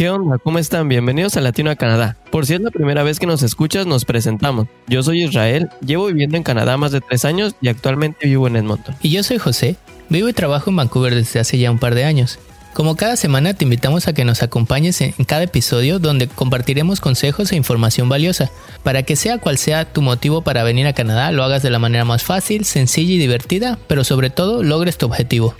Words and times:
¿Qué 0.00 0.08
onda? 0.08 0.38
¿Cómo 0.38 0.58
están? 0.58 0.88
Bienvenidos 0.88 1.36
a 1.36 1.42
Latino 1.42 1.70
a 1.70 1.76
Canadá. 1.76 2.16
Por 2.30 2.46
si 2.46 2.54
es 2.54 2.60
la 2.62 2.70
primera 2.70 3.02
vez 3.02 3.18
que 3.18 3.26
nos 3.26 3.42
escuchas, 3.42 3.84
nos 3.86 4.06
presentamos. 4.06 4.66
Yo 4.86 5.02
soy 5.02 5.24
Israel, 5.24 5.68
llevo 5.84 6.06
viviendo 6.06 6.38
en 6.38 6.42
Canadá 6.42 6.78
más 6.78 6.90
de 6.92 7.02
tres 7.02 7.26
años 7.26 7.54
y 7.60 7.68
actualmente 7.68 8.26
vivo 8.26 8.46
en 8.46 8.56
Edmonton. 8.56 8.94
Y 9.02 9.10
yo 9.10 9.22
soy 9.22 9.36
José, 9.36 9.76
vivo 10.08 10.30
y 10.30 10.32
trabajo 10.32 10.70
en 10.70 10.76
Vancouver 10.76 11.14
desde 11.14 11.38
hace 11.38 11.58
ya 11.58 11.70
un 11.70 11.78
par 11.78 11.94
de 11.94 12.04
años. 12.04 12.38
Como 12.72 12.96
cada 12.96 13.16
semana 13.16 13.52
te 13.52 13.64
invitamos 13.64 14.08
a 14.08 14.14
que 14.14 14.24
nos 14.24 14.42
acompañes 14.42 15.02
en 15.02 15.12
cada 15.26 15.42
episodio 15.42 15.98
donde 15.98 16.28
compartiremos 16.28 17.02
consejos 17.02 17.52
e 17.52 17.56
información 17.56 18.08
valiosa, 18.08 18.50
para 18.82 19.02
que 19.02 19.16
sea 19.16 19.36
cual 19.36 19.58
sea 19.58 19.84
tu 19.84 20.00
motivo 20.00 20.40
para 20.40 20.62
venir 20.62 20.86
a 20.86 20.94
Canadá, 20.94 21.30
lo 21.30 21.44
hagas 21.44 21.62
de 21.62 21.68
la 21.68 21.78
manera 21.78 22.06
más 22.06 22.22
fácil, 22.22 22.64
sencilla 22.64 23.12
y 23.12 23.18
divertida, 23.18 23.78
pero 23.86 24.02
sobre 24.02 24.30
todo 24.30 24.62
logres 24.62 24.96
tu 24.96 25.04
objetivo. 25.04 25.54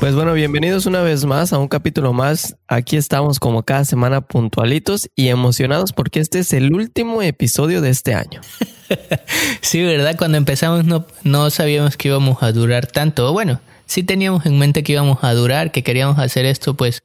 Pues 0.00 0.14
bueno, 0.14 0.32
bienvenidos 0.32 0.86
una 0.86 1.02
vez 1.02 1.24
más 1.24 1.52
a 1.52 1.58
un 1.58 1.66
capítulo 1.66 2.12
más. 2.12 2.56
Aquí 2.68 2.96
estamos 2.96 3.40
como 3.40 3.64
cada 3.64 3.84
semana 3.84 4.20
puntualitos 4.20 5.10
y 5.16 5.26
emocionados 5.26 5.92
porque 5.92 6.20
este 6.20 6.38
es 6.38 6.52
el 6.52 6.72
último 6.72 7.20
episodio 7.20 7.80
de 7.80 7.90
este 7.90 8.14
año. 8.14 8.40
sí, 9.60 9.82
¿verdad? 9.82 10.16
Cuando 10.16 10.38
empezamos 10.38 10.84
no, 10.84 11.04
no 11.24 11.50
sabíamos 11.50 11.96
que 11.96 12.08
íbamos 12.08 12.44
a 12.44 12.52
durar 12.52 12.86
tanto. 12.86 13.32
Bueno, 13.32 13.60
sí 13.86 14.04
teníamos 14.04 14.46
en 14.46 14.56
mente 14.56 14.84
que 14.84 14.92
íbamos 14.92 15.18
a 15.22 15.34
durar, 15.34 15.72
que 15.72 15.82
queríamos 15.82 16.20
hacer 16.20 16.46
esto 16.46 16.74
pues 16.74 17.02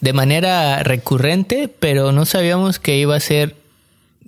de 0.00 0.12
manera 0.12 0.82
recurrente, 0.82 1.68
pero 1.68 2.10
no 2.10 2.26
sabíamos 2.26 2.80
que 2.80 2.98
iba 2.98 3.14
a 3.14 3.20
ser, 3.20 3.54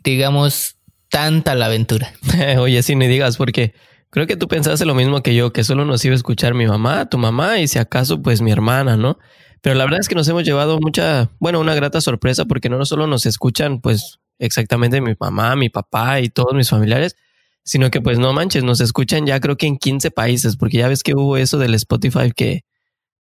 digamos, 0.04 0.76
tanta 1.08 1.56
la 1.56 1.66
aventura. 1.66 2.12
Oye, 2.58 2.80
sí, 2.84 2.94
ni 2.94 3.08
digas 3.08 3.36
porque 3.36 3.74
Creo 4.10 4.26
que 4.26 4.36
tú 4.36 4.48
pensaste 4.48 4.86
lo 4.86 4.94
mismo 4.94 5.22
que 5.22 5.34
yo, 5.34 5.52
que 5.52 5.64
solo 5.64 5.84
nos 5.84 6.04
iba 6.04 6.14
a 6.14 6.16
escuchar 6.16 6.54
mi 6.54 6.66
mamá, 6.66 7.06
tu 7.06 7.18
mamá 7.18 7.58
y 7.58 7.68
si 7.68 7.78
acaso 7.78 8.22
pues 8.22 8.40
mi 8.40 8.50
hermana, 8.50 8.96
¿no? 8.96 9.18
Pero 9.60 9.74
la 9.76 9.84
verdad 9.84 10.00
es 10.00 10.08
que 10.08 10.14
nos 10.14 10.28
hemos 10.28 10.44
llevado 10.44 10.78
mucha, 10.80 11.30
bueno, 11.38 11.60
una 11.60 11.74
grata 11.74 12.00
sorpresa 12.00 12.44
porque 12.46 12.68
no 12.68 12.84
solo 12.86 13.06
nos 13.06 13.26
escuchan 13.26 13.80
pues 13.80 14.18
exactamente 14.38 15.00
mi 15.00 15.14
mamá, 15.18 15.56
mi 15.56 15.68
papá 15.68 16.20
y 16.20 16.28
todos 16.28 16.54
mis 16.54 16.70
familiares, 16.70 17.16
sino 17.64 17.90
que 17.90 18.00
pues 18.00 18.18
no 18.18 18.32
manches, 18.32 18.64
nos 18.64 18.80
escuchan 18.80 19.26
ya 19.26 19.40
creo 19.40 19.56
que 19.56 19.66
en 19.66 19.76
15 19.76 20.10
países, 20.10 20.56
porque 20.56 20.78
ya 20.78 20.88
ves 20.88 21.02
que 21.02 21.12
hubo 21.14 21.36
eso 21.36 21.58
del 21.58 21.74
Spotify 21.74 22.32
que 22.34 22.62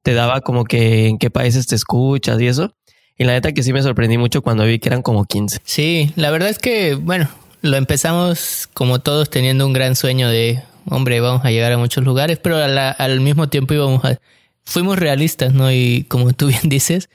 te 0.03 0.13
daba 0.13 0.39
como 0.39 0.63
que 0.63 1.07
en 1.07 1.17
qué 1.17 1.29
países 1.29 1.67
te 1.67 1.75
escuchas 1.75 2.39
y 2.39 2.47
eso. 2.47 2.73
Y 3.17 3.25
la 3.25 3.33
neta 3.33 3.51
que 3.51 3.63
sí 3.63 3.73
me 3.73 3.81
sorprendí 3.81 4.17
mucho 4.17 4.41
cuando 4.41 4.63
vi 4.63 4.79
que 4.79 4.87
eran 4.87 5.01
como 5.01 5.25
15. 5.25 5.59
Sí, 5.65 6.13
la 6.15 6.29
verdad 6.29 6.49
es 6.49 6.59
que, 6.59 6.93
bueno, 6.95 7.27
lo 7.61 7.75
empezamos 7.75 8.69
como 8.73 8.99
todos 8.99 9.29
teniendo 9.29 9.65
un 9.65 9.73
gran 9.73 9.95
sueño 9.95 10.29
de 10.29 10.61
hombre, 10.89 11.19
vamos 11.19 11.45
a 11.45 11.51
llegar 11.51 11.71
a 11.71 11.77
muchos 11.77 12.03
lugares, 12.03 12.39
pero 12.39 12.57
al 12.57 13.19
mismo 13.21 13.49
tiempo 13.49 13.73
íbamos 13.73 14.03
a, 14.05 14.19
fuimos 14.63 14.97
realistas, 14.97 15.53
¿no? 15.53 15.71
Y 15.71 16.05
como 16.09 16.33
tú 16.33 16.47
bien 16.47 16.61
dices, 16.63 17.09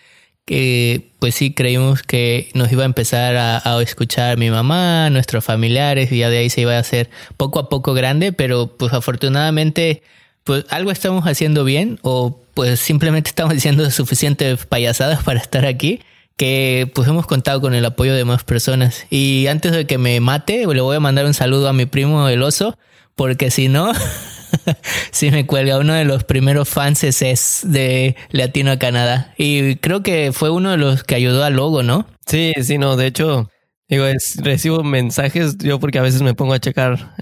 pues 1.18 1.34
sí 1.34 1.54
creímos 1.54 2.02
que 2.02 2.50
nos 2.54 2.70
iba 2.72 2.82
a 2.82 2.86
empezar 2.86 3.36
a, 3.36 3.82
escuchar 3.82 4.38
mi 4.38 4.50
mamá, 4.50 5.08
nuestros 5.10 5.44
familiares, 5.44 6.12
y 6.12 6.18
ya 6.18 6.30
de 6.30 6.38
ahí 6.38 6.50
se 6.50 6.62
iba 6.62 6.76
a 6.76 6.78
hacer 6.78 7.10
poco 7.36 7.58
a 7.58 7.68
poco 7.68 7.94
grande, 7.94 8.32
pero 8.32 8.76
pues 8.76 8.92
afortunadamente 8.92 10.02
pues 10.44 10.64
algo 10.70 10.90
estamos 10.90 11.24
haciendo 11.26 11.64
bien 11.64 12.00
o 12.02 12.40
pues 12.54 12.80
simplemente 12.80 13.28
estamos 13.28 13.54
diciendo 13.54 13.88
suficientes 13.90 14.66
payasadas 14.66 15.22
para 15.22 15.40
estar 15.40 15.64
aquí 15.66 16.00
que 16.36 16.90
pues 16.94 17.06
hemos 17.08 17.26
contado 17.26 17.60
con 17.60 17.74
el 17.74 17.84
apoyo 17.84 18.14
de 18.14 18.24
más 18.24 18.42
personas. 18.42 19.06
Y 19.10 19.46
antes 19.46 19.72
de 19.72 19.86
que 19.86 19.98
me 19.98 20.18
mate, 20.20 20.66
le 20.66 20.80
voy 20.80 20.96
a 20.96 21.00
mandar 21.00 21.26
un 21.26 21.34
saludo 21.34 21.68
a 21.68 21.72
mi 21.72 21.86
primo 21.86 22.28
el 22.28 22.42
oso, 22.42 22.76
porque 23.14 23.50
si 23.50 23.68
no, 23.68 23.92
si 25.10 25.30
me 25.30 25.46
cuelga 25.46 25.78
uno 25.78 25.94
de 25.94 26.04
los 26.04 26.24
primeros 26.24 26.68
fans 26.68 27.04
es 27.04 27.60
de 27.64 28.16
Latino 28.30 28.70
a 28.72 28.78
Canadá. 28.78 29.34
Y 29.36 29.76
creo 29.76 30.02
que 30.02 30.32
fue 30.32 30.50
uno 30.50 30.70
de 30.70 30.76
los 30.78 31.04
que 31.04 31.14
ayudó 31.14 31.44
al 31.44 31.54
logo, 31.54 31.82
¿no? 31.82 32.06
Sí, 32.26 32.52
sí, 32.62 32.78
no, 32.78 32.96
de 32.96 33.06
hecho, 33.06 33.48
digo, 33.88 34.04
recibo 34.38 34.82
mensajes 34.82 35.58
yo 35.58 35.78
porque 35.78 35.98
a 35.98 36.02
veces 36.02 36.22
me 36.22 36.34
pongo 36.34 36.54
a 36.54 36.60
checar, 36.60 37.14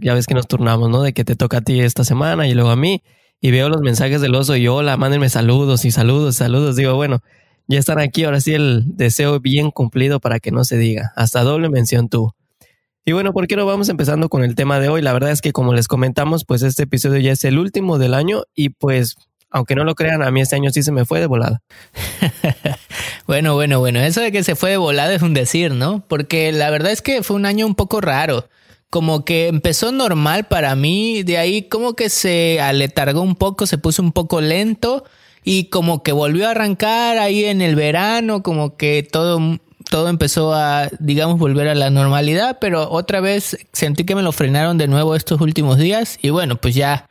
ya 0.00 0.14
ves 0.14 0.26
que 0.26 0.34
nos 0.34 0.46
turnamos, 0.46 0.90
¿no? 0.90 1.02
De 1.02 1.12
que 1.12 1.24
te 1.24 1.36
toca 1.36 1.58
a 1.58 1.60
ti 1.62 1.80
esta 1.80 2.04
semana 2.04 2.48
y 2.48 2.54
luego 2.54 2.70
a 2.70 2.76
mí. 2.76 3.02
Y 3.40 3.50
veo 3.50 3.68
los 3.68 3.82
mensajes 3.82 4.22
del 4.22 4.34
oso 4.34 4.56
y 4.56 4.66
hola, 4.66 4.96
mándenme 4.96 5.28
saludos 5.28 5.84
y 5.84 5.90
saludos, 5.90 6.36
saludos. 6.36 6.74
Digo, 6.74 6.94
bueno, 6.94 7.20
ya 7.68 7.78
están 7.78 7.98
aquí, 7.98 8.24
ahora 8.24 8.40
sí 8.40 8.54
el 8.54 8.84
deseo 8.96 9.40
bien 9.40 9.70
cumplido 9.70 10.20
para 10.20 10.40
que 10.40 10.50
no 10.50 10.64
se 10.64 10.78
diga. 10.78 11.12
Hasta 11.16 11.42
doble 11.42 11.68
mención 11.68 12.08
tú. 12.08 12.32
Y 13.08 13.12
bueno, 13.12 13.32
¿por 13.32 13.46
qué 13.46 13.54
no 13.54 13.64
vamos 13.66 13.88
empezando 13.88 14.28
con 14.28 14.42
el 14.42 14.56
tema 14.56 14.80
de 14.80 14.88
hoy? 14.88 15.00
La 15.00 15.12
verdad 15.12 15.30
es 15.30 15.40
que 15.40 15.52
como 15.52 15.72
les 15.72 15.86
comentamos, 15.86 16.44
pues 16.44 16.62
este 16.62 16.82
episodio 16.82 17.20
ya 17.20 17.30
es 17.30 17.44
el 17.44 17.56
último 17.56 17.98
del 17.98 18.14
año 18.14 18.42
y 18.52 18.70
pues, 18.70 19.14
aunque 19.48 19.76
no 19.76 19.84
lo 19.84 19.94
crean, 19.94 20.24
a 20.24 20.32
mí 20.32 20.40
este 20.40 20.56
año 20.56 20.72
sí 20.72 20.82
se 20.82 20.90
me 20.90 21.04
fue 21.04 21.20
de 21.20 21.26
volada. 21.26 21.62
bueno, 23.28 23.54
bueno, 23.54 23.78
bueno, 23.78 24.00
eso 24.00 24.20
de 24.20 24.32
que 24.32 24.42
se 24.42 24.56
fue 24.56 24.70
de 24.70 24.76
volada 24.76 25.14
es 25.14 25.22
un 25.22 25.34
decir, 25.34 25.70
¿no? 25.70 26.04
Porque 26.08 26.50
la 26.50 26.68
verdad 26.68 26.90
es 26.90 27.00
que 27.00 27.22
fue 27.22 27.36
un 27.36 27.46
año 27.46 27.64
un 27.64 27.76
poco 27.76 28.00
raro. 28.00 28.48
Como 28.90 29.24
que 29.24 29.46
empezó 29.46 29.92
normal 29.92 30.48
para 30.48 30.74
mí, 30.74 31.22
de 31.22 31.38
ahí 31.38 31.68
como 31.68 31.94
que 31.94 32.10
se 32.10 32.60
aletargó 32.60 33.22
un 33.22 33.36
poco, 33.36 33.66
se 33.66 33.78
puso 33.78 34.02
un 34.02 34.10
poco 34.10 34.40
lento 34.40 35.04
y 35.44 35.66
como 35.66 36.02
que 36.02 36.10
volvió 36.10 36.48
a 36.48 36.50
arrancar 36.50 37.18
ahí 37.18 37.44
en 37.44 37.62
el 37.62 37.76
verano, 37.76 38.42
como 38.42 38.76
que 38.76 39.06
todo 39.08 39.60
todo 39.90 40.08
empezó 40.08 40.54
a, 40.54 40.88
digamos, 40.98 41.38
volver 41.38 41.68
a 41.68 41.74
la 41.74 41.90
normalidad, 41.90 42.58
pero 42.60 42.90
otra 42.90 43.20
vez 43.20 43.56
sentí 43.72 44.04
que 44.04 44.14
me 44.14 44.22
lo 44.22 44.32
frenaron 44.32 44.78
de 44.78 44.88
nuevo 44.88 45.14
estos 45.14 45.40
últimos 45.40 45.78
días 45.78 46.18
y 46.22 46.30
bueno, 46.30 46.56
pues 46.56 46.74
ya 46.74 47.08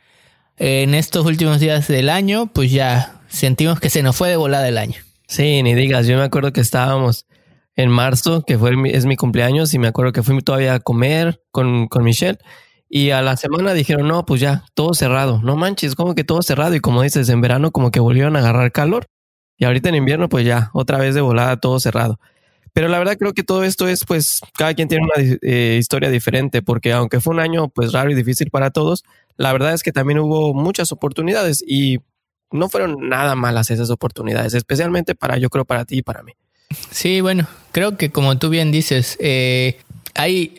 en 0.58 0.94
estos 0.94 1.26
últimos 1.26 1.60
días 1.60 1.88
del 1.88 2.08
año, 2.08 2.46
pues 2.52 2.70
ya 2.70 3.20
sentimos 3.28 3.80
que 3.80 3.90
se 3.90 4.02
nos 4.02 4.16
fue 4.16 4.28
de 4.28 4.36
volada 4.36 4.68
el 4.68 4.78
año. 4.78 4.96
Sí, 5.26 5.62
ni 5.62 5.74
digas, 5.74 6.06
yo 6.06 6.16
me 6.16 6.24
acuerdo 6.24 6.52
que 6.52 6.60
estábamos 6.60 7.26
en 7.74 7.90
marzo, 7.90 8.42
que 8.42 8.58
fue 8.58 8.72
es 8.86 9.04
mi 9.04 9.16
cumpleaños, 9.16 9.74
y 9.74 9.78
me 9.78 9.88
acuerdo 9.88 10.12
que 10.12 10.22
fui 10.22 10.40
todavía 10.40 10.74
a 10.74 10.80
comer 10.80 11.42
con, 11.50 11.88
con 11.88 12.04
Michelle. 12.04 12.38
Y 12.88 13.10
a 13.10 13.20
la 13.20 13.36
semana 13.36 13.74
dijeron, 13.74 14.06
no, 14.06 14.24
pues 14.24 14.40
ya, 14.40 14.64
todo 14.74 14.94
cerrado. 14.94 15.40
No 15.42 15.56
manches, 15.56 15.94
como 15.94 16.14
que 16.14 16.24
todo 16.24 16.40
cerrado. 16.42 16.74
Y 16.74 16.80
como 16.80 17.02
dices, 17.02 17.28
en 17.28 17.40
verano 17.40 17.72
como 17.72 17.90
que 17.90 18.00
volvieron 18.00 18.36
a 18.36 18.38
agarrar 18.38 18.70
calor. 18.72 19.06
Y 19.58 19.64
ahorita 19.64 19.88
en 19.88 19.96
invierno, 19.96 20.28
pues 20.28 20.46
ya, 20.46 20.70
otra 20.72 20.98
vez 20.98 21.14
de 21.14 21.20
volada, 21.20 21.56
todo 21.56 21.80
cerrado. 21.80 22.20
Pero 22.76 22.88
la 22.88 22.98
verdad 22.98 23.16
creo 23.16 23.32
que 23.32 23.42
todo 23.42 23.64
esto 23.64 23.88
es, 23.88 24.04
pues, 24.04 24.42
cada 24.52 24.74
quien 24.74 24.86
tiene 24.86 25.06
una 25.06 25.38
eh, 25.40 25.78
historia 25.78 26.10
diferente, 26.10 26.60
porque 26.60 26.92
aunque 26.92 27.20
fue 27.20 27.32
un 27.32 27.40
año, 27.40 27.68
pues, 27.68 27.92
raro 27.92 28.10
y 28.10 28.14
difícil 28.14 28.50
para 28.50 28.70
todos, 28.70 29.02
la 29.38 29.50
verdad 29.50 29.72
es 29.72 29.82
que 29.82 29.92
también 29.92 30.18
hubo 30.18 30.52
muchas 30.52 30.92
oportunidades 30.92 31.64
y 31.66 32.00
no 32.50 32.68
fueron 32.68 33.08
nada 33.08 33.34
malas 33.34 33.70
esas 33.70 33.88
oportunidades, 33.88 34.52
especialmente 34.52 35.14
para, 35.14 35.38
yo 35.38 35.48
creo, 35.48 35.64
para 35.64 35.86
ti 35.86 35.96
y 35.96 36.02
para 36.02 36.22
mí. 36.22 36.32
Sí, 36.90 37.22
bueno, 37.22 37.48
creo 37.72 37.96
que 37.96 38.10
como 38.10 38.36
tú 38.36 38.50
bien 38.50 38.70
dices, 38.72 39.16
eh, 39.20 39.78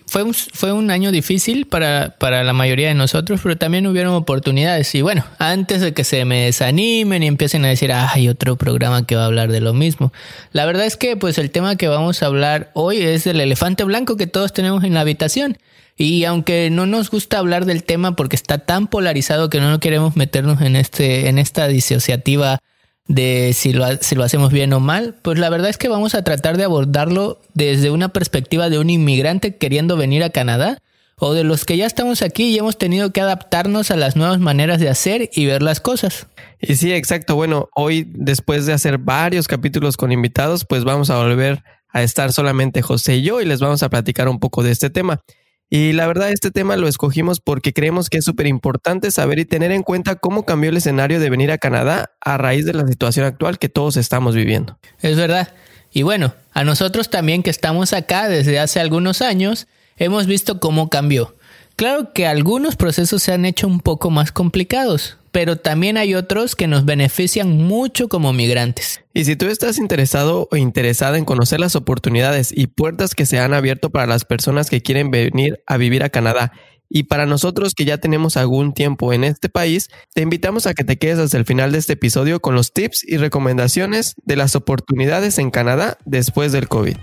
fue, 0.05 0.23
un, 0.23 0.33
fue 0.33 0.71
un 0.71 0.91
año 0.91 1.11
difícil 1.11 1.65
para, 1.65 2.15
para 2.19 2.43
la 2.43 2.53
mayoría 2.53 2.89
de 2.89 2.93
nosotros, 2.93 3.39
pero 3.41 3.57
también 3.57 3.87
hubieron 3.87 4.13
oportunidades. 4.13 4.93
Y 4.95 5.01
bueno, 5.01 5.25
antes 5.39 5.81
de 5.81 5.93
que 5.93 6.03
se 6.03 6.25
me 6.25 6.45
desanimen 6.45 7.23
y 7.23 7.27
empiecen 7.27 7.65
a 7.65 7.69
decir, 7.69 7.91
ah, 7.91 8.11
hay 8.13 8.29
otro 8.29 8.55
programa 8.55 9.05
que 9.05 9.15
va 9.15 9.23
a 9.23 9.25
hablar 9.25 9.51
de 9.51 9.61
lo 9.61 9.73
mismo. 9.73 10.13
La 10.51 10.65
verdad 10.65 10.85
es 10.85 10.97
que 10.97 11.17
pues 11.17 11.37
el 11.37 11.51
tema 11.51 11.75
que 11.75 11.87
vamos 11.87 12.21
a 12.21 12.27
hablar 12.27 12.71
hoy 12.73 13.01
es 13.01 13.27
el 13.27 13.41
elefante 13.41 13.83
blanco 13.83 14.17
que 14.17 14.27
todos 14.27 14.53
tenemos 14.53 14.83
en 14.83 14.93
la 14.93 15.01
habitación. 15.01 15.57
Y 15.97 16.25
aunque 16.25 16.69
no 16.69 16.85
nos 16.85 17.09
gusta 17.09 17.39
hablar 17.39 17.65
del 17.65 17.83
tema 17.83 18.15
porque 18.15 18.35
está 18.35 18.59
tan 18.59 18.87
polarizado 18.87 19.49
que 19.49 19.59
no 19.59 19.79
queremos 19.79 20.15
meternos 20.15 20.61
en 20.61 20.75
este, 20.75 21.27
en 21.27 21.39
esta 21.39 21.67
disociativa 21.67 22.59
de 23.07 23.51
si 23.53 23.73
lo, 23.73 23.85
si 24.01 24.15
lo 24.15 24.23
hacemos 24.23 24.51
bien 24.51 24.73
o 24.73 24.79
mal, 24.79 25.15
pues 25.21 25.39
la 25.39 25.49
verdad 25.49 25.69
es 25.69 25.77
que 25.77 25.87
vamos 25.87 26.15
a 26.15 26.23
tratar 26.23 26.57
de 26.57 26.65
abordarlo 26.65 27.39
desde 27.53 27.89
una 27.89 28.09
perspectiva 28.09 28.69
de 28.69 28.79
un 28.79 28.89
inmigrante 28.89 29.55
queriendo 29.55 29.97
venir 29.97 30.23
a 30.23 30.29
Canadá 30.29 30.79
o 31.19 31.33
de 31.33 31.43
los 31.43 31.65
que 31.65 31.77
ya 31.77 31.85
estamos 31.85 32.21
aquí 32.21 32.49
y 32.49 32.57
hemos 32.57 32.77
tenido 32.77 33.11
que 33.11 33.21
adaptarnos 33.21 33.89
a 33.89 33.95
las 33.95 34.15
nuevas 34.15 34.39
maneras 34.39 34.79
de 34.79 34.89
hacer 34.89 35.29
y 35.33 35.45
ver 35.45 35.63
las 35.63 35.79
cosas. 35.79 36.27
Y 36.59 36.75
sí, 36.75 36.93
exacto. 36.93 37.35
Bueno, 37.35 37.69
hoy 37.75 38.07
después 38.07 38.65
de 38.65 38.73
hacer 38.73 38.99
varios 38.99 39.47
capítulos 39.47 39.97
con 39.97 40.11
invitados, 40.11 40.65
pues 40.65 40.83
vamos 40.83 41.09
a 41.09 41.17
volver 41.17 41.63
a 41.89 42.03
estar 42.03 42.31
solamente 42.33 42.81
José 42.81 43.17
y 43.17 43.23
yo 43.23 43.41
y 43.41 43.45
les 43.45 43.59
vamos 43.59 43.81
a 43.81 43.89
platicar 43.89 44.29
un 44.29 44.39
poco 44.39 44.61
de 44.61 44.71
este 44.71 44.89
tema. 44.89 45.21
Y 45.69 45.91
la 45.91 46.07
verdad, 46.07 46.31
este 46.31 46.49
tema 46.49 46.77
lo 46.77 46.87
escogimos 46.87 47.41
porque 47.41 47.73
creemos 47.73 48.09
que 48.09 48.19
es 48.19 48.25
súper 48.25 48.47
importante 48.47 49.11
saber 49.11 49.39
y 49.39 49.45
tener 49.45 49.71
en 49.71 49.83
cuenta 49.83 50.15
cómo 50.15 50.45
cambió 50.45 50.69
el 50.69 50.77
escenario 50.77 51.19
de 51.19 51.29
venir 51.29 51.51
a 51.51 51.57
Canadá 51.57 52.11
a 52.21 52.37
raíz 52.37 52.65
de 52.65 52.73
la 52.73 52.87
situación 52.87 53.25
actual 53.25 53.59
que 53.59 53.67
todos 53.67 53.97
estamos 53.97 54.33
viviendo. 54.33 54.79
Es 55.01 55.17
verdad. 55.17 55.53
Y 55.91 56.03
bueno, 56.03 56.33
a 56.53 56.63
nosotros 56.63 57.09
también 57.09 57.43
que 57.43 57.49
estamos 57.49 57.91
acá 57.91 58.29
desde 58.29 58.59
hace 58.59 58.79
algunos 58.79 59.21
años, 59.21 59.67
hemos 59.97 60.25
visto 60.25 60.59
cómo 60.59 60.89
cambió. 60.89 61.35
Claro 61.75 62.13
que 62.13 62.25
algunos 62.25 62.75
procesos 62.75 63.21
se 63.21 63.33
han 63.33 63.45
hecho 63.45 63.67
un 63.67 63.81
poco 63.81 64.09
más 64.09 64.31
complicados, 64.31 65.17
pero 65.37 65.55
también 65.55 65.97
hay 65.97 66.15
otros 66.15 66.55
que 66.55 66.65
nos 66.65 66.83
benefician 66.83 67.59
mucho 67.59 68.07
como 68.07 68.33
migrantes. 68.33 69.03
Y 69.13 69.25
si 69.25 69.35
tú 69.35 69.45
estás 69.45 69.77
interesado 69.77 70.47
o 70.51 70.55
interesada 70.55 71.15
en 71.15 71.25
conocer 71.25 71.59
las 71.59 71.75
oportunidades 71.75 72.51
y 72.51 72.65
puertas 72.65 73.13
que 73.13 73.27
se 73.27 73.37
han 73.37 73.53
abierto 73.53 73.91
para 73.91 74.07
las 74.07 74.25
personas 74.25 74.67
que 74.67 74.81
quieren 74.81 75.11
venir 75.11 75.61
a 75.67 75.77
vivir 75.77 76.01
a 76.01 76.09
Canadá 76.09 76.53
Y 76.89 77.03
para 77.03 77.27
nosotros 77.27 77.75
que 77.75 77.85
ya 77.85 77.99
tenemos 77.99 78.35
algún 78.35 78.73
tiempo 78.73 79.13
en 79.13 79.23
este 79.23 79.47
país, 79.47 79.89
te 80.15 80.23
invitamos 80.23 80.65
a 80.65 80.73
que 80.73 80.83
te 80.83 80.97
quedes 80.97 81.19
hasta 81.19 81.37
el 81.37 81.45
final 81.45 81.71
de 81.71 81.77
este 81.77 81.93
episodio 81.93 82.39
con 82.39 82.55
los 82.55 82.73
tips 82.73 83.03
y 83.07 83.17
recomendaciones 83.17 84.15
de 84.25 84.37
las 84.37 84.55
oportunidades 84.55 85.37
en 85.37 85.51
Canadá 85.51 85.99
después 86.03 86.51
del 86.51 86.67
COVID. 86.67 86.97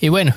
Y 0.00 0.10
bueno, 0.10 0.34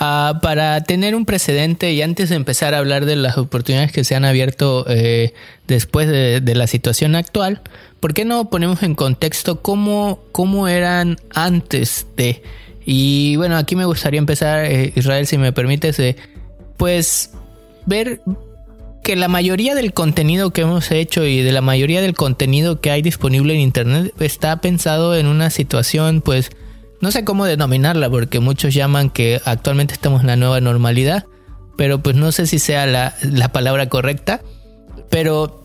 uh, 0.00 0.40
para 0.40 0.82
tener 0.84 1.14
un 1.14 1.24
precedente 1.24 1.92
y 1.92 2.02
antes 2.02 2.28
de 2.28 2.36
empezar 2.36 2.74
a 2.74 2.78
hablar 2.78 3.06
de 3.06 3.16
las 3.16 3.38
oportunidades 3.38 3.92
que 3.92 4.04
se 4.04 4.14
han 4.14 4.24
abierto 4.24 4.84
eh, 4.88 5.32
después 5.66 6.08
de, 6.08 6.54
la 6.54 6.66
situación 6.66 7.14
actual, 7.14 7.60
¿por 8.00 8.14
qué 8.14 8.24
no 8.24 8.50
ponemos 8.50 8.82
en 8.82 8.94
contexto 8.94 9.62
cómo, 9.62 10.20
cómo 10.32 10.68
eran 10.68 11.16
antes 11.34 12.06
de... 12.16 12.42
Y 12.84 13.34
bueno, 13.36 13.56
aquí 13.56 13.74
me 13.74 13.84
gustaría 13.84 14.18
empezar, 14.18 14.64
eh, 14.64 14.92
Israel, 14.94 15.26
si 15.26 15.38
me 15.38 15.52
permites, 15.52 16.00
pues 16.76 17.32
ver 17.84 18.20
que 19.06 19.14
la 19.14 19.28
mayoría 19.28 19.76
del 19.76 19.92
contenido 19.92 20.50
que 20.50 20.62
hemos 20.62 20.90
hecho 20.90 21.24
y 21.24 21.40
de 21.40 21.52
la 21.52 21.60
mayoría 21.60 22.00
del 22.00 22.14
contenido 22.14 22.80
que 22.80 22.90
hay 22.90 23.02
disponible 23.02 23.54
en 23.54 23.60
Internet 23.60 24.12
está 24.18 24.60
pensado 24.60 25.14
en 25.14 25.26
una 25.26 25.50
situación 25.50 26.22
pues 26.22 26.50
no 27.00 27.10
sé 27.10 27.24
cómo 27.24 27.44
denominarla 27.44 28.10
porque 28.10 28.40
muchos 28.40 28.74
llaman 28.74 29.10
que 29.10 29.40
actualmente 29.44 29.94
estamos 29.94 30.22
en 30.22 30.28
la 30.28 30.36
nueva 30.36 30.60
normalidad, 30.60 31.26
pero 31.76 32.02
pues 32.02 32.16
no 32.16 32.32
sé 32.32 32.46
si 32.46 32.58
sea 32.58 32.86
la, 32.86 33.14
la 33.22 33.52
palabra 33.52 33.88
correcta, 33.88 34.40
pero 35.10 35.64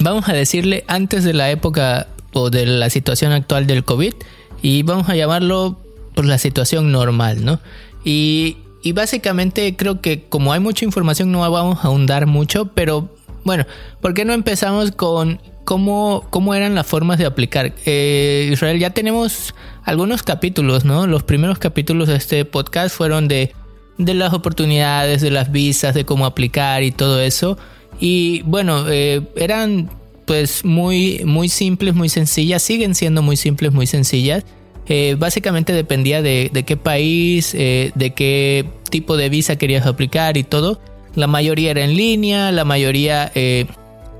vamos 0.00 0.28
a 0.28 0.32
decirle 0.32 0.84
antes 0.88 1.24
de 1.24 1.34
la 1.34 1.50
época 1.50 2.08
o 2.32 2.50
de 2.50 2.66
la 2.66 2.90
situación 2.90 3.32
actual 3.32 3.66
del 3.66 3.84
COVID 3.84 4.14
y 4.62 4.82
vamos 4.82 5.08
a 5.08 5.16
llamarlo 5.16 5.78
por 6.14 6.24
la 6.24 6.38
situación 6.38 6.92
normal, 6.92 7.44
¿no? 7.44 7.60
Y, 8.04 8.58
y 8.82 8.92
básicamente 8.92 9.76
creo 9.76 10.00
que 10.00 10.24
como 10.24 10.52
hay 10.52 10.60
mucha 10.60 10.84
información 10.84 11.30
no 11.32 11.38
vamos 11.50 11.84
a 11.84 11.88
ahondar 11.88 12.26
mucho, 12.26 12.66
pero 12.66 13.08
bueno, 13.44 13.66
¿por 14.00 14.14
qué 14.14 14.24
no 14.24 14.32
empezamos 14.32 14.92
con 14.92 15.40
cómo, 15.64 16.24
cómo 16.30 16.54
eran 16.54 16.74
las 16.74 16.86
formas 16.86 17.18
de 17.18 17.26
aplicar? 17.26 17.74
Eh, 17.84 18.50
Israel, 18.52 18.78
ya 18.78 18.90
tenemos 18.90 19.54
algunos 19.84 20.22
capítulos, 20.22 20.84
¿no? 20.84 21.06
Los 21.06 21.22
primeros 21.22 21.58
capítulos 21.58 22.08
de 22.08 22.16
este 22.16 22.44
podcast 22.44 22.94
fueron 22.96 23.28
de, 23.28 23.52
de 23.98 24.14
las 24.14 24.32
oportunidades, 24.32 25.20
de 25.20 25.30
las 25.30 25.50
visas, 25.52 25.94
de 25.94 26.04
cómo 26.04 26.26
aplicar 26.26 26.82
y 26.82 26.92
todo 26.92 27.20
eso. 27.20 27.58
Y 28.00 28.42
bueno, 28.42 28.86
eh, 28.88 29.22
eran 29.36 29.90
pues 30.26 30.64
muy, 30.64 31.22
muy 31.24 31.48
simples, 31.48 31.94
muy 31.94 32.08
sencillas, 32.08 32.62
siguen 32.62 32.94
siendo 32.94 33.22
muy 33.22 33.36
simples, 33.36 33.72
muy 33.72 33.86
sencillas. 33.86 34.44
Eh, 34.86 35.16
básicamente 35.18 35.72
dependía 35.72 36.22
de, 36.22 36.50
de 36.52 36.64
qué 36.64 36.76
país, 36.76 37.52
de 37.52 38.12
qué 38.16 38.66
tipo 38.90 39.16
de 39.16 39.28
visa 39.28 39.56
querías 39.56 39.86
aplicar 39.86 40.36
y 40.36 40.44
todo. 40.44 40.80
La 41.14 41.26
mayoría 41.26 41.70
era 41.70 41.84
en 41.84 41.96
línea, 41.96 42.50
la 42.50 42.64
mayoría 42.64 43.30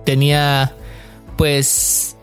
tenía 0.05 0.75
pues 1.37 2.17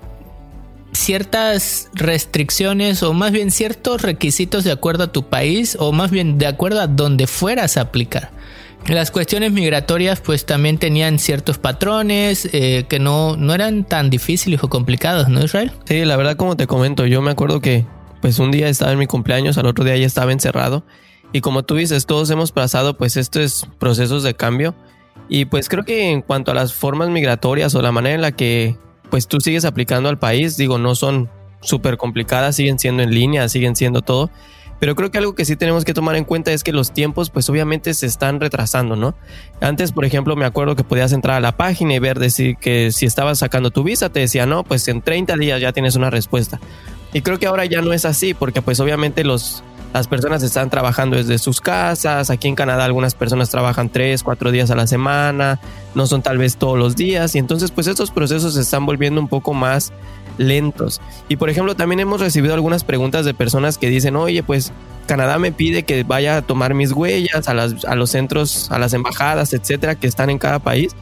ciertas 0.92 1.90
restricciones 1.94 3.04
o 3.04 3.14
más 3.14 3.32
bien 3.32 3.52
ciertos 3.52 4.02
requisitos 4.02 4.64
de 4.64 4.72
acuerdo 4.72 5.06
a 5.06 5.12
tu 5.12 5.28
país 5.28 5.78
o 5.80 5.92
más 5.92 6.12
bien 6.12 6.38
de 6.38 6.48
acuerdo 6.48 6.82
a 6.82 6.88
donde 6.88 7.28
fueras 7.28 7.78
a 7.78 7.82
aplicar. 7.82 8.32
Las 8.88 9.12
cuestiones 9.12 9.52
migratorias 9.52 10.22
pues 10.22 10.46
también 10.46 10.78
tenían 10.78 11.20
ciertos 11.20 11.58
patrones 11.58 12.50
eh, 12.54 12.86
que 12.90 12.98
no, 12.98 13.36
no 13.36 13.54
eran 13.54 13.84
tan 13.84 14.10
difíciles 14.10 14.64
o 14.64 14.70
complicados, 14.70 15.28
¿no 15.28 15.44
Israel? 15.44 15.72
Sí, 15.86 16.06
la 16.06 16.16
verdad 16.16 16.38
como 16.38 16.56
te 16.56 16.66
comento, 16.66 17.06
yo 17.06 17.22
me 17.22 17.32
acuerdo 17.32 17.62
que 17.62 17.86
pues 18.22 18.40
un 18.40 18.52
día 18.52 18.68
estaba 18.68 18.92
en 18.92 19.00
mi 19.00 19.08
cumpleaños, 19.08 19.58
al 19.58 19.68
otro 19.68 19.86
día 19.86 19.98
ya 19.98 20.08
estaba 20.08 20.32
encerrado 20.32 20.84
y 21.32 21.42
como 21.42 21.64
tú 21.64 21.76
dices, 21.76 22.06
todos 22.06 22.30
hemos 22.32 22.52
pasado 22.52 22.98
pues 22.98 23.18
estos 23.18 23.68
procesos 23.78 24.24
de 24.24 24.34
cambio 24.34 24.76
y 25.28 25.46
pues 25.46 25.70
creo 25.70 25.84
que 25.84 26.10
en 26.10 26.22
cuanto 26.22 26.52
a 26.52 26.56
las 26.56 26.74
formas 26.74 27.10
migratorias 27.10 27.76
o 27.76 27.82
la 27.82 27.92
manera 27.92 28.16
en 28.16 28.22
la 28.22 28.32
que 28.32 28.76
pues 29.10 29.28
tú 29.28 29.40
sigues 29.40 29.66
aplicando 29.66 30.10
al 30.10 30.18
país, 30.18 30.58
digo, 30.58 30.78
no 30.78 30.96
son 30.96 31.30
súper 31.62 31.98
complicadas, 31.98 32.56
siguen 32.56 32.80
siendo 32.80 33.04
en 33.04 33.14
línea, 33.14 33.50
siguen 33.50 33.76
siendo 33.76 34.02
todo. 34.02 34.30
Pero 34.80 34.96
creo 34.96 35.12
que 35.12 35.18
algo 35.18 35.36
que 35.36 35.44
sí 35.44 35.58
tenemos 35.58 35.84
que 35.84 35.94
tomar 35.94 36.16
en 36.16 36.24
cuenta 36.24 36.54
es 36.54 36.64
que 36.64 36.72
los 36.72 36.94
tiempos 36.94 37.30
pues 37.30 37.50
obviamente 37.50 37.94
se 37.94 38.06
están 38.06 38.40
retrasando, 38.40 38.96
¿no? 38.96 39.14
Antes, 39.60 39.92
por 39.92 40.06
ejemplo, 40.06 40.38
me 40.38 40.46
acuerdo 40.46 40.78
que 40.78 40.86
podías 40.86 41.12
entrar 41.12 41.36
a 41.36 41.42
la 41.42 41.58
página 41.58 41.96
y 41.96 42.00
ver 42.00 42.18
decir 42.18 42.56
que 42.56 42.92
si 42.94 43.06
estabas 43.06 43.40
sacando 43.40 43.72
tu 43.72 43.84
visa 43.84 44.10
te 44.10 44.22
decía, 44.22 44.46
no, 44.46 44.64
pues 44.64 44.88
en 44.88 45.02
30 45.02 45.36
días 45.36 45.60
ya 45.60 45.74
tienes 45.74 45.98
una 45.98 46.10
respuesta. 46.10 46.62
Y 47.12 47.22
creo 47.22 47.40
que 47.40 47.48
ahora 47.48 47.66
ya 47.66 47.82
no 47.82 47.92
es 47.92 48.06
así, 48.06 48.34
porque 48.34 48.62
pues 48.62 48.80
obviamente 48.80 49.26
los, 49.26 49.64
las 49.94 50.07
personas 50.07 50.44
están 50.44 50.69
trabajando 50.69 51.18
desde 51.18 51.38
sus 51.38 51.62
casas. 51.62 52.30
Aquí 52.30 52.47
en 52.47 52.56
Canadá 52.56 52.86
algunas 52.86 53.15
personas 53.15 53.50
trabajan 53.50 53.89
tres, 53.89 54.24
cuatro 54.24 54.51
días 54.51 54.69
a 54.71 54.75
la 54.75 54.88
semana, 54.88 55.59
no 55.95 56.06
son 56.06 56.21
tal 56.21 56.38
vez 56.38 56.57
todos 56.57 56.77
los 56.77 56.95
días. 56.95 57.36
Y 57.36 57.39
entonces 57.39 57.71
pues 57.71 57.88
estos 57.88 58.12
procesos 58.12 58.53
se 58.53 58.62
están 58.62 58.86
volviendo 58.86 59.19
un 59.19 59.27
poco 59.27 59.53
más 59.53 59.91
lentos. 60.38 61.01
Y 61.27 61.38
por 61.38 61.50
ejemplo 61.50 61.75
también 61.75 62.00
hemos 62.00 62.21
recibido 62.21 62.53
algunas 62.53 62.83
preguntas 62.83 63.25
de 63.25 63.33
personas 63.33 63.77
que 63.77 63.89
dicen, 63.89 64.15
oye 64.15 64.44
pues 64.44 64.71
Canadá 65.07 65.39
me 65.39 65.51
pide 65.51 65.83
que 65.83 66.03
vaya 66.03 66.38
a 66.38 66.41
tomar 66.44 66.75
mis 66.75 66.91
huellas 66.91 67.47
a, 67.47 67.95
los 67.95 68.09
centros, 68.12 68.71
a 68.71 68.77
las 68.77 68.94
embajadas, 68.94 69.53
etcétera, 69.53 69.95
que 69.95 70.06
están 70.06 70.30
en 70.30 70.38
cada 70.38 70.59
país. 70.59 70.95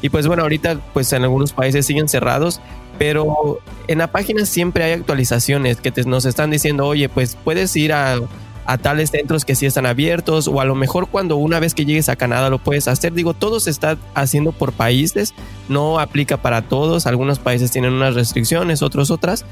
Y 0.00 0.08
pues 0.08 0.26
bueno, 0.26 0.42
ahorita 0.42 0.80
pues 0.92 1.12
en 1.12 1.22
algunos 1.22 1.52
países 1.52 1.86
siguen 1.86 2.08
cerrados 2.08 2.60
pero 3.02 3.58
en 3.88 3.98
la 3.98 4.12
página 4.12 4.46
siempre 4.46 4.84
hay 4.84 4.92
actualizaciones 4.92 5.80
que 5.80 5.90
te, 5.90 6.04
nos 6.04 6.24
están 6.24 6.52
diciendo, 6.52 6.86
oye, 6.86 7.08
pues 7.08 7.36
puedes 7.42 7.74
ir 7.74 7.92
a, 7.92 8.20
a, 8.64 8.78
tales 8.78 9.10
centros 9.10 9.44
que 9.44 9.56
sí 9.56 9.66
están 9.66 9.86
abiertos, 9.86 10.46
o 10.46 10.60
a 10.60 10.64
lo 10.64 10.76
mejor 10.76 11.08
cuando 11.08 11.34
una 11.34 11.58
vez 11.58 11.74
que 11.74 11.84
llegues 11.84 12.08
a 12.08 12.14
Canadá 12.14 12.48
lo 12.48 12.60
puedes 12.60 12.86
hacer. 12.86 13.12
Digo, 13.12 13.34
todo 13.34 13.58
se 13.58 13.70
está 13.70 13.98
haciendo 14.14 14.52
por 14.52 14.72
países, 14.72 15.34
no 15.68 15.98
aplica 15.98 16.36
para 16.36 16.62
todos, 16.62 17.08
algunos 17.08 17.40
países 17.40 17.72
tienen 17.72 17.92
unas 17.92 18.14
restricciones, 18.14 18.82
otros 18.82 19.10
otras. 19.10 19.44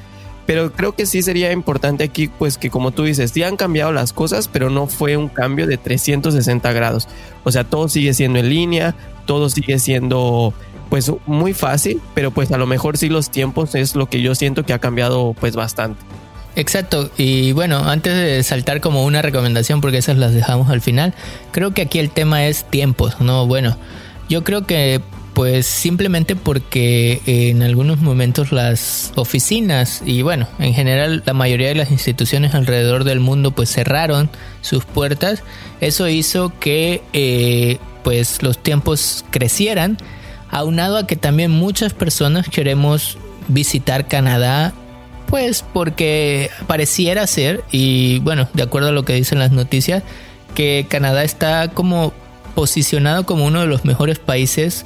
Pero 0.47 0.73
creo 0.73 0.93
que 0.93 1.07
sí 1.07 1.21
sería 1.21 1.51
importante 1.51 2.05
aquí, 2.05 2.29
pues 2.29 2.57
que 2.57 2.71
como 2.71 2.93
tú 2.93 3.03
dices, 3.03 3.33
sí 3.33 3.43
han 3.43 3.57
cambiado 3.57 3.91
las 3.91 4.13
cosas, 4.13 4.47
pero 4.47 4.71
no 4.71 4.87
fue 4.87 5.17
un 5.17 5.29
cambio 5.29 5.67
de 5.67 5.77
360 5.77 6.73
grados. 6.73 7.09
O 7.43 7.51
sea, 7.51 7.65
todo 7.65 7.89
sigue 7.89 8.15
siendo 8.15 8.39
en 8.39 8.49
línea, 8.49 8.95
todo 9.27 9.49
sigue 9.51 9.81
siendo 9.81 10.55
pues 10.91 11.11
muy 11.27 11.55
fácil, 11.55 12.03
pero 12.15 12.33
pues 12.33 12.53
a 12.53 12.59
lo 12.59 12.67
mejor 12.67 12.99
sí 12.99 13.09
los 13.09 13.31
tiempos 13.31 13.75
es 13.75 13.95
lo 13.95 14.11
que 14.11 14.21
yo 14.21 14.35
siento 14.35 14.67
que 14.67 14.75
ha 14.75 14.79
cambiado 14.79 15.35
pues 15.39 15.57
bastante. 15.57 16.03
Exacto, 16.57 17.11
y 17.17 17.53
bueno, 17.53 17.89
antes 17.89 18.13
de 18.13 18.43
saltar 18.43 18.81
como 18.81 19.05
una 19.05 19.23
recomendación, 19.23 19.81
porque 19.81 19.99
esas 19.99 20.19
las 20.19 20.35
dejamos 20.35 20.69
al 20.69 20.81
final, 20.81 21.15
creo 21.53 21.73
que 21.73 21.83
aquí 21.83 22.01
el 22.01 22.11
tema 22.11 22.47
es 22.47 22.65
tiempos, 22.65 23.21
¿no? 23.21 23.47
Bueno, 23.47 23.77
yo 24.29 24.43
creo 24.43 24.67
que 24.67 25.01
pues 25.33 25.67
simplemente 25.67 26.35
porque 26.35 27.23
en 27.25 27.63
algunos 27.63 28.01
momentos 28.01 28.51
las 28.51 29.13
oficinas 29.15 30.03
y 30.05 30.23
bueno, 30.23 30.49
en 30.59 30.75
general 30.75 31.23
la 31.25 31.35
mayoría 31.35 31.69
de 31.69 31.77
las 31.77 31.93
instituciones 31.93 32.53
alrededor 32.55 33.05
del 33.05 33.21
mundo 33.21 33.53
pues 33.53 33.71
cerraron 33.71 34.29
sus 34.61 34.85
puertas, 34.85 35.45
eso 35.81 36.09
hizo 36.09 36.53
que 36.59 37.03
eh, 37.13 37.79
pues 38.03 38.43
los 38.43 38.59
tiempos 38.59 39.25
crecieran 39.31 39.99
aunado 40.51 40.99
a 40.99 41.07
que 41.07 41.17
también 41.17 41.51
muchas 41.51 41.95
personas 41.95 42.49
queremos 42.49 43.19
visitar 43.49 44.09
Canadá, 44.09 44.73
pues 45.27 45.65
porque 45.73 46.51
pareciera 46.67 47.27
ser, 47.27 47.63
y 47.71 48.19
bueno, 48.21 48.49
de 48.53 48.63
acuerdo 48.63 48.89
a 48.89 48.93
lo 48.93 49.05
que 49.05 49.15
dicen 49.15 49.39
las 49.39 49.53
noticias, 49.53 50.03
que 50.55 50.87
Canadá 50.89 51.23
está 51.25 51.69
como 51.69 52.13
posicionado 52.55 53.25
como 53.25 53.47
uno 53.47 53.61
de 53.61 53.67
los 53.67 53.85
mejores 53.85 54.19
países 54.19 54.85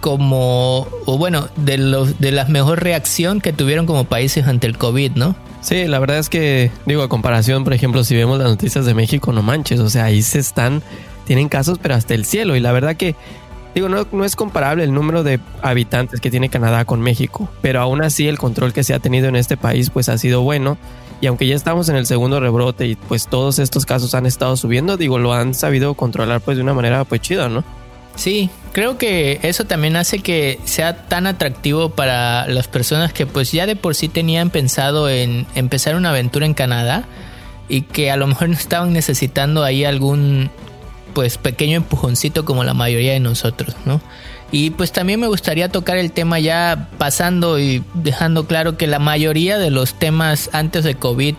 como, 0.00 0.86
o 1.06 1.18
bueno, 1.18 1.48
de, 1.56 1.78
los, 1.78 2.20
de 2.20 2.32
la 2.32 2.44
mejor 2.44 2.82
reacción 2.82 3.40
que 3.40 3.52
tuvieron 3.52 3.86
como 3.86 4.04
países 4.04 4.46
ante 4.46 4.66
el 4.66 4.78
COVID, 4.78 5.12
¿no? 5.12 5.36
Sí, 5.60 5.86
la 5.86 5.98
verdad 5.98 6.18
es 6.18 6.28
que, 6.28 6.70
digo, 6.86 7.02
a 7.02 7.08
comparación, 7.08 7.64
por 7.64 7.72
ejemplo, 7.72 8.04
si 8.04 8.14
vemos 8.14 8.38
las 8.38 8.48
noticias 8.48 8.84
de 8.84 8.94
México, 8.94 9.32
no 9.32 9.42
manches, 9.42 9.80
o 9.80 9.90
sea, 9.90 10.04
ahí 10.04 10.22
se 10.22 10.38
están, 10.38 10.82
tienen 11.24 11.48
casos, 11.48 11.78
pero 11.82 11.94
hasta 11.94 12.14
el 12.14 12.24
cielo, 12.24 12.54
y 12.54 12.60
la 12.60 12.72
verdad 12.72 12.96
que 12.96 13.16
Digo, 13.78 13.88
no, 13.88 14.08
no 14.10 14.24
es 14.24 14.34
comparable 14.34 14.82
el 14.82 14.92
número 14.92 15.22
de 15.22 15.38
habitantes 15.62 16.20
que 16.20 16.32
tiene 16.32 16.48
Canadá 16.48 16.84
con 16.84 17.00
México, 17.00 17.48
pero 17.62 17.80
aún 17.80 18.02
así 18.02 18.26
el 18.26 18.36
control 18.36 18.72
que 18.72 18.82
se 18.82 18.92
ha 18.92 18.98
tenido 18.98 19.28
en 19.28 19.36
este 19.36 19.56
país 19.56 19.90
pues 19.90 20.08
ha 20.08 20.18
sido 20.18 20.42
bueno. 20.42 20.76
Y 21.20 21.28
aunque 21.28 21.46
ya 21.46 21.54
estamos 21.54 21.88
en 21.88 21.94
el 21.94 22.04
segundo 22.04 22.40
rebrote 22.40 22.88
y 22.88 22.96
pues 22.96 23.28
todos 23.28 23.60
estos 23.60 23.86
casos 23.86 24.16
han 24.16 24.26
estado 24.26 24.56
subiendo, 24.56 24.96
digo, 24.96 25.20
lo 25.20 25.32
han 25.32 25.54
sabido 25.54 25.94
controlar 25.94 26.40
pues 26.40 26.56
de 26.56 26.64
una 26.64 26.74
manera 26.74 27.04
pues 27.04 27.20
chida, 27.20 27.48
¿no? 27.48 27.62
Sí, 28.16 28.50
creo 28.72 28.98
que 28.98 29.38
eso 29.44 29.64
también 29.64 29.94
hace 29.94 30.18
que 30.18 30.58
sea 30.64 31.06
tan 31.06 31.28
atractivo 31.28 31.90
para 31.90 32.48
las 32.48 32.66
personas 32.66 33.12
que 33.12 33.26
pues 33.26 33.52
ya 33.52 33.64
de 33.64 33.76
por 33.76 33.94
sí 33.94 34.08
tenían 34.08 34.50
pensado 34.50 35.08
en 35.08 35.46
empezar 35.54 35.94
una 35.94 36.10
aventura 36.10 36.46
en 36.46 36.54
Canadá 36.54 37.04
y 37.68 37.82
que 37.82 38.10
a 38.10 38.16
lo 38.16 38.26
mejor 38.26 38.48
no 38.48 38.56
estaban 38.56 38.92
necesitando 38.92 39.62
ahí 39.62 39.84
algún 39.84 40.50
pues 41.14 41.38
pequeño 41.38 41.76
empujoncito 41.76 42.44
como 42.44 42.64
la 42.64 42.74
mayoría 42.74 43.12
de 43.12 43.20
nosotros, 43.20 43.74
¿no? 43.84 44.00
Y 44.50 44.70
pues 44.70 44.92
también 44.92 45.20
me 45.20 45.26
gustaría 45.26 45.68
tocar 45.68 45.98
el 45.98 46.12
tema 46.12 46.38
ya 46.38 46.88
pasando 46.96 47.58
y 47.58 47.84
dejando 47.94 48.46
claro 48.46 48.76
que 48.76 48.86
la 48.86 48.98
mayoría 48.98 49.58
de 49.58 49.70
los 49.70 49.94
temas 49.94 50.48
antes 50.52 50.84
de 50.84 50.94
COVID 50.94 51.34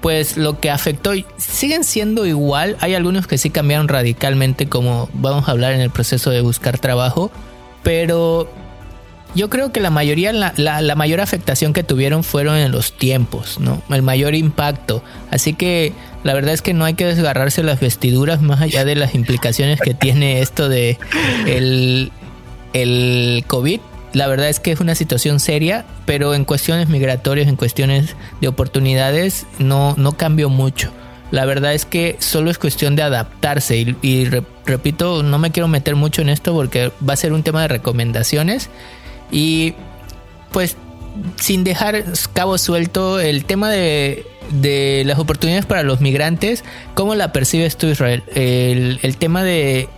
pues 0.00 0.36
lo 0.36 0.60
que 0.60 0.70
afectó 0.70 1.12
siguen 1.36 1.82
siendo 1.82 2.26
igual. 2.26 2.76
Hay 2.80 2.94
algunos 2.94 3.26
que 3.26 3.38
sí 3.38 3.50
cambiaron 3.50 3.88
radicalmente, 3.88 4.68
como 4.68 5.08
vamos 5.14 5.48
a 5.48 5.50
hablar 5.50 5.72
en 5.72 5.80
el 5.80 5.90
proceso 5.90 6.30
de 6.30 6.42
buscar 6.42 6.78
trabajo, 6.78 7.32
pero 7.82 8.48
yo 9.36 9.48
creo 9.50 9.70
que 9.70 9.80
la 9.80 9.90
mayoría, 9.90 10.32
la, 10.32 10.52
la, 10.56 10.94
mayor 10.96 11.20
afectación 11.20 11.72
que 11.72 11.84
tuvieron 11.84 12.24
fueron 12.24 12.56
en 12.56 12.72
los 12.72 12.92
tiempos, 12.92 13.60
¿no? 13.60 13.82
El 13.90 14.02
mayor 14.02 14.34
impacto. 14.34 15.04
Así 15.30 15.52
que 15.52 15.92
la 16.24 16.34
verdad 16.34 16.54
es 16.54 16.62
que 16.62 16.74
no 16.74 16.84
hay 16.84 16.94
que 16.94 17.06
desgarrarse 17.06 17.62
las 17.62 17.78
vestiduras 17.78 18.42
más 18.42 18.60
allá 18.60 18.84
de 18.84 18.96
las 18.96 19.14
implicaciones 19.14 19.80
que 19.80 19.94
tiene 19.94 20.40
esto 20.40 20.68
de 20.68 20.98
el, 21.46 22.10
el 22.72 23.44
COVID 23.46 23.80
la 24.16 24.28
verdad 24.28 24.48
es 24.48 24.60
que 24.60 24.72
es 24.72 24.80
una 24.80 24.94
situación 24.94 25.40
seria, 25.40 25.84
pero 26.06 26.32
en 26.32 26.46
cuestiones 26.46 26.88
migratorias, 26.88 27.48
en 27.48 27.56
cuestiones 27.56 28.16
de 28.40 28.48
oportunidades, 28.48 29.44
no, 29.58 29.94
no 29.98 30.12
cambió 30.12 30.48
mucho. 30.48 30.90
La 31.30 31.44
verdad 31.44 31.74
es 31.74 31.84
que 31.84 32.16
solo 32.18 32.50
es 32.50 32.56
cuestión 32.56 32.96
de 32.96 33.02
adaptarse 33.02 33.94
y, 34.00 34.24
repito, 34.64 35.22
no 35.22 35.38
me 35.38 35.50
quiero 35.50 35.68
meter 35.68 35.96
mucho 35.96 36.22
en 36.22 36.30
esto 36.30 36.54
porque 36.54 36.92
va 37.06 37.12
a 37.12 37.16
ser 37.16 37.34
un 37.34 37.42
tema 37.42 37.60
de 37.60 37.68
recomendaciones 37.68 38.70
y 39.30 39.74
pues 40.52 40.76
sin 41.36 41.64
dejar 41.64 42.04
cabo 42.32 42.58
suelto 42.58 43.20
el 43.20 43.44
tema 43.44 43.70
de, 43.70 44.26
de 44.50 45.02
las 45.06 45.18
oportunidades 45.18 45.66
para 45.66 45.82
los 45.82 46.00
migrantes, 46.00 46.64
¿cómo 46.94 47.14
la 47.14 47.32
percibes 47.32 47.76
tú 47.76 47.86
Israel? 47.86 48.22
El, 48.34 49.00
el 49.02 49.16
tema 49.16 49.42
de 49.42 49.88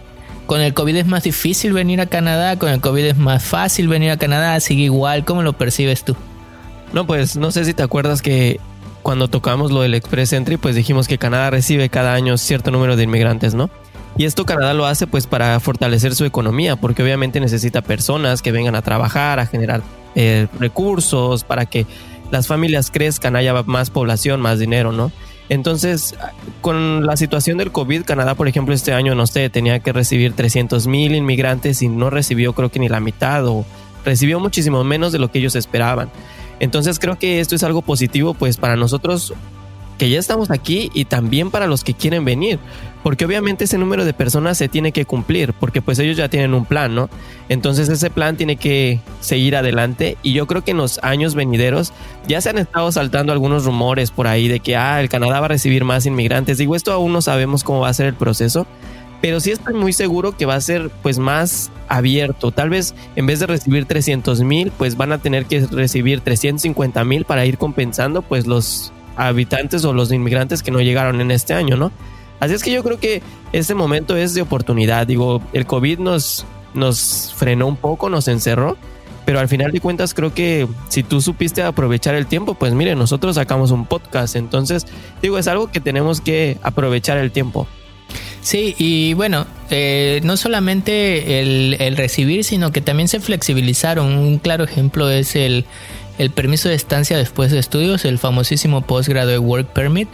con 0.47 0.63
el 0.63 0.73
COVID 0.73 0.97
es 0.97 1.07
más 1.07 1.25
difícil 1.25 1.75
venir 1.75 2.01
a 2.01 2.07
Canadá, 2.07 2.59
con 2.59 2.71
el 2.71 2.81
COVID 2.81 3.05
es 3.05 3.17
más 3.19 3.45
fácil 3.45 3.87
venir 3.87 4.11
a 4.11 4.17
Canadá, 4.17 4.59
sigue 4.61 4.85
igual, 4.85 5.27
¿cómo 5.27 5.43
lo 5.43 5.53
percibes 5.53 6.05
tú? 6.05 6.17
No, 6.95 7.07
pues 7.07 7.37
no 7.37 7.51
sé 7.51 7.67
si 7.67 7.75
te 7.75 7.83
acuerdas 7.83 8.23
que 8.23 8.59
cuando 9.03 9.29
tocamos 9.29 9.71
lo 9.71 9.83
del 9.83 9.95
Express 9.95 10.33
Entry, 10.33 10.57
pues 10.57 10.75
dijimos 10.75 11.07
que 11.07 11.19
Canadá 11.19 11.51
recibe 11.51 11.91
cada 11.91 12.15
año 12.15 12.39
cierto 12.39 12.71
número 12.71 12.97
de 12.97 13.05
inmigrantes, 13.05 13.55
¿no? 13.55 13.69
Y 14.19 14.25
esto 14.25 14.45
Canadá 14.45 14.75
lo 14.75 14.85
hace 14.85 15.07
pues 15.07 15.29
para 15.29 15.59
fortalecer 15.61 16.15
su 16.15 16.25
economía, 16.25 16.75
porque 16.75 17.05
obviamente 17.05 17.39
necesita 17.39 17.83
personas 17.83 18.43
que 18.43 18.51
vengan 18.51 18.75
a 18.75 18.83
trabajar, 18.83 19.39
a 19.39 19.47
generar 19.47 19.81
eh, 20.17 20.49
recursos, 20.59 21.45
para 21.45 21.67
que 21.67 21.87
las 22.33 22.49
familias 22.49 22.91
crezcan, 22.91 23.37
haya 23.37 23.63
más 23.63 23.91
población, 23.91 24.41
más 24.41 24.59
dinero, 24.59 24.91
¿no? 24.91 25.13
Entonces, 25.49 26.17
con 26.61 27.07
la 27.07 27.17
situación 27.17 27.59
del 27.59 27.71
COVID, 27.71 28.03
Canadá, 28.03 28.35
por 28.35 28.49
ejemplo, 28.49 28.75
este 28.75 28.93
año, 28.93 29.15
no 29.15 29.27
sé, 29.27 29.49
tenía 29.51 29.79
que 29.79 29.93
recibir 29.93 30.35
300 30.35 30.89
mil 30.89 31.15
inmigrantes 31.15 31.81
y 31.81 31.89
no 31.89 32.11
recibió 32.11 32.53
creo 32.53 32.71
que 32.71 32.81
ni 32.81 32.89
la 32.89 33.01
mitad 33.01 33.47
o 33.47 33.65
recibió 34.05 34.41
muchísimo 34.41 34.83
menos 34.85 35.13
de 35.13 35.21
lo 35.21 35.31
que 35.31 35.39
ellos 35.39 35.55
esperaban. 35.55 36.11
Entonces 36.61 36.99
creo 36.99 37.19
que 37.19 37.41
esto 37.41 37.55
es 37.55 37.63
algo 37.63 37.83
positivo 37.83 38.35
pues 38.35 38.57
para 38.57 38.75
nosotros 38.77 39.33
que 39.97 40.11
ya 40.11 40.19
estamos 40.19 40.51
aquí 40.51 40.91
y 40.95 41.05
también 41.07 41.51
para 41.51 41.67
los 41.67 41.83
que 41.83 41.95
quieren 41.95 42.25
venir, 42.25 42.59
porque 43.09 43.25
obviamente 43.25 43.65
ese 43.65 43.79
número 43.79 44.05
de 44.05 44.13
personas 44.13 44.59
se 44.59 44.69
tiene 44.69 44.93
que 44.93 45.07
cumplir, 45.07 45.55
porque 45.55 45.81
pues 45.81 45.99
ellos 45.99 46.19
ya 46.19 46.29
tienen 46.29 46.53
un 46.53 46.67
plan, 46.67 46.95
¿no? 46.95 47.09
Entonces 47.49 47.89
ese 47.89 48.11
plan 48.11 48.37
tiene 48.37 48.57
que 48.57 49.01
seguir 49.21 49.57
adelante 49.57 50.19
y 50.23 50.35
yo 50.35 50.47
creo 50.47 50.63
que 50.63 50.73
en 50.73 50.77
los 50.77 51.03
años 51.03 51.35
venideros 51.35 51.95
ya 52.27 52.43
se 52.43 52.51
han 52.51 52.59
estado 52.59 52.93
saltando 52.93 53.33
algunos 53.33 53.65
rumores 53.65 54.11
por 54.11 54.27
ahí 54.27 54.47
de 54.47 54.61
que, 54.61 54.77
ah, 54.77 55.01
el 55.01 55.09
Canadá 55.09 55.41
va 55.41 55.47
a 55.47 55.49
recibir 55.49 55.85
más 55.85 56.05
inmigrantes. 56.05 56.59
Digo, 56.59 56.77
esto 56.77 56.93
aún 56.93 57.15
no 57.15 57.23
sabemos 57.23 57.65
cómo 57.65 57.81
va 57.81 57.89
a 57.89 57.95
ser 57.95 58.05
el 58.05 58.15
proceso, 58.15 58.67
pero 59.23 59.41
sí 59.41 59.53
estoy 59.53 59.73
muy 59.73 59.95
seguro 59.95 60.37
que 60.37 60.45
va 60.45 60.57
a 60.57 60.61
ser 60.61 60.91
pues 61.03 61.19
más 61.19 61.71
abierto. 61.89 62.51
Tal 62.51 62.69
vez 62.69 62.95
en 63.17 63.25
vez 63.25 63.41
de 63.41 63.47
recibir 63.47 63.87
300 63.87 64.43
mil, 64.43 64.71
pues 64.77 64.99
van 64.99 65.13
a 65.13 65.19
tener 65.19 65.47
que 65.47 65.61
recibir 65.61 66.21
350 66.21 67.03
mil 67.05 67.25
para 67.25 67.47
ir 67.47 67.57
compensando 67.57 68.21
pues 68.21 68.47
los 68.47 68.93
habitantes 69.17 69.87
o 69.87 69.95
los 69.95 70.13
inmigrantes 70.13 70.63
que 70.63 70.71
no 70.71 70.83
llegaron 70.83 71.23
en 71.23 71.31
este 71.31 71.55
año, 71.55 71.79
¿no? 71.79 71.91
Así 72.41 72.55
es 72.55 72.63
que 72.63 72.71
yo 72.71 72.83
creo 72.83 73.01
que 73.01 73.23
este 73.53 73.75
momento 73.75 74.17
es 74.17 74.35
de 74.35 74.43
oportunidad. 74.43 75.07
Digo, 75.07 75.43
el 75.53 75.67
COVID 75.67 75.99
nos, 75.99 76.47
nos 76.75 77.33
frenó 77.37 77.67
un 77.67 77.77
poco, 77.77 78.09
nos 78.11 78.29
encerró, 78.29 78.77
pero 79.25 79.41
al 79.41 79.49
final 79.49 79.73
de 79.73 79.81
cuentas 79.81 80.15
creo 80.15 80.33
que 80.33 80.67
si 80.89 81.03
tú 81.03 81.21
supiste 81.21 81.63
aprovechar 81.63 82.15
el 82.15 82.27
tiempo, 82.27 82.55
pues 82.55 82.73
mire, 82.73 82.95
nosotros 82.95 83.35
sacamos 83.35 83.71
un 83.71 83.87
podcast, 83.87 84.37
entonces 84.37 84.87
digo, 85.21 85.39
es 85.39 85.49
algo 85.49 85.71
que 85.71 85.81
tenemos 85.81 86.21
que 86.21 86.59
aprovechar 86.63 87.19
el 87.19 87.31
tiempo. 87.31 87.67
Sí, 88.41 88.75
y 88.79 89.15
bueno, 89.15 89.47
eh, 89.69 90.21
no 90.23 90.37
solamente 90.37 91.41
el, 91.41 91.97
recibir, 91.97 92.45
sino 92.45 92.73
que 92.73 92.81
también 92.81 93.09
se 93.09 93.21
flexibilizaron. 93.21 94.17
Un 94.17 94.39
claro 94.39 94.65
ejemplo 94.65 95.11
es 95.11 95.37
el, 95.37 95.67
el 96.19 96.31
permiso 96.31 96.69
de 96.69 96.75
estancia 96.75 97.19
después 97.19 97.51
de 97.51 97.59
estudios, 97.59 98.05
el 98.05 98.19
famosísimo 98.19 98.81
Postgraduate 98.81 99.39
Work 99.39 99.73
Permit, 99.73 100.09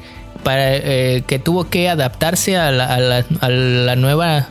para 0.45 0.77
eh, 0.77 1.25
que 1.27 1.39
tuvo 1.41 1.65
que 1.65 1.89
adaptarse 1.89 2.57
a 2.57 2.71
la, 2.71 2.95
a 2.95 3.49
la, 3.49 3.97
nueva 3.97 4.49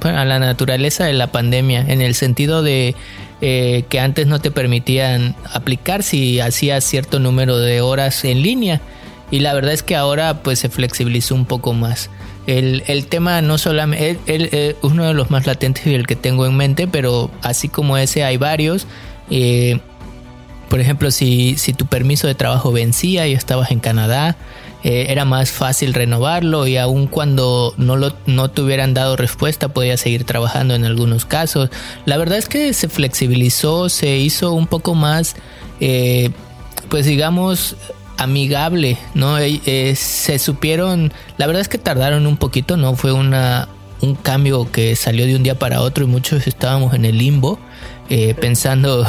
a 0.00 0.24
la 0.24 0.38
naturaleza 0.38 1.04
de 1.04 1.12
la 1.12 1.26
pandemia 1.26 1.84
en 1.86 2.00
el 2.00 2.14
sentido 2.14 2.62
de 2.62 2.94
eh, 3.40 3.84
que 3.88 4.00
antes 4.00 4.26
no 4.26 4.40
te 4.40 4.50
permitían 4.50 5.36
aplicar 5.52 6.02
si 6.02 6.40
hacías 6.40 6.84
cierto 6.84 7.18
número 7.18 7.58
de 7.58 7.80
horas 7.80 8.24
en 8.24 8.42
línea. 8.42 8.80
Y 9.30 9.40
la 9.40 9.54
verdad 9.54 9.72
es 9.72 9.82
que 9.82 9.96
ahora 9.96 10.42
pues 10.42 10.58
se 10.58 10.68
flexibilizó 10.68 11.34
un 11.34 11.46
poco 11.46 11.72
más. 11.72 12.08
El, 12.46 12.82
el 12.86 13.06
tema 13.06 13.40
no 13.42 13.58
solamente 13.58 14.20
es 14.26 14.76
uno 14.82 15.04
de 15.04 15.14
los 15.14 15.30
más 15.30 15.46
latentes 15.46 15.86
y 15.86 15.94
el 15.94 16.06
que 16.06 16.16
tengo 16.16 16.44
en 16.44 16.56
mente 16.56 16.88
pero 16.88 17.30
así 17.42 17.68
como 17.68 17.96
ese 17.98 18.24
hay 18.24 18.36
varios. 18.36 18.86
Eh, 19.30 19.80
por 20.72 20.80
ejemplo, 20.80 21.10
si, 21.10 21.56
si 21.58 21.74
tu 21.74 21.84
permiso 21.84 22.26
de 22.26 22.34
trabajo 22.34 22.72
vencía 22.72 23.26
y 23.26 23.34
estabas 23.34 23.70
en 23.70 23.78
Canadá, 23.78 24.36
eh, 24.84 25.06
era 25.10 25.24
más 25.24 25.52
fácil 25.52 25.94
renovarlo 25.94 26.66
y 26.66 26.76
aun 26.76 27.06
cuando 27.06 27.72
no, 27.76 27.96
lo, 27.96 28.14
no 28.26 28.50
te 28.50 28.62
hubieran 28.62 28.94
dado 28.94 29.16
respuesta 29.16 29.68
podías 29.68 30.00
seguir 30.00 30.24
trabajando 30.24 30.74
en 30.74 30.84
algunos 30.84 31.24
casos. 31.24 31.70
La 32.04 32.16
verdad 32.16 32.38
es 32.38 32.48
que 32.48 32.72
se 32.72 32.88
flexibilizó, 32.88 33.88
se 33.88 34.16
hizo 34.16 34.52
un 34.52 34.66
poco 34.66 34.94
más, 34.94 35.36
eh, 35.80 36.30
pues 36.88 37.06
digamos, 37.06 37.76
amigable, 38.18 38.98
¿no? 39.14 39.38
Eh, 39.38 39.94
se 39.96 40.38
supieron, 40.38 41.12
la 41.36 41.46
verdad 41.46 41.62
es 41.62 41.68
que 41.68 41.78
tardaron 41.78 42.26
un 42.26 42.36
poquito, 42.36 42.76
¿no? 42.76 42.96
Fue 42.96 43.12
una, 43.12 43.68
un 44.00 44.16
cambio 44.16 44.70
que 44.72 44.96
salió 44.96 45.26
de 45.26 45.36
un 45.36 45.44
día 45.44 45.58
para 45.58 45.80
otro 45.80 46.04
y 46.04 46.08
muchos 46.08 46.46
estábamos 46.48 46.94
en 46.94 47.04
el 47.04 47.18
limbo 47.18 47.58
pensando 48.42 49.06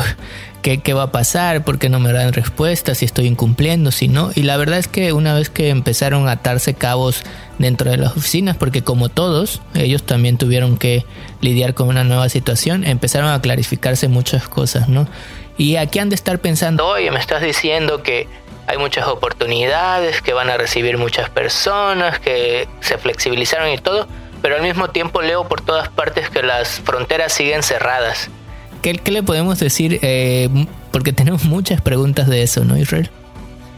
¿Qué, 0.63 0.93
va 0.93 1.03
a 1.03 1.11
pasar? 1.11 1.65
¿Por 1.65 1.77
qué 1.77 1.89
no 1.89 1.99
me 1.99 2.13
dan 2.13 2.31
respuesta? 2.31 2.95
Si 2.95 3.03
estoy 3.03 3.27
incumpliendo, 3.27 3.91
si 3.91 4.07
no. 4.07 4.31
Y 4.33 4.43
la 4.43 4.55
verdad 4.55 4.79
es 4.79 4.87
que 4.87 5.11
una 5.11 5.33
vez 5.33 5.49
que 5.49 5.67
empezaron 5.67 6.29
a 6.29 6.31
atarse 6.31 6.73
cabos 6.73 7.23
dentro 7.59 7.91
de 7.91 7.97
las 7.97 8.15
oficinas, 8.15 8.55
porque 8.55 8.81
como 8.81 9.09
todos, 9.09 9.61
ellos 9.75 10.03
también 10.03 10.37
tuvieron 10.37 10.77
que 10.77 11.05
lidiar 11.41 11.73
con 11.73 11.89
una 11.89 12.05
nueva 12.05 12.29
situación, 12.29 12.85
empezaron 12.85 13.29
a 13.29 13.41
clarificarse 13.41 14.07
muchas 14.07 14.47
cosas, 14.47 14.87
¿no? 14.87 15.05
Y 15.57 15.75
aquí 15.75 15.99
han 15.99 16.07
de 16.07 16.15
estar 16.15 16.39
pensando, 16.39 16.87
oye, 16.87 17.11
me 17.11 17.19
estás 17.19 17.41
diciendo 17.41 18.01
que 18.01 18.29
hay 18.65 18.77
muchas 18.77 19.05
oportunidades, 19.07 20.21
que 20.21 20.31
van 20.31 20.49
a 20.49 20.55
recibir 20.55 20.97
muchas 20.97 21.29
personas, 21.29 22.19
que 22.19 22.69
se 22.79 22.97
flexibilizaron 22.97 23.69
y 23.69 23.79
todo, 23.79 24.07
pero 24.41 24.55
al 24.55 24.61
mismo 24.61 24.91
tiempo 24.91 25.21
leo 25.21 25.45
por 25.45 25.59
todas 25.59 25.89
partes 25.89 26.29
que 26.29 26.41
las 26.41 26.79
fronteras 26.79 27.33
siguen 27.33 27.63
cerradas. 27.63 28.29
¿Qué, 28.83 29.11
le 29.11 29.23
podemos 29.23 29.59
decir? 29.59 29.99
Eh, 30.01 30.49
porque 30.91 31.13
tenemos 31.13 31.45
muchas 31.45 31.79
preguntas 31.79 32.27
de 32.27 32.43
eso, 32.43 32.65
¿no, 32.65 32.77
Israel? 32.77 33.09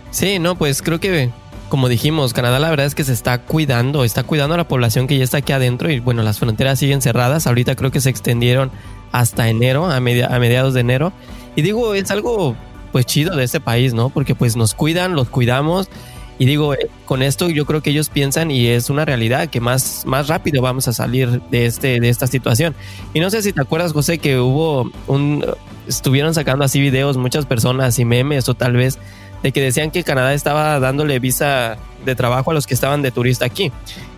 Sí, 0.10 0.40
no, 0.40 0.56
pues 0.56 0.82
creo 0.82 1.00
que, 1.00 1.30
como 1.70 1.90
dijimos, 1.90 2.34
Canadá 2.34 2.58
la 2.58 2.72
verdad 2.72 2.88
es 2.88 2.96
que 2.96 3.04
se 3.04 3.14
está 3.14 3.38
cuidando, 3.38 4.04
está 4.04 4.24
cuidando 4.24 4.56
a 4.56 4.58
la 4.58 4.68
población 4.68 5.06
que 5.06 5.16
ya 5.16 5.24
está 5.24 5.38
aquí 5.38 5.54
adentro 5.54 5.92
y 5.92 6.00
bueno, 6.00 6.24
las 6.24 6.40
fronteras 6.40 6.80
siguen 6.80 7.04
cerradas. 7.04 7.46
Ahorita 7.46 7.76
creo 7.76 7.92
que 7.92 8.02
se 8.02 8.10
extendieron 8.10 8.72
hasta 9.12 9.48
enero, 9.48 9.86
a, 9.86 9.98
a 9.98 10.00
mediados 10.00 10.74
de 10.74 10.80
enero. 10.80 11.14
Y 11.56 11.62
digo, 11.62 11.94
es 11.94 12.10
algo 12.10 12.56
pues 12.92 13.06
chido 13.06 13.36
de 13.36 13.44
este 13.44 13.60
país, 13.60 13.94
¿no? 13.94 14.10
Porque 14.10 14.34
pues 14.34 14.56
nos 14.56 14.74
cuidan, 14.74 15.14
los 15.14 15.30
cuidamos 15.30 15.88
y 16.38 16.46
digo, 16.46 16.74
eh, 16.74 16.90
con 17.06 17.22
esto 17.22 17.50
yo 17.50 17.66
creo 17.66 17.82
que 17.82 17.92
ellos 17.92 18.10
piensan 18.10 18.52
y 18.52 18.68
es 18.68 18.90
una 18.90 19.06
realidad 19.06 19.50
que 19.50 19.62
más, 19.62 20.04
más 20.06 20.28
rápido 20.28 20.62
vamos 20.62 20.88
a 20.88 20.94
salir 20.94 21.42
de, 21.50 21.66
este, 21.66 22.00
de 22.00 22.10
esta 22.10 22.28
situación. 22.28 22.76
Y 23.14 23.20
no 23.20 23.30
sé 23.30 23.42
si 23.42 23.54
te 23.54 23.62
acuerdas, 23.62 23.94
José, 23.94 24.18
que 24.18 24.40
hubo 24.40 24.92
un... 25.08 25.46
Estuvieron 25.88 26.34
sacando 26.34 26.66
así 26.66 26.82
videos 26.82 27.16
muchas 27.16 27.46
personas 27.46 28.00
y 28.00 28.06
memes 28.06 28.50
o 28.50 28.56
tal 28.56 28.74
vez 28.74 28.98
de 29.46 29.52
que 29.52 29.62
decían 29.62 29.92
que 29.92 30.04
Canadá 30.04 30.34
estaba 30.34 30.80
dándole 30.80 31.20
visa 31.20 31.78
de 32.04 32.16
trabajo 32.16 32.50
a 32.50 32.56
los 32.56 32.66
que 32.66 32.74
estaban 32.74 33.04
de 33.04 33.12
turista 33.12 33.46
aquí. 33.46 33.72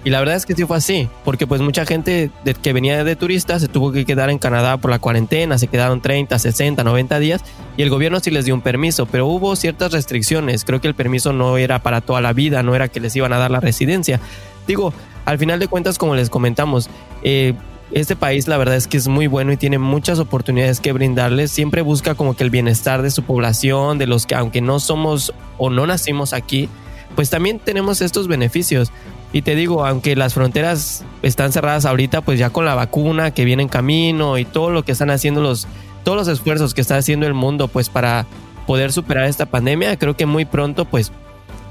Y 0.06 0.10
la 0.10 0.20
verdad 0.20 0.38
es 0.38 0.46
que 0.46 0.56
sí 0.56 0.64
fue 0.64 0.78
así, 0.78 1.10
porque 1.26 1.46
pues 1.46 1.60
mucha 1.60 1.86
gente 1.86 2.32
que 2.62 2.72
venía 2.72 3.04
de 3.04 3.16
turista 3.18 3.60
se 3.60 3.68
tuvo 3.68 3.92
que 3.92 4.06
quedar 4.06 4.30
en 4.30 4.38
Canadá 4.38 4.78
por 4.78 4.90
la 4.90 5.00
cuarentena, 5.00 5.58
se 5.58 5.68
quedaron 5.68 6.00
30, 6.00 6.40
60, 6.40 6.82
90 6.82 7.20
días 7.20 7.42
y 7.76 7.82
el 7.82 7.90
gobierno 7.90 8.22
sí 8.22 8.32
les 8.32 8.46
dio 8.46 8.56
un 8.56 8.62
permiso, 8.62 9.06
pero 9.06 9.28
hubo 9.28 9.58
ciertas 9.58 9.92
restricciones. 9.92 10.64
Creo 10.64 10.80
que 10.80 10.88
el 10.88 10.96
permiso 10.96 11.34
no 11.34 11.58
era 11.58 11.80
para 11.80 12.00
toda 12.00 12.22
la 12.22 12.32
vida, 12.32 12.64
no 12.64 12.74
era 12.74 12.88
que 12.88 13.02
les 13.02 13.14
iban 13.14 13.34
a 13.34 13.38
dar 13.38 13.52
la 13.52 13.60
residencia. 13.60 14.22
Digo, 14.66 14.94
al 15.26 15.38
final 15.38 15.60
de 15.60 15.68
cuentas, 15.68 15.98
como 15.98 16.16
les 16.16 16.30
comentamos, 16.30 16.90
eh, 17.22 17.54
este 17.92 18.16
país 18.16 18.48
la 18.48 18.58
verdad 18.58 18.76
es 18.76 18.88
que 18.88 18.98
es 18.98 19.08
muy 19.08 19.28
bueno 19.28 19.52
y 19.52 19.58
tiene 19.58 19.78
muchas 19.78 20.20
oportunidades 20.20 20.80
que 20.80 20.92
brindarles. 20.92 21.52
Siempre 21.52 21.82
busca 21.82 22.16
como 22.16 22.36
que 22.36 22.44
el 22.44 22.50
bienestar 22.50 23.02
de 23.02 23.12
su 23.12 23.24
población, 23.24 23.98
de 23.98 24.08
los 24.08 24.26
que 24.26 24.36
aunque 24.36 24.62
no 24.62 24.80
somos 24.80 25.34
o 25.58 25.70
no 25.70 25.88
nacimos 25.88 26.34
aquí, 26.34 26.70
pues 27.16 27.30
también 27.30 27.60
tenemos 27.60 28.02
estos 28.02 28.28
beneficios. 28.28 28.92
Y 29.34 29.42
te 29.42 29.56
digo, 29.56 29.86
aunque 29.86 30.16
las 30.16 30.34
fronteras 30.34 31.04
están 31.22 31.52
cerradas 31.52 31.86
ahorita, 31.86 32.22
pues 32.22 32.40
ya 32.40 32.50
con 32.50 32.66
la 32.66 32.76
vacuna 32.76 33.32
que 33.32 33.46
viene 33.46 33.64
en 33.64 33.70
camino 33.70 34.38
y 34.38 34.46
todo 34.46 34.70
lo 34.70 34.84
que 34.84 34.94
están 34.94 35.10
haciendo 35.10 35.42
los, 35.42 35.68
todos 36.04 36.18
los 36.18 36.28
esfuerzos 36.28 36.74
que 36.74 36.82
está 36.82 36.98
haciendo 36.98 37.28
el 37.28 37.34
mundo, 37.34 37.68
pues 37.68 37.90
para 37.90 38.26
poder 38.66 38.92
superar 38.92 39.26
esta 39.26 39.46
pandemia, 39.46 39.98
creo 39.98 40.16
que 40.16 40.26
muy 40.26 40.46
pronto, 40.46 40.86
pues 40.86 41.12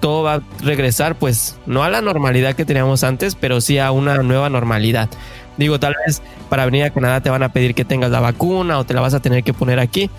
todo 0.00 0.23
va 0.23 0.35
a 0.35 0.42
regresar, 0.62 1.16
pues 1.16 1.58
no 1.66 1.82
a 1.82 1.90
la 1.90 2.00
normalidad 2.00 2.54
que 2.54 2.64
teníamos 2.64 3.04
antes, 3.04 3.35
pero 3.35 3.61
sí 3.61 3.78
a 3.78 3.90
una 3.90 4.23
nueva 4.23 4.50
normalidad. 4.50 5.08
Digo, 5.56 5.80
tal 5.80 5.94
vez 6.06 6.22
para 6.48 6.64
venir 6.64 6.84
a 6.84 6.90
Canadá 6.90 7.20
te 7.20 7.30
van 7.30 7.42
a 7.42 7.52
pedir 7.52 7.75
que 7.75 7.84
tengas 7.84 8.10
la 8.10 8.20
vacuna 8.20 8.78
o 8.78 8.84
te 8.84 8.94
la 8.94 9.00
vas 9.00 9.14
a 9.14 9.20
tener 9.20 9.42
que 9.42 9.52
poner 9.52 9.78
aquí. 9.78 10.10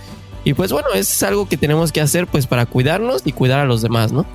Y 0.44 0.54
pues 0.54 0.72
bueno, 0.72 0.90
es 0.94 1.24
algo 1.24 1.48
que 1.48 1.58
tenemos 1.58 1.92
que 1.92 2.02
hacer 2.02 2.28
pues 2.28 2.48
para 2.48 2.66
cuidarnos 2.66 3.22
y 3.26 3.34
cuidar 3.34 3.60
a 3.60 3.66
los 3.66 3.82
demás, 3.82 4.12
¿no? 4.12 4.26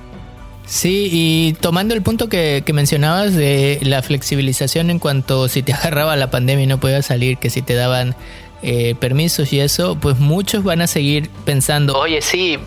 Sí, 0.65 1.09
y 1.11 1.53
tomando 1.59 1.93
el 1.93 2.01
punto 2.01 2.29
que, 2.29 2.63
mencionabas 2.73 3.33
de 3.33 3.79
la 3.81 4.01
flexibilización 4.01 4.89
en 4.89 4.99
cuanto 4.99 5.47
si 5.47 5.61
te 5.61 5.73
agarraba 5.73 6.15
la 6.15 6.29
pandemia 6.29 6.63
y 6.63 6.67
no 6.67 6.79
podías 6.79 7.05
salir, 7.05 7.37
que 7.37 7.49
si 7.49 7.61
te 7.61 7.73
daban 7.73 8.15
eh, 8.61 8.95
permisos 8.99 9.51
y 9.51 9.59
eso, 9.59 9.97
pues 9.99 10.19
muchos 10.19 10.63
van 10.63 10.81
a 10.81 10.87
seguir 10.87 11.29
pensando, 11.45 11.97
oye, 11.97 12.21
sí, 12.21 12.57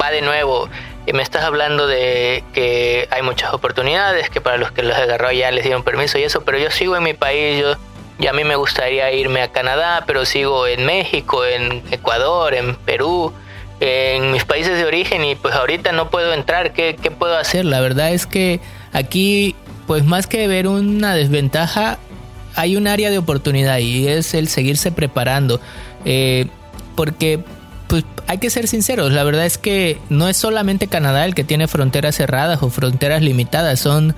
va 0.00 0.10
de 0.10 0.20
nuevo. 0.20 0.68
Me 1.12 1.22
estás 1.22 1.44
hablando 1.44 1.86
de 1.86 2.44
que 2.52 3.08
hay 3.10 3.22
muchas 3.22 3.52
oportunidades, 3.54 4.30
que 4.30 4.40
para 4.40 4.58
los 4.58 4.72
que 4.72 4.82
los 4.82 4.96
agarró 4.96 5.32
ya 5.32 5.50
les 5.50 5.64
dieron 5.64 5.82
permiso 5.82 6.18
y 6.18 6.22
eso, 6.22 6.42
pero 6.42 6.58
yo 6.58 6.70
sigo 6.70 6.96
en 6.96 7.02
mi 7.02 7.14
país, 7.14 7.60
yo 7.60 7.76
y 8.20 8.26
a 8.26 8.32
mí 8.32 8.42
me 8.44 8.56
gustaría 8.56 9.12
irme 9.12 9.42
a 9.42 9.52
Canadá, 9.52 10.02
pero 10.06 10.24
sigo 10.24 10.66
en 10.66 10.84
México, 10.84 11.44
en 11.44 11.82
Ecuador, 11.92 12.52
en 12.54 12.74
Perú, 12.74 13.32
en 13.80 14.32
mis 14.32 14.44
países 14.44 14.76
de 14.76 14.84
origen 14.84 15.24
y 15.24 15.36
pues 15.36 15.54
ahorita 15.54 15.92
no 15.92 16.10
puedo 16.10 16.32
entrar. 16.32 16.72
¿Qué, 16.72 16.96
qué 17.00 17.12
puedo 17.12 17.36
hacer? 17.36 17.64
La 17.64 17.80
verdad 17.80 18.12
es 18.12 18.26
que 18.26 18.60
aquí, 18.92 19.54
pues 19.86 20.04
más 20.04 20.26
que 20.26 20.48
ver 20.48 20.66
una 20.66 21.14
desventaja, 21.14 21.98
hay 22.56 22.76
un 22.76 22.88
área 22.88 23.10
de 23.10 23.18
oportunidad 23.18 23.78
y 23.78 24.08
es 24.08 24.34
el 24.34 24.48
seguirse 24.48 24.90
preparando. 24.90 25.60
Eh, 26.04 26.46
porque 26.96 27.44
pues 27.88 28.04
hay 28.26 28.38
que 28.38 28.50
ser 28.50 28.68
sinceros, 28.68 29.12
la 29.12 29.24
verdad 29.24 29.46
es 29.46 29.58
que 29.58 29.98
no 30.10 30.28
es 30.28 30.36
solamente 30.36 30.86
Canadá 30.86 31.24
el 31.24 31.34
que 31.34 31.42
tiene 31.42 31.66
fronteras 31.66 32.16
cerradas 32.16 32.62
o 32.62 32.70
fronteras 32.70 33.22
limitadas, 33.22 33.80
son 33.80 34.14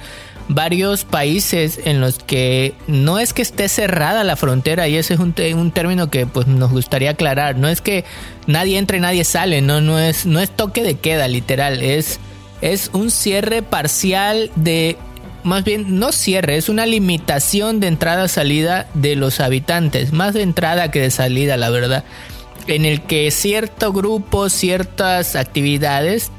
varios 0.49 1.05
países 1.05 1.79
en 1.85 2.01
los 2.01 2.19
que 2.19 2.75
no 2.89 3.21
es 3.21 3.33
que 3.33 3.43
esté 3.43 3.69
cerrada 3.69 4.25
la 4.25 4.35
frontera 4.35 4.89
y 4.89 4.97
ese 4.97 5.15
es 5.15 5.21
un, 5.21 5.33
un 5.55 5.71
término 5.71 6.11
que 6.11 6.27
pues 6.27 6.49
nos 6.49 6.73
gustaría 6.73 7.11
aclarar, 7.11 7.57
no 7.57 7.69
es 7.69 7.81
que 7.81 8.05
nadie 8.49 8.77
entre, 8.77 8.99
nadie 8.99 9.25
sale, 9.25 9.63
no, 9.63 9.81
no 9.81 9.99
es, 10.01 10.27
no 10.27 10.41
es 10.41 10.51
toque 10.51 10.83
de 10.83 10.97
queda 10.97 11.29
literal, 11.29 11.81
es, 11.83 12.19
es 12.61 12.91
un 12.93 13.13
cierre 13.13 13.63
parcial 13.63 14.51
de 14.57 14.99
más 15.45 15.65
bien 15.65 15.99
no 15.99 16.13
cierre, 16.13 16.57
es 16.57 16.69
una 16.69 16.85
limitación 16.85 17.81
de 17.81 17.87
entrada-salida 17.87 18.89
de 18.95 19.17
los 19.17 19.41
habitantes, 19.41 20.13
más 20.13 20.35
de 20.35 20.43
entrada 20.43 20.91
que 20.91 21.01
de 21.01 21.11
salida, 21.11 21.57
la 21.57 21.71
verdad, 21.71 22.05
en 22.73 22.85
el 22.85 23.03
que 23.03 23.31
cierto 23.31 23.93
grupo, 23.93 24.49
ciertas 24.49 25.37
actividades, 25.37 26.31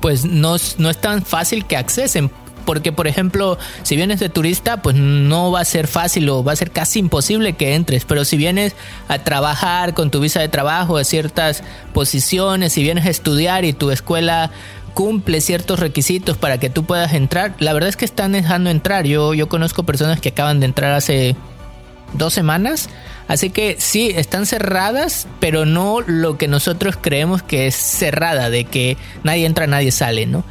pues 0.00 0.24
no, 0.24 0.56
no 0.78 0.90
es 0.90 1.00
tan 1.00 1.24
fácil 1.24 1.64
que 1.64 1.76
accesen 1.76 2.30
porque 2.64 2.92
por 2.92 3.06
ejemplo, 3.06 3.58
si 3.82 3.96
vienes 3.96 4.20
de 4.20 4.28
turista, 4.28 4.82
pues 4.82 4.96
no 4.96 5.50
va 5.50 5.60
a 5.60 5.64
ser 5.64 5.86
fácil 5.86 6.28
o 6.28 6.42
va 6.42 6.52
a 6.52 6.56
ser 6.56 6.70
casi 6.70 6.98
imposible 6.98 7.54
que 7.54 7.74
entres, 7.74 8.04
pero 8.04 8.24
si 8.24 8.36
vienes 8.36 8.74
a 9.08 9.18
trabajar 9.18 9.94
con 9.94 10.10
tu 10.10 10.20
visa 10.20 10.40
de 10.40 10.48
trabajo 10.48 10.96
a 10.96 11.04
ciertas 11.04 11.62
posiciones, 11.92 12.72
si 12.72 12.82
vienes 12.82 13.06
a 13.06 13.10
estudiar 13.10 13.64
y 13.64 13.72
tu 13.72 13.90
escuela 13.90 14.50
cumple 14.94 15.40
ciertos 15.40 15.80
requisitos 15.80 16.36
para 16.36 16.58
que 16.58 16.70
tú 16.70 16.84
puedas 16.84 17.12
entrar, 17.14 17.54
la 17.58 17.72
verdad 17.72 17.88
es 17.88 17.96
que 17.96 18.04
están 18.04 18.32
dejando 18.32 18.70
entrar. 18.70 19.06
Yo, 19.06 19.34
yo 19.34 19.48
conozco 19.48 19.82
personas 19.82 20.20
que 20.20 20.30
acaban 20.30 20.60
de 20.60 20.66
entrar 20.66 20.92
hace 20.92 21.36
dos 22.12 22.32
semanas. 22.32 22.88
Así 23.26 23.50
que 23.50 23.76
sí, 23.78 24.12
están 24.14 24.46
cerradas, 24.46 25.26
pero 25.40 25.64
no 25.64 26.00
lo 26.00 26.36
que 26.36 26.48
nosotros 26.48 26.96
creemos 27.00 27.42
que 27.42 27.66
es 27.66 27.74
cerrada, 27.74 28.50
de 28.50 28.64
que 28.64 28.96
nadie 29.22 29.46
entra, 29.46 29.66
nadie 29.66 29.92
sale, 29.92 30.26
¿no? 30.26 30.44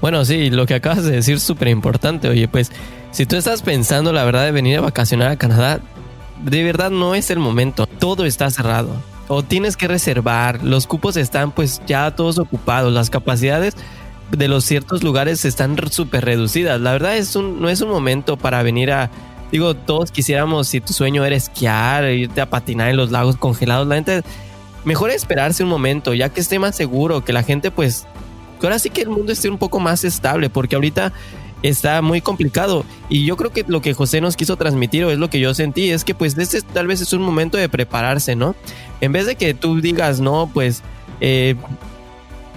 Bueno, 0.00 0.24
sí, 0.24 0.50
lo 0.50 0.66
que 0.66 0.74
acabas 0.74 1.04
de 1.04 1.12
decir 1.12 1.36
es 1.36 1.42
súper 1.42 1.68
importante. 1.68 2.28
Oye, 2.28 2.48
pues 2.48 2.70
si 3.10 3.26
tú 3.26 3.36
estás 3.36 3.62
pensando 3.62 4.12
la 4.12 4.24
verdad 4.24 4.44
de 4.44 4.52
venir 4.52 4.78
a 4.78 4.82
vacacionar 4.82 5.28
a 5.30 5.36
Canadá, 5.36 5.80
de 6.42 6.62
verdad 6.64 6.90
no 6.90 7.14
es 7.14 7.30
el 7.30 7.38
momento. 7.38 7.86
Todo 7.86 8.24
está 8.24 8.50
cerrado. 8.50 8.90
O 9.28 9.42
tienes 9.42 9.76
que 9.76 9.88
reservar. 9.88 10.62
Los 10.62 10.86
cupos 10.86 11.16
están 11.16 11.52
pues 11.52 11.80
ya 11.86 12.10
todos 12.10 12.38
ocupados. 12.38 12.92
Las 12.92 13.10
capacidades 13.10 13.74
de 14.30 14.48
los 14.48 14.64
ciertos 14.64 15.02
lugares 15.02 15.44
están 15.44 15.76
súper 15.90 16.24
reducidas. 16.24 16.80
La 16.80 16.92
verdad 16.92 17.16
es 17.16 17.36
un, 17.36 17.60
no 17.60 17.68
es 17.68 17.80
un 17.80 17.88
momento 17.90 18.36
para 18.36 18.62
venir 18.62 18.92
a... 18.92 19.10
Digo, 19.52 19.74
todos 19.74 20.10
quisiéramos, 20.10 20.68
si 20.68 20.80
tu 20.80 20.92
sueño 20.92 21.24
era 21.24 21.36
esquiar, 21.36 22.04
irte 22.10 22.40
a 22.40 22.50
patinar 22.50 22.88
en 22.88 22.96
los 22.96 23.10
lagos 23.10 23.36
congelados, 23.36 23.86
la 23.86 23.96
gente... 23.96 24.22
Mejor 24.84 25.10
esperarse 25.10 25.62
un 25.62 25.70
momento, 25.70 26.12
ya 26.12 26.28
que 26.28 26.40
esté 26.40 26.58
más 26.58 26.76
seguro, 26.76 27.24
que 27.24 27.32
la 27.32 27.42
gente 27.42 27.70
pues 27.70 28.06
ahora 28.66 28.78
sí 28.78 28.90
que 28.90 29.02
el 29.02 29.10
mundo 29.10 29.32
esté 29.32 29.48
un 29.48 29.58
poco 29.58 29.80
más 29.80 30.04
estable, 30.04 30.50
porque 30.50 30.74
ahorita 30.74 31.12
está 31.62 32.02
muy 32.02 32.20
complicado. 32.20 32.84
Y 33.08 33.24
yo 33.24 33.36
creo 33.36 33.52
que 33.52 33.64
lo 33.66 33.80
que 33.80 33.94
José 33.94 34.20
nos 34.20 34.36
quiso 34.36 34.56
transmitir, 34.56 35.04
o 35.04 35.10
es 35.10 35.18
lo 35.18 35.30
que 35.30 35.40
yo 35.40 35.54
sentí, 35.54 35.90
es 35.90 36.04
que 36.04 36.14
pues 36.14 36.36
este 36.36 36.60
tal 36.62 36.86
vez 36.86 37.00
es 37.00 37.12
un 37.12 37.22
momento 37.22 37.56
de 37.56 37.68
prepararse, 37.68 38.36
¿no? 38.36 38.54
En 39.00 39.12
vez 39.12 39.26
de 39.26 39.36
que 39.36 39.54
tú 39.54 39.80
digas, 39.80 40.20
no, 40.20 40.50
pues... 40.52 40.82
Eh, 41.20 41.54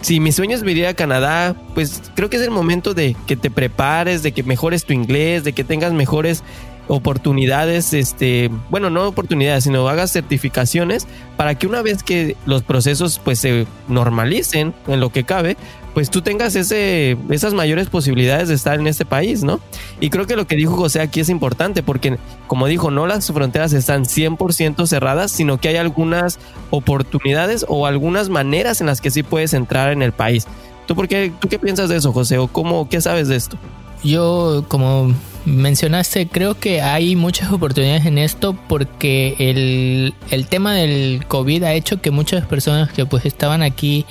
si 0.02 0.20
mi 0.20 0.32
sueño 0.32 0.56
es 0.56 0.62
venir 0.62 0.86
a 0.86 0.94
Canadá, 0.94 1.56
pues 1.74 2.04
creo 2.14 2.30
que 2.30 2.38
es 2.38 2.44
el 2.44 2.52
momento 2.52 2.94
de 2.94 3.16
que 3.26 3.36
te 3.36 3.50
prepares, 3.50 4.22
de 4.22 4.32
que 4.32 4.44
mejores 4.44 4.86
tu 4.86 4.94
inglés, 4.94 5.44
de 5.44 5.54
que 5.54 5.64
tengas 5.64 5.92
mejores 5.92 6.44
oportunidades, 6.88 7.94
este, 7.94 8.50
bueno, 8.70 8.90
no 8.90 9.08
oportunidades, 9.08 9.66
sino 9.66 9.88
hagas 9.88 10.12
certificaciones 10.12 11.08
para 11.36 11.56
que 11.56 11.68
una 11.68 11.82
vez 11.82 12.04
que 12.04 12.36
los 12.46 12.64
procesos 12.64 13.20
pues 13.24 13.40
se 13.40 13.68
normalicen 13.88 14.74
en 14.88 15.00
lo 15.00 15.12
que 15.12 15.24
cabe, 15.24 15.58
pues 15.94 16.12
tú 16.12 16.22
tengas 16.22 16.56
ese, 16.56 17.18
esas 17.32 17.56
mayores 17.56 17.90
posibilidades 17.90 18.50
de 18.50 18.54
estar 18.54 18.80
en 18.80 18.86
este 18.86 19.04
país, 19.04 19.44
¿no? 19.44 19.60
Y 20.00 20.12
creo 20.12 20.28
que 20.28 20.36
lo 20.36 20.46
que 20.46 20.56
dijo 20.56 20.76
José 20.76 21.02
aquí 21.02 21.20
es 21.20 21.30
importante 21.30 21.82
porque, 21.82 22.18
como 22.46 22.68
dijo, 22.68 22.92
no 22.92 23.08
las 23.08 23.26
fronteras 23.26 23.74
están 23.74 24.06
100% 24.06 24.86
cerradas, 24.86 25.32
sino 25.32 25.60
que 25.60 25.70
hay 25.70 25.78
algunas 25.78 26.38
oportunidades 26.70 27.66
o 27.68 27.88
algunas 27.88 28.30
maneras 28.30 28.80
en 28.80 28.86
las 28.86 29.02
que 29.02 29.10
sí 29.10 29.24
puedes 29.24 29.56
entrar 29.56 29.92
en 29.92 30.04
el 30.04 30.12
país. 30.12 30.46
¿Tú, 30.86 30.96
por 30.96 31.08
¿tú 31.08 31.50
qué 31.50 31.58
piensas 31.58 31.90
de 31.90 31.98
eso, 31.98 32.14
José? 32.14 32.38
¿O 32.38 32.48
cómo, 32.48 32.88
qué 32.88 33.02
sabes 33.02 33.28
de 33.28 33.36
esto? 33.36 33.58
Yo, 34.04 34.66
como 34.68 35.14
mencionaste, 35.48 36.28
creo 36.28 36.60
que 36.60 36.82
hay 36.82 37.16
muchas 37.16 37.52
oportunidades 37.52 38.06
en 38.06 38.18
esto 38.18 38.58
porque 38.68 39.36
el, 39.40 40.14
el 40.30 40.48
tema 40.48 40.74
del 40.74 41.26
COVID 41.28 41.64
ha 41.64 41.74
hecho 41.74 42.02
que 42.02 42.12
muchas 42.12 42.46
personas 42.46 42.92
que 42.92 43.06
pues 43.06 43.26
estaban 43.26 43.64
aquí 43.64 44.06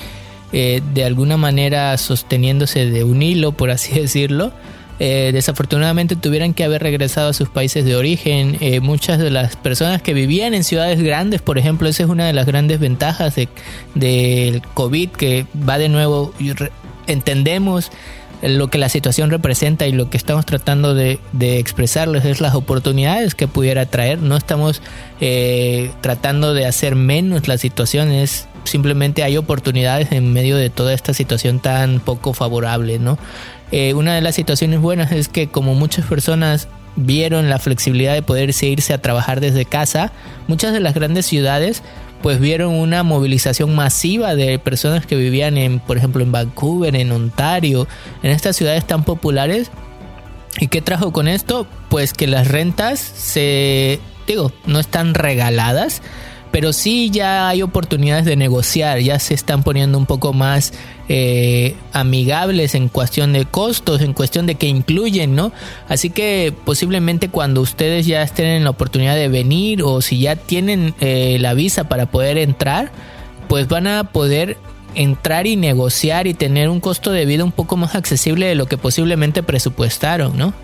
eh, 0.53 0.81
de 0.95 1.05
alguna 1.05 1.37
manera 1.37 1.97
sosteniéndose 1.99 2.89
de 2.91 3.05
un 3.05 3.23
hilo, 3.23 3.53
por 3.53 3.71
así 3.71 3.93
decirlo, 4.01 4.53
eh, 4.99 5.31
desafortunadamente 5.35 6.17
tuvieran 6.17 6.55
que 6.55 6.65
haber 6.65 6.83
regresado 6.83 7.29
a 7.29 7.33
sus 7.35 7.51
países 7.51 7.85
de 7.85 7.97
origen. 7.97 8.57
Eh, 8.61 8.81
muchas 8.81 9.19
de 9.19 9.31
las 9.31 9.57
personas 9.57 10.01
que 10.01 10.15
vivían 10.15 10.55
en 10.55 10.65
ciudades 10.65 11.03
grandes, 11.03 11.43
por 11.43 11.59
ejemplo, 11.59 11.89
esa 11.89 12.05
es 12.05 12.09
una 12.09 12.27
de 12.27 12.33
las 12.33 12.47
grandes 12.47 12.81
ventajas 12.81 13.35
del 13.35 13.49
de, 13.95 14.63
COVID, 14.73 15.11
que 15.11 15.47
va 15.69 15.77
de 15.77 15.91
nuevo, 15.91 16.33
entendemos 17.07 17.91
lo 18.43 18.69
que 18.69 18.79
la 18.79 18.89
situación 18.89 19.31
representa 19.31 19.87
y 19.87 19.93
lo 19.93 20.11
que 20.11 20.17
estamos 20.17 20.47
tratando 20.47 20.95
de, 20.95 21.19
expresarles 21.41 22.25
es 22.25 22.41
las 22.41 22.55
oportunidades 22.55 23.35
que 23.35 23.49
pudiera 23.49 23.87
traer. 23.87 24.21
No 24.21 24.37
estamos 24.37 24.83
eh, 25.21 25.91
tratando 26.01 26.55
de 26.55 26.67
hacer 26.67 26.95
menos 26.97 27.49
las 27.49 27.61
situaciones, 27.61 28.47
simplemente 28.65 29.23
hay 29.23 29.37
oportunidades 29.37 30.13
en 30.13 30.33
medio 30.33 30.57
de 30.57 30.71
toda 30.71 30.93
esta 30.93 31.15
situación 31.15 31.61
tan 31.61 32.01
poco 32.01 32.33
favorable, 32.33 32.99
¿no? 32.99 33.19
Eh, 33.73 33.95
una 33.95 34.15
de 34.15 34.21
las 34.21 34.35
situaciones 34.35 34.81
buenas 34.81 35.11
es 35.13 35.29
que 35.29 35.49
como 35.49 35.75
muchas 35.75 36.07
personas 36.07 36.69
vieron 36.97 37.51
la 37.51 37.59
flexibilidad 37.59 38.15
de 38.15 38.23
poder 38.23 38.51
irse 38.63 38.95
a 38.95 39.03
trabajar 39.03 39.41
desde 39.41 39.65
casa, 39.65 40.13
muchas 40.49 40.73
de 40.73 40.81
las 40.81 40.95
grandes 40.95 41.27
ciudades 41.27 41.83
pues 42.23 42.41
vieron 42.41 42.75
una 42.75 43.03
movilización 43.03 43.75
masiva 43.75 44.35
de 44.35 44.59
personas 44.59 45.07
que 45.07 45.17
vivían 45.17 45.57
en, 45.57 45.81
por 45.81 45.97
ejemplo, 45.97 46.23
en 46.23 46.33
Vancouver, 46.33 46.97
en 46.97 47.13
Ontario, 47.13 47.87
en 48.23 48.31
estas 48.31 48.57
ciudades 48.57 48.87
tan 48.87 49.05
populares. 49.05 49.71
¿Y 50.59 50.69
qué 50.69 50.81
trajo 50.81 51.13
con 51.13 51.29
esto? 51.29 51.67
Pues 51.89 52.13
que 52.13 52.27
las 52.27 52.49
rentas 52.49 52.99
se, 52.99 54.01
digo, 54.27 54.53
no 54.65 54.81
están 54.81 55.15
regaladas, 55.15 56.03
pero 56.57 56.73
sí 56.73 57.11
ya 57.11 57.51
hay 57.51 57.61
oportunidades 57.61 58.25
de 58.25 58.35
negociar, 58.35 59.01
ya 59.01 59.19
se 59.19 59.35
están 59.35 59.63
poniendo 59.63 59.99
un 59.99 60.07
poco 60.07 60.33
más 60.33 60.73
eh, 61.07 61.75
amigables 61.93 62.75
en 62.75 62.89
cuestión 62.89 63.35
de 63.35 63.45
costos, 63.45 64.01
en 64.01 64.15
cuestión 64.15 64.47
de 64.47 64.55
que 64.55 64.67
incluyen, 64.67 65.35
¿no? 65.35 65.53
Así 65.87 66.09
que 66.09 66.55
posiblemente 66.65 67.29
cuando 67.29 67.61
ustedes 67.61 68.07
ya 68.07 68.23
estén 68.23 68.47
en 68.47 68.65
la 68.65 68.71
oportunidad 68.71 69.17
de 69.17 69.29
venir 69.29 69.83
o 69.83 70.01
si 70.01 70.19
ya 70.19 70.35
tienen 70.35 70.95
eh, 71.01 71.37
la 71.41 71.53
visa 71.53 71.91
para 71.91 72.07
poder 72.07 72.39
entrar, 72.39 72.91
pues 73.49 73.69
van 73.69 73.87
a 73.87 74.05
poder 74.05 74.57
entrar 74.95 75.47
y 75.47 75.57
negociar 75.57 76.27
y 76.27 76.33
tener 76.33 76.71
un 76.71 76.81
costo 76.81 77.13
de 77.13 77.27
vida 77.27 77.45
un 77.45 77.53
poco 77.53 77.77
más 77.77 77.95
accesible 77.95 78.47
de 78.47 78.55
lo 78.55 78.65
que 78.65 78.79
posiblemente 78.79 79.43
presupuestaron, 79.43 80.39
¿no? 80.39 80.55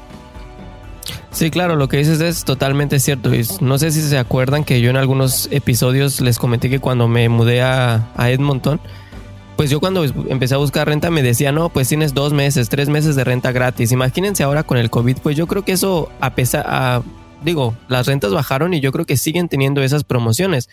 Sí, 1.33 1.51
claro, 1.51 1.77
lo 1.77 1.89
que 1.89 1.97
dices 1.97 2.21
es 2.21 2.45
totalmente 2.45 3.01
cierto. 3.01 3.31
No 3.61 3.79
sé 3.79 3.91
si 3.91 4.03
se 4.03 4.19
acuerdan 4.19 4.65
que 4.65 4.83
yo 4.83 4.91
en 4.91 4.97
algunos 4.97 5.49
episodios 5.51 6.21
les 6.21 6.39
comenté 6.39 6.69
que 6.69 6.79
cuando 6.79 7.09
me 7.09 7.29
mudé 7.31 7.63
a, 7.63 8.07
Edmonton, 8.19 8.81
pues 9.57 9.71
yo 9.71 9.81
cuando 9.81 10.05
empecé 10.05 10.55
a 10.55 10.59
buscar 10.59 10.89
renta 10.89 11.11
me 11.11 11.23
decía, 11.23 11.51
no, 11.51 11.71
pues 11.71 11.89
tienes 11.89 12.13
dos 12.13 12.35
meses, 12.35 12.69
tres 12.69 12.91
meses 12.91 13.17
de 13.17 13.25
renta 13.25 13.51
gratis. 13.51 13.93
Imagínense 13.93 14.43
ahora 14.43 14.63
con 14.63 14.77
el 14.77 14.91
COVID, 14.91 15.19
pues 15.23 15.35
yo 15.35 15.47
creo 15.47 15.65
que 15.65 15.73
eso, 15.73 16.11
a 16.21 16.35
pesar, 16.35 17.03
digo, 17.43 17.75
las 17.89 18.07
rentas 18.07 18.33
bajaron 18.33 18.75
y 18.75 18.81
yo 18.81 18.93
creo 18.93 19.07
que 19.07 19.17
siguen 19.17 19.49
teniendo 19.49 19.83
esas 19.83 20.05
promociones. 20.05 20.69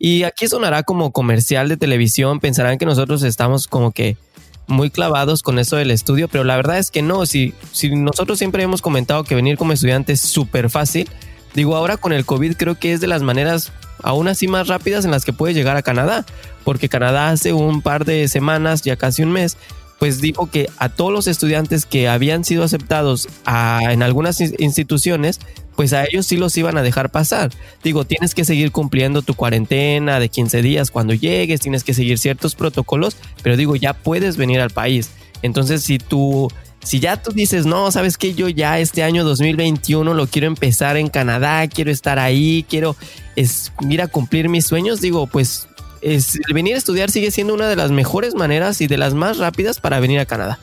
Y 0.00 0.24
aquí 0.24 0.48
sonará 0.48 0.82
como 0.82 1.12
comercial 1.12 1.68
de 1.68 1.76
televisión, 1.76 2.40
pensarán 2.40 2.76
que 2.76 2.86
nosotros 2.86 3.22
estamos 3.22 3.68
como 3.68 3.92
que 3.92 4.16
muy 4.66 4.90
clavados 4.90 5.42
con 5.42 5.58
eso 5.58 5.76
del 5.76 5.90
estudio, 5.90 6.28
pero 6.28 6.44
la 6.44 6.56
verdad 6.56 6.78
es 6.78 6.90
que 6.90 7.02
no, 7.02 7.26
si, 7.26 7.54
si 7.72 7.90
nosotros 7.90 8.38
siempre 8.38 8.62
hemos 8.62 8.82
comentado 8.82 9.24
que 9.24 9.34
venir 9.34 9.56
como 9.56 9.72
estudiante 9.72 10.12
es 10.12 10.20
súper 10.20 10.70
fácil, 10.70 11.08
digo 11.54 11.76
ahora 11.76 11.96
con 11.96 12.12
el 12.12 12.24
COVID 12.24 12.56
creo 12.56 12.78
que 12.78 12.92
es 12.92 13.00
de 13.00 13.06
las 13.06 13.22
maneras 13.22 13.72
aún 14.02 14.28
así 14.28 14.48
más 14.48 14.68
rápidas 14.68 15.04
en 15.04 15.10
las 15.10 15.24
que 15.24 15.32
puedes 15.32 15.56
llegar 15.56 15.76
a 15.76 15.82
Canadá, 15.82 16.24
porque 16.64 16.88
Canadá 16.88 17.30
hace 17.30 17.52
un 17.52 17.82
par 17.82 18.04
de 18.04 18.28
semanas, 18.28 18.82
ya 18.82 18.96
casi 18.96 19.22
un 19.22 19.32
mes, 19.32 19.56
pues 20.02 20.20
dijo 20.20 20.50
que 20.50 20.68
a 20.78 20.88
todos 20.88 21.12
los 21.12 21.28
estudiantes 21.28 21.86
que 21.86 22.08
habían 22.08 22.44
sido 22.44 22.64
aceptados 22.64 23.28
en 23.46 24.02
algunas 24.02 24.40
instituciones, 24.40 25.38
pues 25.76 25.92
a 25.92 26.02
ellos 26.06 26.26
sí 26.26 26.36
los 26.36 26.56
iban 26.56 26.76
a 26.76 26.82
dejar 26.82 27.10
pasar. 27.10 27.52
Digo, 27.84 28.04
tienes 28.04 28.34
que 28.34 28.44
seguir 28.44 28.72
cumpliendo 28.72 29.22
tu 29.22 29.34
cuarentena 29.34 30.18
de 30.18 30.28
15 30.28 30.60
días 30.60 30.90
cuando 30.90 31.14
llegues, 31.14 31.60
tienes 31.60 31.84
que 31.84 31.94
seguir 31.94 32.18
ciertos 32.18 32.56
protocolos, 32.56 33.16
pero 33.44 33.56
digo, 33.56 33.76
ya 33.76 33.92
puedes 33.92 34.36
venir 34.36 34.60
al 34.60 34.70
país. 34.70 35.10
Entonces, 35.40 35.84
si 35.84 35.98
tú, 35.98 36.50
si 36.82 36.98
ya 36.98 37.22
tú 37.22 37.30
dices, 37.30 37.64
no, 37.64 37.92
sabes 37.92 38.18
que 38.18 38.34
yo 38.34 38.48
ya 38.48 38.80
este 38.80 39.04
año 39.04 39.22
2021 39.22 40.14
lo 40.14 40.26
quiero 40.26 40.48
empezar 40.48 40.96
en 40.96 41.10
Canadá, 41.10 41.68
quiero 41.68 41.92
estar 41.92 42.18
ahí, 42.18 42.66
quiero 42.68 42.96
es, 43.36 43.72
cumplir 44.10 44.48
mis 44.48 44.66
sueños, 44.66 45.00
digo, 45.00 45.28
pues 45.28 45.68
es, 46.02 46.38
venir 46.52 46.74
a 46.74 46.78
estudiar 46.78 47.10
sigue 47.10 47.30
siendo 47.30 47.54
una 47.54 47.68
de 47.68 47.76
las 47.76 47.90
mejores 47.90 48.34
maneras 48.34 48.80
y 48.80 48.86
de 48.86 48.98
las 48.98 49.14
más 49.14 49.38
rápidas 49.38 49.80
para 49.80 50.00
venir 50.00 50.20
a 50.20 50.26
Canadá. 50.26 50.58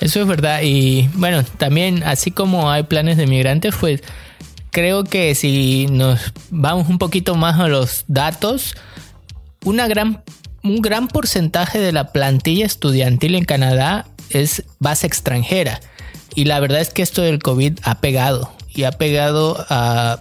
Eso 0.00 0.20
es 0.20 0.26
verdad. 0.26 0.60
Y 0.62 1.08
bueno, 1.14 1.42
también 1.44 2.02
así 2.04 2.30
como 2.30 2.70
hay 2.70 2.84
planes 2.84 3.16
de 3.16 3.26
migrantes, 3.26 3.74
pues 3.78 4.02
creo 4.70 5.04
que 5.04 5.34
si 5.34 5.86
nos 5.90 6.32
vamos 6.50 6.88
un 6.88 6.98
poquito 6.98 7.34
más 7.34 7.58
a 7.58 7.68
los 7.68 8.04
datos, 8.06 8.76
una 9.64 9.88
gran, 9.88 10.22
un 10.62 10.80
gran 10.80 11.08
porcentaje 11.08 11.80
de 11.80 11.92
la 11.92 12.12
plantilla 12.12 12.66
estudiantil 12.66 13.34
en 13.34 13.44
Canadá 13.44 14.06
es 14.30 14.64
base 14.78 15.06
extranjera. 15.06 15.80
Y 16.34 16.44
la 16.44 16.60
verdad 16.60 16.80
es 16.80 16.90
que 16.90 17.02
esto 17.02 17.22
del 17.22 17.40
COVID 17.40 17.80
ha 17.82 18.00
pegado. 18.00 18.52
Y 18.72 18.84
ha 18.84 18.92
pegado 18.92 19.66
a 19.68 20.20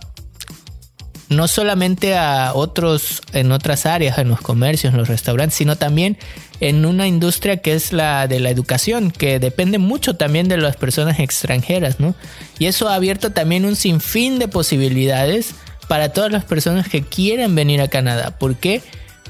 no 1.30 1.48
solamente 1.48 2.18
a 2.18 2.54
otros 2.54 3.22
en 3.34 3.52
otras 3.52 3.86
áreas, 3.86 4.18
en 4.18 4.30
los 4.30 4.42
comercios, 4.42 4.94
en 4.94 5.00
los 5.00 5.08
restaurantes, 5.10 5.58
sino 5.58 5.76
también 5.76 6.18
en 6.60 6.86
una 6.86 7.08
industria 7.08 7.58
que 7.58 7.74
es 7.74 7.94
la 7.94 8.28
de 8.28 8.40
la 8.40 8.50
educación, 8.50 9.12
que 9.12 9.40
depende 9.40 9.78
mucho 9.78 10.16
también 10.16 10.48
de 10.48 10.58
las 10.58 10.76
personas 10.78 11.20
extranjeras, 11.20 12.00
¿no? 12.00 12.16
Y 12.60 12.66
eso 12.66 12.90
ha 12.90 12.96
abierto 12.96 13.32
también 13.32 13.66
un 13.66 13.76
sinfín 13.76 14.40
de 14.40 14.48
posibilidades 14.48 15.54
para 15.88 16.10
todas 16.10 16.32
las 16.32 16.46
personas 16.46 16.88
que 16.88 17.02
quieren 17.02 17.56
venir 17.56 17.82
a 17.82 17.88
Canadá. 17.88 18.38
¿Por 18.38 18.56
qué? 18.56 18.82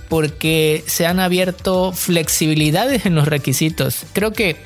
Porque 0.10 0.84
se 0.88 1.06
han 1.06 1.20
abierto 1.20 1.92
flexibilidades 1.94 3.06
en 3.06 3.16
los 3.16 3.28
requisitos. 3.28 4.06
Creo 4.14 4.32
que, 4.32 4.58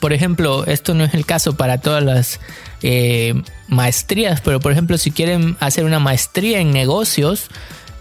por 0.00 0.12
ejemplo, 0.12 0.64
esto 0.66 0.94
no 0.94 1.04
es 1.04 1.14
el 1.14 1.26
caso 1.26 1.56
para 1.56 1.78
todas 1.78 2.02
las 2.02 2.40
eh, 2.82 3.34
maestrías, 3.72 4.40
pero 4.40 4.60
por 4.60 4.72
ejemplo 4.72 4.98
si 4.98 5.10
quieren 5.10 5.56
hacer 5.60 5.84
una 5.84 5.98
maestría 5.98 6.60
en 6.60 6.72
negocios, 6.72 7.48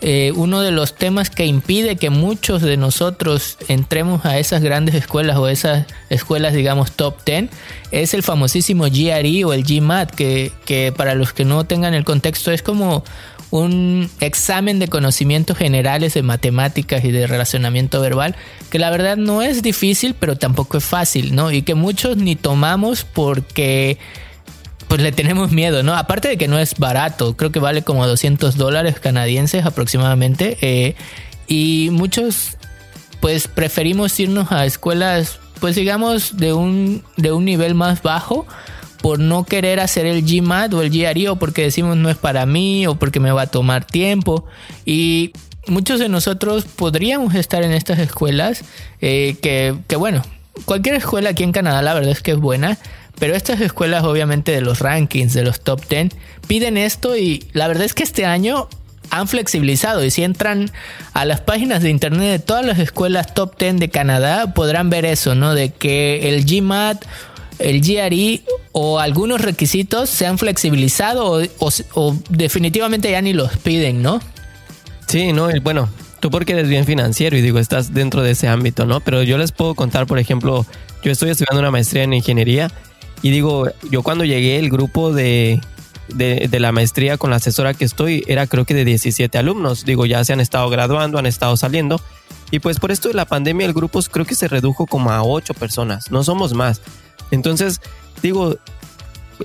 eh, 0.04 0.34
uno 0.36 0.62
de 0.62 0.72
los 0.72 0.96
temas 0.96 1.30
que 1.30 1.46
impide 1.46 1.96
que 1.96 2.10
muchos 2.10 2.64
de 2.64 2.76
nosotros 2.76 3.58
entremos 3.68 4.26
a 4.26 4.40
esas 4.40 4.64
grandes 4.64 4.96
escuelas 4.96 5.38
o 5.38 5.48
esas 5.48 5.86
escuelas, 6.10 6.54
digamos, 6.54 6.92
top 6.94 7.24
10, 7.24 7.50
es 7.92 8.16
el 8.16 8.24
famosísimo 8.24 8.86
GRE 8.86 9.46
o 9.46 9.54
el 9.54 9.64
GMAT, 9.64 10.10
que, 10.10 10.52
que 10.66 10.92
para 10.92 11.14
los 11.14 11.34
que 11.34 11.46
no 11.46 11.66
tengan 11.66 11.94
el 11.94 12.04
contexto 12.04 12.52
es 12.52 12.64
como 12.64 13.04
un 13.52 14.10
examen 14.22 14.80
de 14.80 14.88
conocimientos 14.88 15.58
generales 15.58 16.16
de 16.16 16.24
matemáticas 16.24 17.04
y 17.06 17.12
de 17.12 17.28
relacionamiento 17.28 18.02
verbal, 18.02 18.36
que 18.72 18.80
la 18.80 18.90
verdad 18.90 19.18
no 19.18 19.44
es 19.44 19.62
difícil, 19.62 20.16
pero 20.16 20.36
tampoco 20.36 20.78
es 20.78 20.84
fácil, 20.84 21.36
¿no? 21.36 21.52
Y 21.52 21.62
que 21.62 21.76
muchos 21.76 22.18
ni 22.18 22.36
tomamos 22.36 23.04
porque 23.04 24.00
pues 24.92 25.02
le 25.02 25.14
tenemos 25.14 25.54
miedo, 25.54 25.84
¿no? 25.84 25.96
Aparte 25.96 26.28
de 26.28 26.38
que 26.38 26.50
no 26.50 26.60
es 26.60 26.78
barato, 26.78 27.38
creo 27.38 27.50
que 27.50 27.62
vale 27.62 27.82
como 27.82 28.06
200 28.06 28.58
dólares 28.58 29.00
canadienses 29.00 29.66
aproximadamente. 29.66 30.58
Eh, 30.60 30.96
y 31.48 31.88
muchos, 31.94 32.58
pues 33.22 33.48
preferimos 33.48 34.20
irnos 34.20 34.52
a 34.52 34.66
escuelas, 34.66 35.40
pues 35.62 35.78
digamos, 35.78 36.36
de 36.36 36.52
un, 36.52 37.06
de 37.16 37.32
un 37.32 37.46
nivel 37.46 37.74
más 37.74 38.04
bajo 38.04 38.46
por 39.02 39.20
no 39.20 39.46
querer 39.46 39.80
hacer 39.80 40.06
el 40.06 40.24
GMAT 40.24 40.74
o 40.74 40.82
el 40.82 40.90
GRE 40.90 41.30
o 41.30 41.38
porque 41.38 41.62
decimos 41.62 41.96
no 41.96 42.10
es 42.10 42.18
para 42.18 42.46
mí 42.46 42.86
o 42.86 42.96
porque 42.96 43.22
me 43.22 43.32
va 43.32 43.44
a 43.44 43.48
tomar 43.48 43.86
tiempo. 43.86 44.44
Y 44.86 45.32
muchos 45.68 46.02
de 46.02 46.10
nosotros 46.10 46.66
podríamos 46.66 47.34
estar 47.36 47.64
en 47.64 47.72
estas 47.72 47.98
escuelas 47.98 48.66
eh, 49.00 49.38
que, 49.42 49.74
que, 49.88 49.96
bueno, 49.96 50.22
cualquier 50.66 50.96
escuela 50.96 51.30
aquí 51.30 51.44
en 51.44 51.54
Canadá 51.54 51.82
la 51.82 51.94
verdad 51.94 52.12
es 52.12 52.22
que 52.22 52.32
es 52.32 52.38
buena 52.38 52.78
pero 53.20 53.36
estas 53.36 53.62
escuelas, 53.62 54.04
obviamente, 54.04 54.52
de 54.52 54.62
los 54.62 54.80
rankings, 54.80 55.34
de 55.34 55.44
los 55.44 55.62
top 55.62 55.88
10, 55.88 56.10
piden 56.48 56.78
esto 56.78 57.18
y 57.18 57.46
la 57.54 57.68
verdad 57.68 57.86
es 57.86 57.94
que 57.94 58.04
este 58.04 58.26
año 58.26 58.68
han 59.12 59.28
flexibilizado 59.28 60.04
y 60.04 60.10
si 60.10 60.24
entran 60.24 60.72
a 61.14 61.26
las 61.26 61.42
páginas 61.42 61.84
de 61.84 61.90
internet 61.90 62.32
de 62.32 62.40
todas 62.40 62.66
las 62.66 62.80
escuelas 62.80 63.34
top 63.34 63.58
10 63.60 63.78
de 63.78 63.90
Canadá 63.90 64.54
podrán 64.54 64.90
ver 64.90 65.06
eso, 65.06 65.36
¿no? 65.36 65.54
De 65.54 65.70
que 65.70 66.30
el 66.30 66.46
GMAT, 66.46 67.04
el 67.60 67.82
GRE 67.82 68.42
o 68.72 69.00
algunos 69.00 69.42
requisitos 69.42 70.10
se 70.10 70.26
han 70.26 70.38
flexibilizado 70.38 71.42
o, 71.60 72.18
definitivamente 72.30 73.12
ya 73.12 73.22
ni 73.22 73.34
los 73.34 73.58
piden, 73.58 74.02
¿no? 74.02 74.22
Sí, 75.08 75.34
no, 75.34 75.50
bueno, 75.62 75.90
tú 76.22 76.32
porque 76.32 76.54
eres 76.54 76.70
bien 76.70 76.86
financiero 76.86 77.38
y 77.38 77.42
digo, 77.42 77.60
estás 77.60 77.94
dentro 77.94 78.24
de 78.24 78.32
ese 78.32 78.48
ámbito, 78.48 78.86
¿no? 78.86 79.02
Pero 79.02 79.24
yo 79.24 79.38
les 79.38 79.52
puedo 79.52 79.76
contar, 79.76 80.08
por 80.08 80.20
ejemplo, 80.20 80.66
yo 81.04 81.12
estoy 81.12 81.32
estudiando 81.32 81.60
una 81.60 81.72
maestría 81.72 82.04
en 82.04 82.14
ingeniería 82.14 82.72
y 83.22 83.30
digo, 83.30 83.68
yo 83.90 84.04
cuando 84.04 84.26
llegué, 84.26 84.58
el 84.58 84.70
grupo 84.70 85.14
de, 85.14 85.62
de, 86.10 86.60
la 86.60 86.72
maestría 86.72 87.18
con 87.18 87.30
la 87.30 87.38
asesora 87.38 87.74
que 87.74 87.86
estoy 87.86 88.24
era 88.28 88.48
creo 88.48 88.66
que 88.66 88.74
de 88.74 88.86
17 88.86 89.38
alumnos. 89.38 89.86
Digo, 89.86 90.06
ya 90.06 90.24
se 90.24 90.34
han 90.34 90.40
estado 90.40 90.70
graduando, 90.70 91.18
han 91.18 91.26
estado 91.26 91.56
saliendo. 91.58 92.02
Y 92.50 92.60
pues 92.60 92.80
por 92.80 92.92
esto 92.92 93.08
de 93.08 93.14
la 93.14 93.26
pandemia 93.26 93.66
el 93.66 93.74
grupo 93.74 94.02
creo 94.12 94.26
que 94.26 94.36
se 94.36 94.48
redujo 94.48 94.86
como 94.86 95.12
a 95.12 95.24
8 95.24 95.54
personas, 95.54 96.12
no 96.12 96.24
somos 96.24 96.54
más. 96.54 96.82
Entonces, 97.32 97.80
digo, 98.22 98.58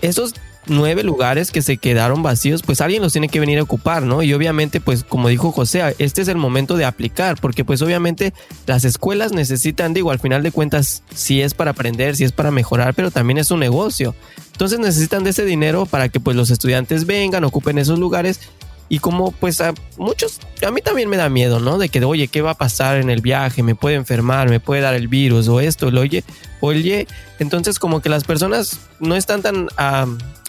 esos 0.02 0.34
nueve 0.66 1.02
lugares 1.02 1.50
que 1.50 1.62
se 1.62 1.76
quedaron 1.76 2.22
vacíos, 2.22 2.62
pues 2.62 2.80
alguien 2.80 3.02
los 3.02 3.12
tiene 3.12 3.28
que 3.28 3.40
venir 3.40 3.58
a 3.58 3.62
ocupar, 3.62 4.02
¿no? 4.02 4.22
Y 4.22 4.32
obviamente, 4.34 4.80
pues 4.80 5.04
como 5.04 5.28
dijo 5.28 5.52
José, 5.52 5.94
este 5.98 6.22
es 6.22 6.28
el 6.28 6.36
momento 6.36 6.76
de 6.76 6.84
aplicar, 6.84 7.40
porque 7.40 7.64
pues 7.64 7.82
obviamente 7.82 8.32
las 8.66 8.84
escuelas 8.84 9.32
necesitan, 9.32 9.94
digo, 9.94 10.10
al 10.10 10.18
final 10.18 10.42
de 10.42 10.52
cuentas, 10.52 11.02
si 11.14 11.42
es 11.42 11.54
para 11.54 11.72
aprender, 11.72 12.16
si 12.16 12.24
es 12.24 12.32
para 12.32 12.50
mejorar, 12.50 12.94
pero 12.94 13.10
también 13.10 13.38
es 13.38 13.50
un 13.50 13.60
negocio. 13.60 14.14
Entonces 14.52 14.78
necesitan 14.78 15.22
de 15.22 15.30
ese 15.30 15.44
dinero 15.44 15.86
para 15.86 16.08
que 16.08 16.18
pues 16.18 16.36
los 16.36 16.50
estudiantes 16.50 17.06
vengan, 17.06 17.44
ocupen 17.44 17.78
esos 17.78 17.98
lugares 17.98 18.40
y 18.88 19.00
como 19.00 19.32
pues 19.32 19.60
a 19.60 19.74
muchos, 19.96 20.40
a 20.66 20.70
mí 20.70 20.80
también 20.80 21.08
me 21.08 21.16
da 21.16 21.28
miedo, 21.28 21.58
¿no? 21.60 21.78
De 21.78 21.88
que, 21.88 22.04
oye, 22.04 22.28
¿qué 22.28 22.42
va 22.42 22.52
a 22.52 22.54
pasar 22.54 22.98
en 22.98 23.10
el 23.10 23.20
viaje? 23.20 23.62
¿Me 23.62 23.74
puede 23.74 23.96
enfermar? 23.96 24.48
¿Me 24.48 24.60
puede 24.60 24.80
dar 24.80 24.94
el 24.94 25.08
virus? 25.08 25.48
O 25.48 25.60
esto, 25.60 25.90
lo 25.90 26.02
oye, 26.02 26.24
oye. 26.60 27.06
Entonces 27.38 27.78
como 27.78 28.00
que 28.00 28.08
las 28.08 28.24
personas 28.24 28.78
no 29.00 29.16
están 29.16 29.42
tan 29.42 29.68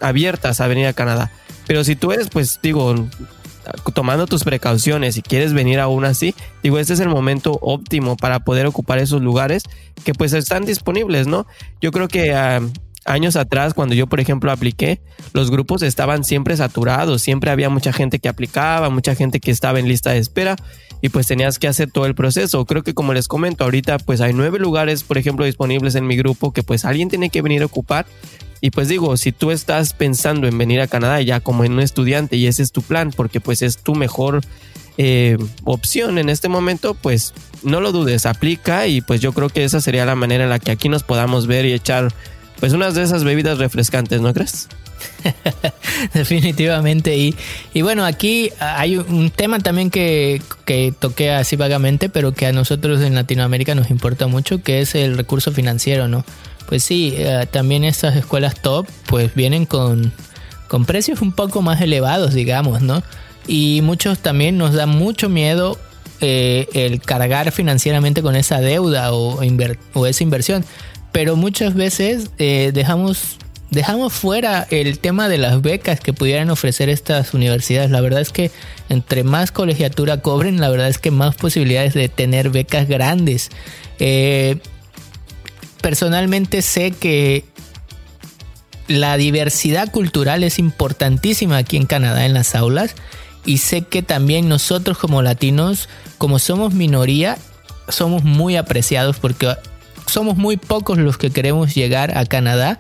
abiertas 0.02 0.62
a 0.62 0.68
venir 0.68 0.88
a 0.88 0.94
Canadá. 0.94 1.32
Pero 1.66 1.84
si 1.84 1.96
tú 1.96 2.12
eres, 2.12 2.30
pues 2.30 2.60
digo, 2.62 2.96
tomando 3.94 4.28
tus 4.28 4.44
precauciones 4.44 5.18
y 5.18 5.22
quieres 5.22 5.54
venir 5.54 5.80
aún 5.80 6.06
así, 6.06 6.34
digo, 6.64 6.80
este 6.80 6.94
es 6.94 7.00
el 7.00 7.10
momento 7.10 7.58
óptimo 7.62 8.16
para 8.16 8.40
poder 8.40 8.66
ocupar 8.68 9.00
esos 9.00 9.22
lugares 9.22 9.64
que 10.06 10.14
pues 10.14 10.32
están 10.34 10.64
disponibles, 10.64 11.28
¿no? 11.28 11.48
Yo 11.82 11.92
creo 11.92 12.08
que 12.08 12.34
años 13.08 13.36
atrás, 13.36 13.74
cuando 13.74 13.96
yo, 13.96 14.08
por 14.08 14.20
ejemplo, 14.20 14.52
apliqué, 14.52 15.02
los 15.34 15.50
grupos 15.50 15.82
estaban 15.82 16.24
siempre 16.24 16.56
saturados, 16.56 17.22
siempre 17.22 17.50
había 17.50 17.70
mucha 17.70 17.94
gente 17.94 18.20
que 18.20 18.30
aplicaba, 18.30 18.90
mucha 18.90 19.16
gente 19.16 19.40
que 19.40 19.50
estaba 19.50 19.80
en 19.80 19.88
lista 19.88 20.12
de 20.12 20.20
espera 20.20 20.56
y 21.02 21.10
pues 21.10 21.28
tenías 21.28 21.60
que 21.60 21.68
hacer 21.68 21.90
todo 21.92 22.06
el 22.06 22.16
proceso. 22.16 22.66
Creo 22.66 22.84
que 22.84 22.94
como 22.94 23.14
les 23.14 23.28
comento, 23.28 23.64
ahorita 23.64 23.98
pues 24.00 24.22
hay 24.22 24.34
nueve 24.34 24.60
lugares, 24.60 25.04
por 25.04 25.18
ejemplo, 25.18 25.46
disponibles 25.46 25.96
en 25.96 26.06
mi 26.06 26.18
grupo 26.18 26.54
que 26.54 26.64
pues 26.64 26.86
alguien 26.86 27.10
tiene 27.10 27.30
que 27.30 27.42
venir 27.42 27.62
a 27.62 27.66
ocupar. 27.66 28.06
Y 28.60 28.72
pues 28.72 28.88
digo, 28.88 29.16
si 29.18 29.32
tú 29.32 29.52
estás 29.52 29.94
pensando 29.94 30.48
en 30.48 30.58
venir 30.58 30.82
a 30.82 30.88
Canadá 30.88 31.22
ya 31.22 31.40
como 31.40 31.64
en 31.64 31.74
un 31.74 31.80
estudiante 31.80 32.36
y 32.38 32.48
ese 32.48 32.64
es 32.64 32.72
tu 32.72 32.82
plan, 32.82 33.12
porque 33.16 33.40
pues 33.40 33.62
es 33.62 33.78
tu 33.78 33.94
mejor 33.94 34.42
eh, 34.98 35.38
opción 35.64 36.18
en 36.18 36.30
este 36.30 36.50
momento, 36.50 36.96
pues 36.96 37.34
no 37.62 37.82
lo 37.82 37.92
dudes, 37.92 38.26
aplica 38.26 38.88
y 38.88 39.02
pues 39.02 39.22
yo 39.22 39.32
creo 39.32 39.50
que 39.50 39.64
esa 39.64 39.80
sería 39.80 40.06
la 40.06 40.16
manera 40.16 40.46
en 40.46 40.50
la 40.50 40.58
que 40.58 40.72
aquí 40.72 40.90
nos 40.90 41.04
podamos 41.04 41.46
ver 41.46 41.66
y 41.66 41.74
echar 41.74 42.12
pues 42.60 42.74
unas 42.74 42.96
de 42.96 43.04
esas 43.04 43.24
bebidas 43.24 43.58
refrescantes, 43.58 44.22
¿no 44.22 44.34
crees? 44.34 44.68
Definitivamente. 46.14 47.18
Y, 47.18 47.36
y, 47.74 47.82
bueno, 47.82 48.06
aquí 48.06 48.52
hay 48.60 48.98
un 48.98 49.30
tema 49.30 49.60
también 49.60 49.90
que, 49.90 50.42
que, 50.66 50.94
toqué 50.98 51.32
así 51.32 51.56
vagamente, 51.56 52.10
pero 52.10 52.34
que 52.34 52.48
a 52.48 52.52
nosotros 52.52 53.02
en 53.02 53.16
Latinoamérica 53.16 53.76
nos 53.76 53.90
importa 53.90 54.28
mucho, 54.28 54.62
que 54.62 54.82
es 54.82 54.96
el 54.96 55.18
recurso 55.18 55.52
financiero, 55.52 56.08
¿no? 56.08 56.26
Pues 56.68 56.84
sí, 56.84 57.14
eh, 57.16 57.48
también 57.50 57.84
estas 57.84 58.16
escuelas 58.16 58.62
top 58.62 58.88
pues 59.06 59.34
vienen 59.36 59.66
con, 59.66 60.12
con 60.68 60.86
precios 60.86 61.22
un 61.22 61.32
poco 61.32 61.62
más 61.62 61.80
elevados, 61.82 62.34
digamos, 62.34 62.82
¿no? 62.82 63.04
Y 63.48 63.82
muchos 63.84 64.20
también 64.20 64.58
nos 64.58 64.74
da 64.74 64.86
mucho 64.86 65.30
miedo 65.30 65.80
eh, 66.20 66.68
el 66.74 67.00
cargar 67.00 67.52
financieramente 67.52 68.22
con 68.22 68.36
esa 68.36 68.60
deuda 68.60 69.14
o, 69.14 69.40
o 69.94 70.06
esa 70.08 70.24
inversión. 70.24 70.66
Pero 71.12 71.36
muchas 71.36 71.74
veces 71.74 72.30
eh, 72.38 72.72
dejamos, 72.74 73.38
dejamos 73.72 74.14
fuera 74.14 74.68
el 74.70 75.00
tema 75.00 75.30
de 75.30 75.38
las 75.38 75.62
becas 75.62 76.00
que 76.00 76.14
pudieran 76.14 76.50
ofrecer 76.50 76.90
estas 76.90 77.34
universidades. 77.34 77.92
La 77.92 78.02
verdad 78.02 78.22
es 78.22 78.30
que 78.30 78.52
entre 78.90 79.24
más 79.24 79.52
colegiatura 79.52 80.22
cobren, 80.22 80.60
la 80.60 80.70
verdad 80.70 80.90
es 80.90 80.98
que 80.98 81.12
más 81.12 81.36
posibilidades 81.36 81.94
de 81.94 82.10
tener 82.10 82.50
becas 82.50 82.88
grandes. 82.88 83.50
Eh, 84.00 84.58
personalmente 85.82 86.62
sé 86.62 86.92
que 86.92 87.46
la 88.88 89.18
diversidad 89.18 89.92
cultural 89.92 90.44
es 90.44 90.60
importantísima 90.60 91.58
aquí 91.58 91.78
en 91.78 91.86
Canadá 91.86 92.26
en 92.26 92.34
las 92.34 92.56
aulas 92.56 92.96
y 93.46 93.60
sé 93.60 93.84
que 93.84 94.02
también 94.02 94.50
nosotros 94.50 94.98
como 94.98 95.22
latinos, 95.22 95.90
como 96.18 96.40
somos 96.40 96.74
minoría, 96.74 97.38
somos 97.90 98.24
muy 98.24 98.58
apreciados 98.58 99.18
porque 99.20 99.56
somos 100.08 100.38
muy 100.38 100.58
pocos 100.58 100.98
los 100.98 101.18
que 101.18 101.30
queremos 101.30 101.76
llegar 101.76 102.18
a 102.18 102.26
Canadá 102.26 102.80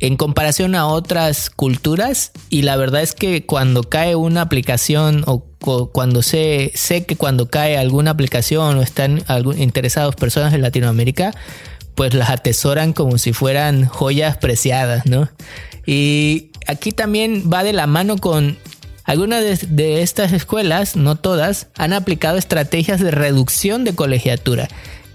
en 0.00 0.16
comparación 0.16 0.74
a 0.74 0.86
otras 0.86 1.50
culturas 1.50 2.30
y 2.50 2.62
la 2.62 2.76
verdad 2.76 3.02
es 3.02 3.14
que 3.14 3.46
cuando 3.46 3.82
cae 3.82 4.14
una 4.14 4.42
aplicación 4.42 5.24
o, 5.26 5.44
cuando 5.92 6.22
sé, 6.22 6.70
sé 6.74 7.04
que 7.04 7.16
cuando 7.16 7.50
cae 7.50 7.76
alguna 7.76 8.12
aplicación 8.12 8.78
o 8.78 8.82
están 8.82 9.24
interesados 9.56 10.14
personas 10.14 10.52
de 10.52 10.58
Latinoamérica, 10.58 11.32
pues 11.96 12.14
las 12.14 12.30
atesoran 12.30 12.92
como 12.92 13.18
si 13.18 13.32
fueran 13.32 13.86
joyas 13.86 14.36
preciadas, 14.36 15.06
¿no? 15.06 15.28
Y 15.84 16.52
aquí 16.68 16.92
también 16.92 17.50
va 17.52 17.64
de 17.64 17.72
la 17.72 17.88
mano 17.88 18.18
con 18.18 18.56
algunas 19.02 19.42
de, 19.74 20.02
estas 20.02 20.32
escuelas, 20.32 20.94
no 20.94 21.16
todas, 21.16 21.68
han 21.76 21.94
aplicado 21.94 22.36
estrategias 22.36 23.00
de 23.00 23.10
reducción 23.10 23.82
de 23.82 23.94
colegiatura, 23.94 24.68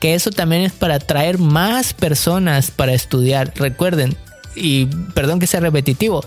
que 0.04 0.16
eso 0.16 0.32
también 0.32 0.64
es 0.64 0.74
para 0.74 0.96
atraer 0.96 1.38
más 1.38 1.94
personas 1.94 2.72
para 2.72 2.92
estudiar. 2.92 3.54
Recuerden, 3.56 4.18
y 4.54 4.88
perdón 5.14 5.40
que 5.40 5.48
sea 5.48 5.62
repetitivo, 5.62 6.26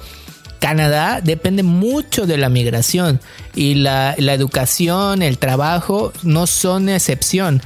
Canadá 0.61 1.21
depende 1.23 1.63
mucho 1.63 2.25
de 2.25 2.39
la 2.39 2.49
migración 2.49 3.21
y 3.55 3.75
la, 3.75 4.15
la, 4.17 4.33
educación, 4.33 5.21
el 5.21 5.37
trabajo 5.37 6.15
no 6.23 6.47
son 6.47 6.89
excepción. 6.89 7.61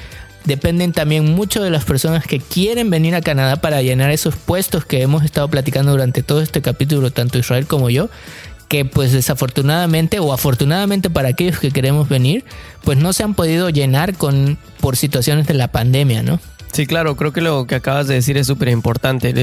Dependen 0.47 0.91
también 0.93 1.27
mucho 1.33 1.63
de 1.63 1.71
las 1.71 1.85
personas 1.85 2.27
que 2.27 2.41
quieren 2.41 2.91
venir 2.91 3.15
a 3.15 3.21
Canadá 3.21 3.61
para 3.61 3.81
llenar 3.81 4.11
esos 4.11 4.35
puestos 4.35 4.85
que 4.85 5.03
hemos 5.03 5.23
estado 5.23 5.47
platicando 5.47 5.93
durante 5.93 6.25
todo 6.25 6.41
este 6.41 6.61
capítulo, 6.61 7.13
tanto 7.13 7.39
Israel 7.39 7.69
como 7.69 7.89
yo 7.89 8.11
que 8.71 8.85
pues 8.85 9.11
desafortunadamente 9.11 10.21
o 10.21 10.33
afortunadamente 10.33 11.11
para 11.11 11.31
aquellos 11.31 11.59
que 11.59 11.73
queremos 11.73 12.09
venir, 12.09 12.45
pues 12.85 12.99
no 12.99 13.13
se 13.13 13.25
han 13.25 13.35
podido 13.35 13.69
llenar 13.69 14.15
con 14.15 14.59
por 14.81 14.97
situaciones 14.97 15.49
de 15.49 15.55
la 15.55 15.69
pandemia, 15.69 16.23
¿no? 16.23 16.39
Sí, 16.73 16.87
claro, 16.87 17.17
creo 17.17 17.33
que 17.33 17.41
lo 17.41 17.67
que 17.67 17.75
acabas 17.75 18.07
de 18.07 18.15
decir 18.15 18.37
es 18.37 18.47
súper 18.47 18.69
importante. 18.69 19.35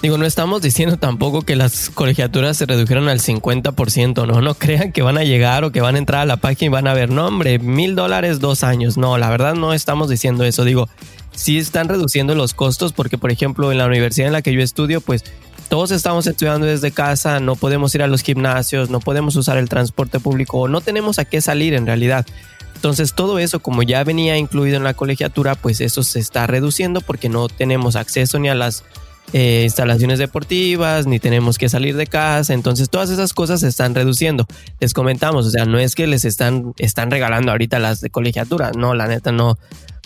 digo, 0.00 0.16
no 0.16 0.24
estamos 0.24 0.62
diciendo 0.62 0.96
tampoco 0.96 1.42
que 1.42 1.56
las 1.56 1.90
colegiaturas 1.90 2.56
se 2.56 2.66
redujeron 2.66 3.08
al 3.08 3.18
50%, 3.18 4.28
¿no? 4.28 4.40
No 4.40 4.54
crean 4.54 4.92
que 4.92 5.02
van 5.02 5.18
a 5.18 5.24
llegar 5.24 5.64
o 5.64 5.72
que 5.72 5.80
van 5.80 5.96
a 5.96 5.98
entrar 5.98 6.20
a 6.20 6.26
la 6.26 6.36
página 6.36 6.66
y 6.66 6.68
van 6.68 6.86
a 6.86 6.94
ver, 6.94 7.10
no, 7.10 7.26
hombre, 7.26 7.58
mil 7.58 7.96
dólares 7.96 8.38
dos 8.38 8.62
años. 8.62 8.96
No, 8.96 9.18
la 9.18 9.28
verdad 9.28 9.54
no 9.54 9.72
estamos 9.72 10.08
diciendo 10.08 10.44
eso. 10.44 10.64
Digo, 10.64 10.88
sí 11.34 11.58
están 11.58 11.88
reduciendo 11.88 12.36
los 12.36 12.54
costos 12.54 12.92
porque, 12.92 13.18
por 13.18 13.32
ejemplo, 13.32 13.72
en 13.72 13.78
la 13.78 13.86
universidad 13.86 14.28
en 14.28 14.34
la 14.34 14.42
que 14.42 14.54
yo 14.54 14.60
estudio, 14.60 15.00
pues 15.00 15.24
todos 15.72 15.90
estamos 15.90 16.26
estudiando 16.26 16.66
desde 16.66 16.90
casa, 16.90 17.40
no 17.40 17.56
podemos 17.56 17.94
ir 17.94 18.02
a 18.02 18.06
los 18.06 18.20
gimnasios, 18.20 18.90
no 18.90 19.00
podemos 19.00 19.36
usar 19.36 19.56
el 19.56 19.70
transporte 19.70 20.20
público, 20.20 20.68
no 20.68 20.82
tenemos 20.82 21.18
a 21.18 21.24
qué 21.24 21.40
salir 21.40 21.72
en 21.72 21.86
realidad. 21.86 22.26
Entonces 22.74 23.14
todo 23.14 23.38
eso, 23.38 23.60
como 23.60 23.82
ya 23.82 24.04
venía 24.04 24.36
incluido 24.36 24.76
en 24.76 24.84
la 24.84 24.92
colegiatura, 24.92 25.54
pues 25.54 25.80
eso 25.80 26.02
se 26.02 26.18
está 26.18 26.46
reduciendo 26.46 27.00
porque 27.00 27.30
no 27.30 27.48
tenemos 27.48 27.96
acceso 27.96 28.38
ni 28.38 28.50
a 28.50 28.54
las 28.54 28.84
eh, 29.32 29.62
instalaciones 29.64 30.18
deportivas, 30.18 31.06
ni 31.06 31.18
tenemos 31.18 31.56
que 31.56 31.70
salir 31.70 31.96
de 31.96 32.06
casa. 32.06 32.52
Entonces 32.52 32.90
todas 32.90 33.08
esas 33.08 33.32
cosas 33.32 33.60
se 33.60 33.68
están 33.68 33.94
reduciendo. 33.94 34.46
Les 34.78 34.92
comentamos, 34.92 35.46
o 35.46 35.50
sea, 35.50 35.64
no 35.64 35.78
es 35.78 35.94
que 35.94 36.06
les 36.06 36.26
están, 36.26 36.74
están 36.76 37.10
regalando 37.10 37.50
ahorita 37.50 37.78
las 37.78 38.02
de 38.02 38.10
colegiatura, 38.10 38.72
no, 38.76 38.92
la 38.92 39.06
neta 39.06 39.32
no, 39.32 39.56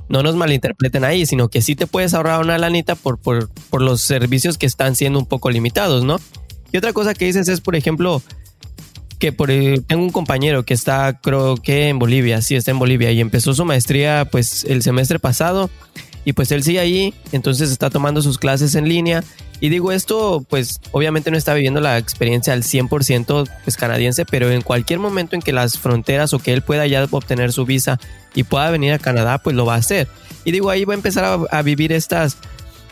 no 0.09 0.23
nos 0.23 0.37
malinterpreten 0.37 1.05
ahí, 1.05 1.27
sino 1.27 1.49
que 1.49 1.63
sí 1.63 1.75
te 1.75 1.87
puedes 1.87 2.15
ahorrar 2.15 2.41
una 2.41 2.59
lanita 2.59 2.95
por, 2.95 3.19
por, 3.19 3.51
por 3.71 3.83
los 3.83 4.03
servicios 4.03 4.59
que 4.59 4.67
están 4.67 4.95
siendo 4.95 5.19
un 5.19 5.27
poco 5.27 5.51
limitados, 5.51 6.05
¿no? 6.05 6.19
Y 6.73 6.77
otra 6.77 6.93
cosa 6.93 7.15
que 7.15 7.25
dices 7.25 7.49
es, 7.49 7.61
por 7.61 7.77
ejemplo, 7.77 8.23
que 9.19 9.33
por, 9.33 9.49
tengo 9.49 10.03
un 10.03 10.11
compañero 10.11 10.65
que 10.65 10.75
está, 10.75 11.21
creo 11.21 11.57
que 11.57 11.89
en 11.89 11.99
Bolivia, 11.99 12.43
sí, 12.43 12.55
está 12.55 12.71
en 12.71 12.79
Bolivia 12.79 13.11
y 13.13 13.21
empezó 13.21 13.55
su 13.55 13.65
maestría 13.65 14.27
pues 14.31 14.65
el 14.65 14.83
semestre 14.83 15.19
pasado 15.19 15.71
y 16.27 16.33
pues 16.33 16.51
él 16.51 16.65
sigue 16.65 16.81
ahí, 16.81 17.15
entonces 17.31 17.71
está 17.71 17.89
tomando 17.89 18.21
sus 18.21 18.37
clases 18.37 18.75
en 18.75 18.89
línea 18.89 19.23
y 19.61 19.69
digo 19.69 19.93
esto, 19.93 20.45
pues 20.51 20.81
obviamente 20.91 21.31
no 21.31 21.39
está 21.39 21.55
viviendo 21.55 21.81
la 21.81 21.99
experiencia 21.99 22.53
al 22.53 22.65
100% 22.65 23.49
pues, 23.65 23.77
canadiense, 23.77 24.27
pero 24.27 24.51
en 24.51 24.61
cualquier 24.61 24.99
momento 24.99 25.37
en 25.37 25.41
que 25.41 25.53
las 25.53 25.79
fronteras 25.79 26.35
o 26.35 26.41
que 26.41 26.53
él 26.53 26.63
pueda 26.63 26.85
ya 26.89 27.07
obtener 27.11 27.53
su 27.53 27.65
visa 27.65 28.01
y 28.35 28.43
pueda 28.43 28.71
venir 28.71 28.93
a 28.93 28.99
Canadá, 28.99 29.39
pues 29.39 29.55
lo 29.55 29.65
va 29.65 29.77
a 29.77 29.79
hacer. 29.79 30.09
Y 30.45 30.51
digo, 30.51 30.69
ahí 30.69 30.85
va 30.85 30.95
a 30.95 30.97
empezar 30.97 31.47
a, 31.49 31.63
vivir 31.63 31.93
estas, 31.93 32.37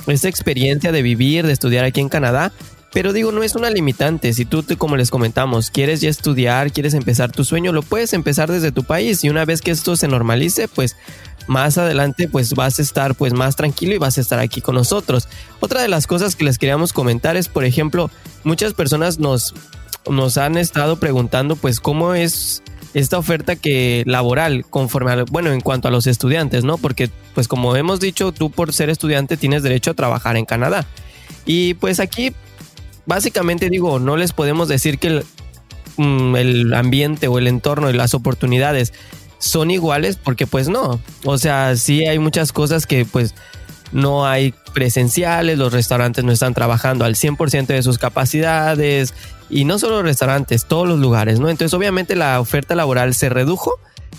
esta 0.06 0.28
experiencia 0.28 0.92
de 0.92 1.02
vivir, 1.02 1.44
de 1.44 1.52
estudiar 1.52 1.84
aquí 1.84 2.00
en 2.00 2.08
Canadá. 2.08 2.52
Pero 2.94 3.12
digo, 3.12 3.32
no 3.32 3.42
es 3.42 3.56
una 3.56 3.70
limitante. 3.70 4.32
Si 4.32 4.44
tú, 4.44 4.64
como 4.78 4.96
les 4.96 5.10
comentamos, 5.10 5.70
quieres 5.70 6.00
ya 6.00 6.08
estudiar, 6.08 6.70
quieres 6.70 6.94
empezar 6.94 7.32
tu 7.32 7.44
sueño, 7.44 7.72
lo 7.72 7.82
puedes 7.82 8.12
empezar 8.12 8.50
desde 8.50 8.70
tu 8.70 8.84
país. 8.84 9.24
Y 9.24 9.28
una 9.28 9.44
vez 9.44 9.62
que 9.62 9.72
esto 9.72 9.96
se 9.96 10.06
normalice, 10.06 10.68
pues 10.68 10.96
más 11.48 11.76
adelante 11.76 12.28
pues 12.28 12.54
vas 12.54 12.78
a 12.78 12.82
estar 12.82 13.16
pues 13.16 13.32
más 13.34 13.56
tranquilo 13.56 13.94
y 13.94 13.98
vas 13.98 14.16
a 14.16 14.20
estar 14.20 14.38
aquí 14.38 14.60
con 14.60 14.76
nosotros. 14.76 15.28
Otra 15.58 15.82
de 15.82 15.88
las 15.88 16.06
cosas 16.06 16.36
que 16.36 16.44
les 16.44 16.56
queríamos 16.56 16.92
comentar 16.92 17.36
es, 17.36 17.48
por 17.48 17.64
ejemplo, 17.64 18.12
muchas 18.44 18.74
personas 18.74 19.18
nos, 19.18 19.54
nos 20.08 20.38
han 20.38 20.56
estado 20.56 20.96
preguntando 20.96 21.56
pues 21.56 21.80
cómo 21.80 22.14
es 22.14 22.62
esta 22.94 23.18
oferta 23.18 23.56
que 23.56 24.04
laboral 24.06 24.64
conforme 24.70 25.10
a, 25.10 25.24
bueno, 25.24 25.50
en 25.50 25.60
cuanto 25.60 25.88
a 25.88 25.90
los 25.90 26.06
estudiantes, 26.06 26.62
¿no? 26.62 26.78
Porque 26.78 27.10
pues 27.34 27.48
como 27.48 27.74
hemos 27.74 27.98
dicho, 27.98 28.30
tú 28.30 28.50
por 28.50 28.72
ser 28.72 28.88
estudiante 28.88 29.36
tienes 29.36 29.64
derecho 29.64 29.90
a 29.90 29.94
trabajar 29.94 30.36
en 30.36 30.44
Canadá. 30.44 30.86
Y 31.44 31.74
pues 31.74 31.98
aquí 32.00 32.32
básicamente 33.06 33.70
digo, 33.70 33.98
no 33.98 34.16
les 34.16 34.32
podemos 34.32 34.68
decir 34.68 34.98
que 34.98 35.06
el, 35.08 35.24
mm, 35.96 36.36
el 36.36 36.74
ambiente 36.74 37.28
o 37.28 37.38
el 37.38 37.46
entorno 37.46 37.90
y 37.90 37.92
las 37.92 38.14
oportunidades 38.14 38.92
son 39.38 39.70
iguales 39.70 40.16
porque 40.16 40.46
pues 40.46 40.68
no. 40.68 41.00
O 41.24 41.38
sea, 41.38 41.76
sí 41.76 42.06
hay 42.06 42.18
muchas 42.18 42.52
cosas 42.52 42.86
que 42.86 43.04
pues 43.04 43.34
no 43.92 44.26
hay 44.26 44.54
presenciales, 44.72 45.56
los 45.56 45.72
restaurantes 45.72 46.24
no 46.24 46.32
están 46.32 46.52
trabajando 46.52 47.04
al 47.04 47.14
100% 47.14 47.66
de 47.66 47.82
sus 47.82 47.98
capacidades 47.98 49.14
y 49.48 49.64
no 49.64 49.78
solo 49.78 50.02
restaurantes, 50.02 50.66
todos 50.66 50.88
los 50.88 50.98
lugares, 50.98 51.38
¿no? 51.38 51.48
Entonces 51.48 51.74
obviamente 51.74 52.16
la 52.16 52.40
oferta 52.40 52.74
laboral 52.74 53.14
se 53.14 53.28
redujo, 53.28 53.72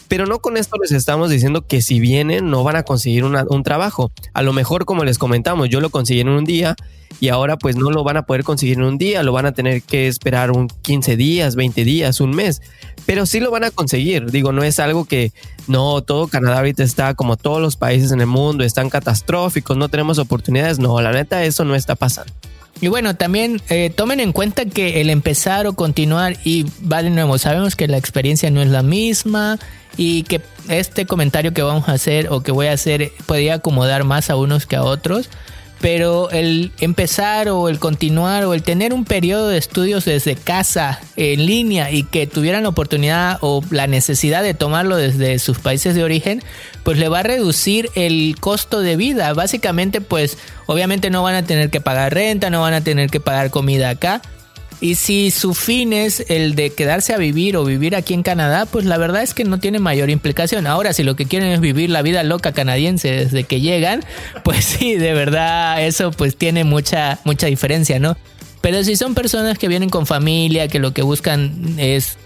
pero 0.08 0.26
no 0.26 0.40
con 0.40 0.58
esto 0.58 0.78
les 0.82 0.92
estamos 0.92 1.30
diciendo 1.30 1.66
que 1.66 1.82
si 1.82 2.00
vienen 2.00 2.50
no 2.50 2.64
van 2.64 2.76
a 2.76 2.84
conseguir 2.84 3.24
un 3.24 3.64
trabajo. 3.64 4.12
A 4.34 4.42
lo 4.42 4.54
mejor 4.54 4.86
como 4.86 5.04
les 5.04 5.18
comentamos, 5.18 5.70
yo 5.70 5.82
lo 5.82 5.90
conseguí 5.90 6.20
en 6.20 6.30
un 6.30 6.46
día 6.46 6.76
y 7.20 7.30
ahora 7.30 7.58
pues 7.58 7.76
no 7.76 7.92
lo 7.92 8.04
van 8.04 8.18
a 8.18 8.26
poder 8.26 8.44
conseguir 8.44 8.78
en 8.78 8.84
un 8.84 8.98
día, 8.98 9.24
lo 9.24 9.32
van 9.32 9.46
a 9.46 9.54
tener 9.54 9.82
que 9.82 10.08
esperar 10.08 10.52
un 10.52 10.68
15 10.68 11.16
días, 11.16 11.56
20 11.56 11.84
días, 11.84 12.20
un 12.20 12.32
mes, 12.32 12.62
pero 13.06 13.26
sí 13.26 13.40
lo 13.40 13.52
van 13.52 13.64
a 13.64 13.72
conseguir. 13.72 14.32
Digo, 14.32 14.52
no 14.52 14.64
es 14.64 14.80
algo 14.80 15.06
que 15.06 15.32
no, 15.68 16.02
todo 16.02 16.28
Canadá 16.28 16.58
ahorita 16.58 16.84
está 16.84 17.14
como 17.14 17.38
todos 17.38 17.62
los 17.62 17.76
países 17.76 18.12
en 18.12 18.22
el 18.22 18.28
mundo, 18.28 18.64
están 18.64 18.90
catastróficos, 18.90 19.78
no 19.78 19.90
tenemos 19.90 20.20
oportunidades, 20.20 20.80
no, 20.80 21.00
la 21.02 21.12
neta 21.12 21.44
eso 21.44 21.64
no 21.66 21.76
está 21.76 21.96
pasando. 21.96 22.32
Y 22.82 22.90
bueno, 22.90 23.16
también 23.16 23.62
eh, 23.70 23.90
tomen 23.90 24.20
en 24.20 24.34
cuenta 24.34 24.66
que 24.66 25.00
el 25.00 25.10
empezar 25.10 25.66
o 25.66 25.74
continuar, 25.74 26.38
y 26.44 26.66
va 26.86 27.02
de 27.02 27.10
nuevo, 27.10 27.38
sabemos 27.38 27.76
que 27.76 27.88
la 27.88 27.98
experiencia 27.98 28.52
no 28.52 28.62
es 28.62 28.68
la 28.68 28.84
misma 28.84 29.58
y 29.98 30.24
que 30.24 30.42
este 30.70 31.06
comentario 31.06 31.54
que 31.54 31.62
vamos 31.62 31.90
a 31.90 31.94
hacer 31.94 32.28
o 32.32 32.42
que 32.42 32.52
voy 32.52 32.68
a 32.68 32.74
hacer 32.74 33.12
podría 33.26 33.56
acomodar 33.56 34.04
más 34.04 34.30
a 34.30 34.36
unos 34.36 34.66
que 34.66 34.76
a 34.76 34.84
otros, 34.84 35.30
pero 35.82 36.32
el 36.32 36.72
empezar 36.80 37.50
o 37.50 37.70
el 37.70 37.80
continuar 37.80 38.46
o 38.46 38.54
el 38.54 38.64
tener 38.64 38.94
un 38.94 39.06
periodo 39.06 39.50
de 39.50 39.58
estudios 39.58 40.06
desde 40.06 40.36
casa 40.36 41.00
en 41.16 41.46
línea 41.46 41.92
y 41.92 42.04
que 42.04 42.28
tuvieran 42.28 42.64
la 42.64 42.70
oportunidad 42.70 43.38
o 43.42 43.62
la 43.70 43.86
necesidad 43.86 44.42
de 44.42 44.54
tomarlo 44.54 44.96
desde 44.96 45.38
sus 45.38 45.60
países 45.60 45.94
de 45.94 46.04
origen, 46.04 46.42
pues 46.84 46.98
le 46.98 47.10
va 47.10 47.20
a 47.20 47.24
reducir 47.24 47.90
el 47.96 48.36
costo 48.40 48.82
de 48.82 48.96
vida. 48.96 49.34
Básicamente, 49.34 50.02
pues 50.02 50.38
obviamente 50.66 51.10
no 51.10 51.24
van 51.24 51.36
a 51.36 51.44
tener 51.44 51.70
que 51.70 51.82
pagar 51.82 52.14
renta, 52.14 52.50
no 52.50 52.62
van 52.62 52.74
a 52.74 52.82
tener 52.82 53.10
que 53.10 53.20
pagar 53.20 53.52
comida 53.52 53.90
acá 53.90 54.22
y 54.82 54.96
si 54.96 55.32
su 55.32 55.54
fin 55.54 55.94
es 55.94 56.26
el 56.30 56.56
de 56.56 56.72
quedarse 56.72 57.14
a 57.14 57.18
vivir 57.18 57.58
o 57.58 57.64
vivir 57.64 57.96
aquí 57.96 58.14
en 58.14 58.24
Canadá, 58.24 58.66
pues 58.66 58.86
la 58.86 58.98
verdad 58.98 59.24
es 59.24 59.34
que 59.34 59.44
no 59.44 59.60
tiene 59.60 59.80
mayor 59.80 60.10
implicación. 60.10 60.68
Ahora, 60.68 60.94
si 60.94 61.04
lo 61.04 61.16
que 61.16 61.26
quieren 61.26 61.50
es 61.50 61.60
vivir 61.60 61.90
la 61.90 62.02
vida 62.02 62.24
loca 62.24 62.52
canadiense 62.52 63.10
desde 63.12 63.44
que 63.46 63.62
llegan, 63.62 64.04
pues 64.44 64.66
sí, 64.66 64.96
de 64.96 65.14
verdad, 65.14 65.84
eso 65.86 66.12
pues 66.12 66.36
tiene 66.36 66.64
mucha, 66.64 67.20
mucha 67.24 67.48
diferencia, 67.48 68.00
¿no? 68.00 68.18
Pero 68.62 68.84
si 68.84 68.96
son 68.96 69.14
personas 69.14 69.58
que 69.60 69.68
vienen 69.68 69.90
con 69.90 70.08
familia, 70.08 70.68
que 70.68 70.80
lo 70.80 70.92
que 70.92 71.04
buscan 71.04 71.76
es 71.78 72.18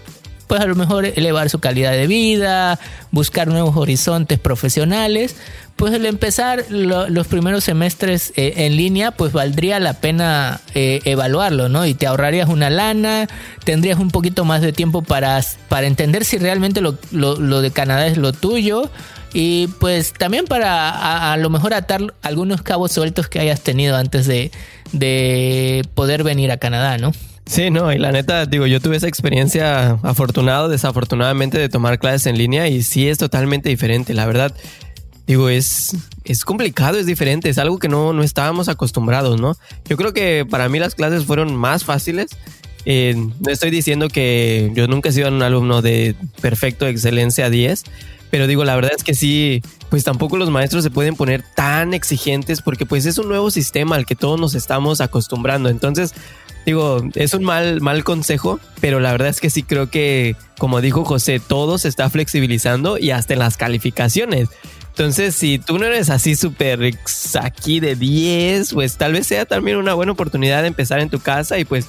pues 0.50 0.60
a 0.60 0.66
lo 0.66 0.74
mejor 0.74 1.04
elevar 1.06 1.48
su 1.48 1.60
calidad 1.60 1.92
de 1.92 2.08
vida, 2.08 2.80
buscar 3.12 3.46
nuevos 3.46 3.76
horizontes 3.76 4.40
profesionales, 4.40 5.36
pues 5.76 5.94
el 5.94 6.04
empezar 6.06 6.64
los 6.70 7.28
primeros 7.28 7.62
semestres 7.62 8.32
eh, 8.34 8.54
en 8.56 8.76
línea, 8.76 9.12
pues 9.12 9.32
valdría 9.32 9.78
la 9.78 9.92
pena 9.92 10.60
eh, 10.74 11.02
evaluarlo, 11.04 11.68
¿no? 11.68 11.86
Y 11.86 11.94
te 11.94 12.08
ahorrarías 12.08 12.48
una 12.48 12.68
lana, 12.68 13.28
tendrías 13.62 14.00
un 14.00 14.10
poquito 14.10 14.44
más 14.44 14.60
de 14.60 14.72
tiempo 14.72 15.02
para, 15.02 15.40
para 15.68 15.86
entender 15.86 16.24
si 16.24 16.36
realmente 16.36 16.80
lo, 16.80 16.94
de 17.60 17.70
Canadá 17.70 18.08
es 18.08 18.18
lo 18.18 18.32
tuyo 18.32 18.90
y 19.32 19.68
pues 19.78 20.12
también 20.12 20.46
para 20.46 21.32
a, 21.32 21.36
lo 21.36 21.48
mejor 21.48 21.74
atar 21.74 22.12
algunos 22.22 22.62
cabos 22.62 22.90
sueltos 22.90 23.28
que 23.28 23.38
hayas 23.38 23.60
tenido 23.60 23.96
antes 23.96 24.26
de, 24.26 24.50
de 24.90 25.86
poder 25.94 26.24
venir 26.24 26.50
a 26.50 26.56
Canadá, 26.56 26.98
¿no? 26.98 27.12
Sí, 27.50 27.68
no, 27.68 27.92
y 27.92 27.98
la 27.98 28.12
neta, 28.12 28.46
digo, 28.46 28.68
yo 28.68 28.80
tuve 28.80 28.96
esa 28.96 29.08
experiencia 29.08 29.98
afortunado, 30.04 30.68
desafortunadamente 30.68 31.58
de 31.58 31.68
tomar 31.68 31.98
clases 31.98 32.26
en 32.26 32.38
línea 32.38 32.68
y 32.68 32.84
sí 32.84 33.08
es 33.08 33.18
totalmente 33.18 33.68
diferente, 33.68 34.14
la 34.14 34.24
verdad. 34.24 34.54
Digo, 35.26 35.48
es, 35.48 35.96
es 36.22 36.44
complicado, 36.44 36.96
es 36.96 37.06
diferente, 37.06 37.48
es 37.48 37.58
algo 37.58 37.80
que 37.80 37.88
no, 37.88 38.12
no 38.12 38.22
estábamos 38.22 38.68
acostumbrados, 38.68 39.40
¿no? 39.40 39.56
Yo 39.88 39.96
creo 39.96 40.12
que 40.12 40.46
para 40.48 40.68
mí 40.68 40.78
las 40.78 40.94
clases 40.94 41.24
fueron 41.24 41.56
más 41.56 41.82
fáciles. 41.82 42.30
Eh, 42.84 43.16
estoy 43.48 43.70
diciendo 43.70 44.06
que 44.06 44.70
yo 44.76 44.86
nunca 44.86 45.08
he 45.08 45.12
sido 45.12 45.26
un 45.26 45.42
alumno 45.42 45.82
de 45.82 46.14
perfecto, 46.40 46.86
excelencia 46.86 47.50
10, 47.50 47.82
pero 48.30 48.46
digo, 48.46 48.62
la 48.62 48.76
verdad 48.76 48.92
es 48.96 49.02
que 49.02 49.16
sí, 49.16 49.60
pues 49.88 50.04
tampoco 50.04 50.36
los 50.36 50.50
maestros 50.50 50.84
se 50.84 50.90
pueden 50.90 51.16
poner 51.16 51.42
tan 51.56 51.94
exigentes 51.94 52.62
porque 52.62 52.86
pues 52.86 53.06
es 53.06 53.18
un 53.18 53.28
nuevo 53.28 53.50
sistema 53.50 53.96
al 53.96 54.06
que 54.06 54.14
todos 54.14 54.38
nos 54.38 54.54
estamos 54.54 55.00
acostumbrando. 55.00 55.68
Entonces, 55.68 56.14
Digo, 56.70 57.02
es 57.16 57.34
un 57.34 57.42
mal, 57.42 57.80
mal 57.80 58.04
consejo, 58.04 58.60
pero 58.80 59.00
la 59.00 59.10
verdad 59.10 59.26
es 59.26 59.40
que 59.40 59.50
sí 59.50 59.64
creo 59.64 59.90
que, 59.90 60.36
como 60.56 60.80
dijo 60.80 61.04
José, 61.04 61.40
todo 61.40 61.78
se 61.78 61.88
está 61.88 62.08
flexibilizando 62.10 62.96
y 62.96 63.10
hasta 63.10 63.32
en 63.32 63.40
las 63.40 63.56
calificaciones. 63.56 64.50
Entonces, 64.90 65.34
si 65.34 65.58
tú 65.58 65.78
no 65.78 65.86
eres 65.86 66.10
así 66.10 66.36
súper 66.36 66.96
aquí 67.42 67.80
de 67.80 67.96
10, 67.96 68.72
pues 68.72 68.96
tal 68.98 69.14
vez 69.14 69.26
sea 69.26 69.46
también 69.46 69.78
una 69.78 69.94
buena 69.94 70.12
oportunidad 70.12 70.62
de 70.62 70.68
empezar 70.68 71.00
en 71.00 71.10
tu 71.10 71.18
casa 71.18 71.58
y 71.58 71.64
pues 71.64 71.88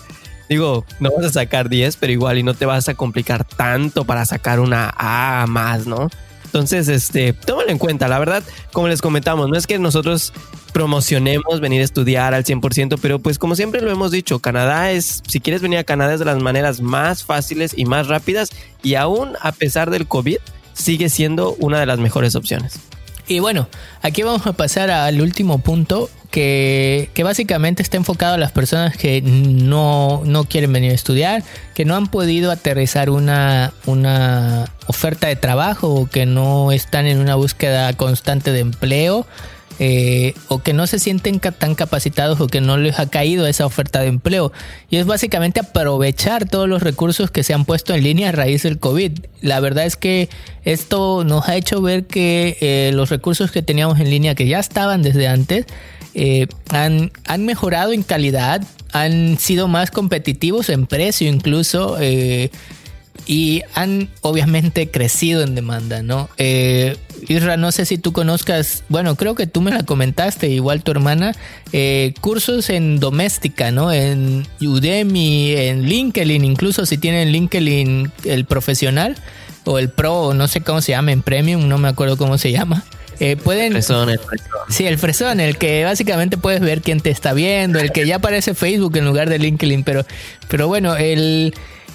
digo, 0.49 0.83
no 0.99 1.11
vas 1.15 1.27
a 1.27 1.31
sacar 1.31 1.69
10, 1.69 1.97
pero 1.97 2.11
igual 2.11 2.39
y 2.39 2.43
no 2.43 2.55
te 2.55 2.65
vas 2.65 2.89
a 2.89 2.95
complicar 2.95 3.43
tanto 3.43 4.03
para 4.05 4.25
sacar 4.25 4.59
una 4.59 4.91
A 4.97 5.45
más, 5.47 5.85
¿no? 5.85 6.09
Entonces, 6.53 6.89
este, 6.89 7.31
tómalo 7.31 7.69
en 7.69 7.77
cuenta. 7.77 8.09
La 8.09 8.19
verdad, 8.19 8.43
como 8.73 8.89
les 8.89 9.01
comentamos, 9.01 9.47
no 9.47 9.55
es 9.55 9.67
que 9.67 9.79
nosotros 9.79 10.33
promocionemos 10.73 11.61
venir 11.61 11.79
a 11.79 11.85
estudiar 11.85 12.33
al 12.33 12.43
100%, 12.43 12.99
pero 13.01 13.19
pues 13.19 13.39
como 13.39 13.55
siempre 13.55 13.81
lo 13.81 13.89
hemos 13.89 14.11
dicho, 14.11 14.39
Canadá 14.39 14.91
es, 14.91 15.23
si 15.27 15.39
quieres 15.39 15.61
venir 15.61 15.79
a 15.79 15.83
Canadá 15.85 16.13
es 16.13 16.19
de 16.19 16.25
las 16.25 16.41
maneras 16.41 16.81
más 16.81 17.23
fáciles 17.23 17.73
y 17.75 17.85
más 17.85 18.07
rápidas 18.07 18.51
y 18.83 18.95
aún 18.95 19.33
a 19.41 19.51
pesar 19.53 19.91
del 19.91 20.07
COVID 20.07 20.37
sigue 20.73 21.09
siendo 21.09 21.55
una 21.59 21.79
de 21.79 21.85
las 21.85 21.99
mejores 21.99 22.35
opciones. 22.35 22.79
Y 23.27 23.39
bueno, 23.39 23.67
aquí 24.01 24.23
vamos 24.23 24.45
a 24.47 24.53
pasar 24.53 24.89
al 24.89 25.21
último 25.21 25.59
punto 25.59 26.09
que, 26.31 27.09
básicamente 27.23 27.83
está 27.83 27.97
enfocado 27.97 28.35
a 28.35 28.37
las 28.37 28.51
personas 28.51 28.97
que 28.97 29.21
no, 29.21 30.23
quieren 30.49 30.73
venir 30.73 30.91
a 30.91 30.95
estudiar, 30.95 31.43
que 31.75 31.85
no 31.85 31.95
han 31.95 32.07
podido 32.07 32.51
aterrizar 32.51 33.09
una, 33.09 33.73
una 33.85 34.71
oferta 34.87 35.27
de 35.27 35.35
trabajo 35.35 35.89
o 35.93 36.07
que 36.07 36.25
no 36.25 36.71
están 36.71 37.05
en 37.05 37.19
una 37.19 37.35
búsqueda 37.35 37.93
constante 37.93 38.51
de 38.51 38.59
empleo 38.61 39.27
eh, 39.83 40.35
o 40.47 40.59
que 40.59 40.73
no 40.73 40.85
se 40.85 40.99
sienten 40.99 41.39
tan 41.39 41.73
capacitados 41.73 42.39
o 42.39 42.45
que 42.45 42.61
no 42.61 42.77
les 42.77 42.99
ha 42.99 43.09
caído 43.09 43.47
esa 43.47 43.65
oferta 43.65 43.99
de 43.99 44.09
empleo. 44.09 44.51
Y 44.91 44.97
es 44.97 45.07
básicamente 45.07 45.59
aprovechar 45.59 46.47
todos 46.47 46.69
los 46.69 46.83
recursos 46.83 47.31
que 47.31 47.41
se 47.41 47.55
han 47.55 47.65
puesto 47.65 47.95
en 47.95 48.03
línea 48.03 48.29
a 48.29 48.31
raíz 48.31 48.61
del 48.61 48.77
COVID. 48.77 49.13
La 49.41 49.59
verdad 49.59 49.87
es 49.87 49.95
que 49.95 50.29
esto 50.65 51.23
nos 51.23 51.49
ha 51.49 51.55
hecho 51.55 51.81
ver 51.81 52.05
que 52.05 52.57
eh, 52.61 52.91
los 52.93 53.09
recursos 53.09 53.49
que 53.49 53.63
teníamos 53.63 53.99
en 53.99 54.11
línea, 54.11 54.35
que 54.35 54.47
ya 54.47 54.59
estaban 54.59 55.01
desde 55.01 55.27
antes, 55.27 55.65
eh, 56.13 56.45
han, 56.69 57.11
han, 57.25 57.43
mejorado 57.47 57.91
en 57.91 58.03
calidad, 58.03 58.61
han 58.91 59.39
sido 59.39 59.67
más 59.67 59.89
competitivos 59.89 60.69
en 60.69 60.85
precio 60.85 61.27
incluso 61.27 61.97
y 63.25 63.61
han 63.75 64.09
obviamente 64.21 64.89
crecido 64.89 65.43
en 65.43 65.55
demanda, 65.55 66.03
¿no? 66.03 66.29
Eh, 66.37 66.97
Isra, 67.27 67.57
no 67.57 67.71
sé 67.71 67.85
si 67.85 67.97
tú 67.97 68.13
conozcas, 68.13 68.83
bueno, 68.89 69.15
creo 69.15 69.35
que 69.35 69.47
tú 69.47 69.61
me 69.61 69.71
la 69.71 69.83
comentaste, 69.83 70.49
igual 70.49 70.83
tu 70.83 70.91
hermana, 70.91 71.33
eh, 71.71 72.13
cursos 72.21 72.69
en 72.69 72.99
doméstica, 72.99 73.71
¿no? 73.71 73.91
En 73.91 74.47
Udemy, 74.59 75.51
en 75.55 75.83
LinkedIn, 75.83 76.43
incluso 76.43 76.85
si 76.85 76.97
tienen 76.97 77.31
LinkedIn 77.31 78.11
el 78.25 78.45
profesional 78.45 79.15
o 79.65 79.77
el 79.77 79.89
pro, 79.89 80.33
no 80.33 80.47
sé 80.47 80.61
cómo 80.61 80.81
se 80.81 80.93
llama, 80.93 81.11
en 81.11 81.21
premium, 81.21 81.67
no 81.67 81.77
me 81.77 81.87
acuerdo 81.87 82.17
cómo 82.17 82.37
se 82.37 82.51
llama. 82.51 82.83
Eh, 83.19 83.35
pueden. 83.35 83.73
Fresón, 83.73 84.09
el 84.09 84.17
fresón. 84.17 84.47
Sí, 84.69 84.87
el 84.87 84.97
fresón, 84.97 85.39
el 85.39 85.57
que 85.59 85.83
básicamente 85.83 86.37
puedes 86.37 86.59
ver 86.59 86.81
quién 86.81 87.01
te 87.01 87.11
está 87.11 87.33
viendo, 87.33 87.79
el 87.79 87.91
que 87.91 88.07
ya 88.07 88.15
aparece 88.15 88.55
Facebook 88.55 88.97
en 88.97 89.05
lugar 89.05 89.29
de 89.29 89.37
LinkedIn, 89.37 89.83
pero, 89.83 90.07
pero 90.47 90.67
bueno, 90.67 90.95
el 90.95 91.53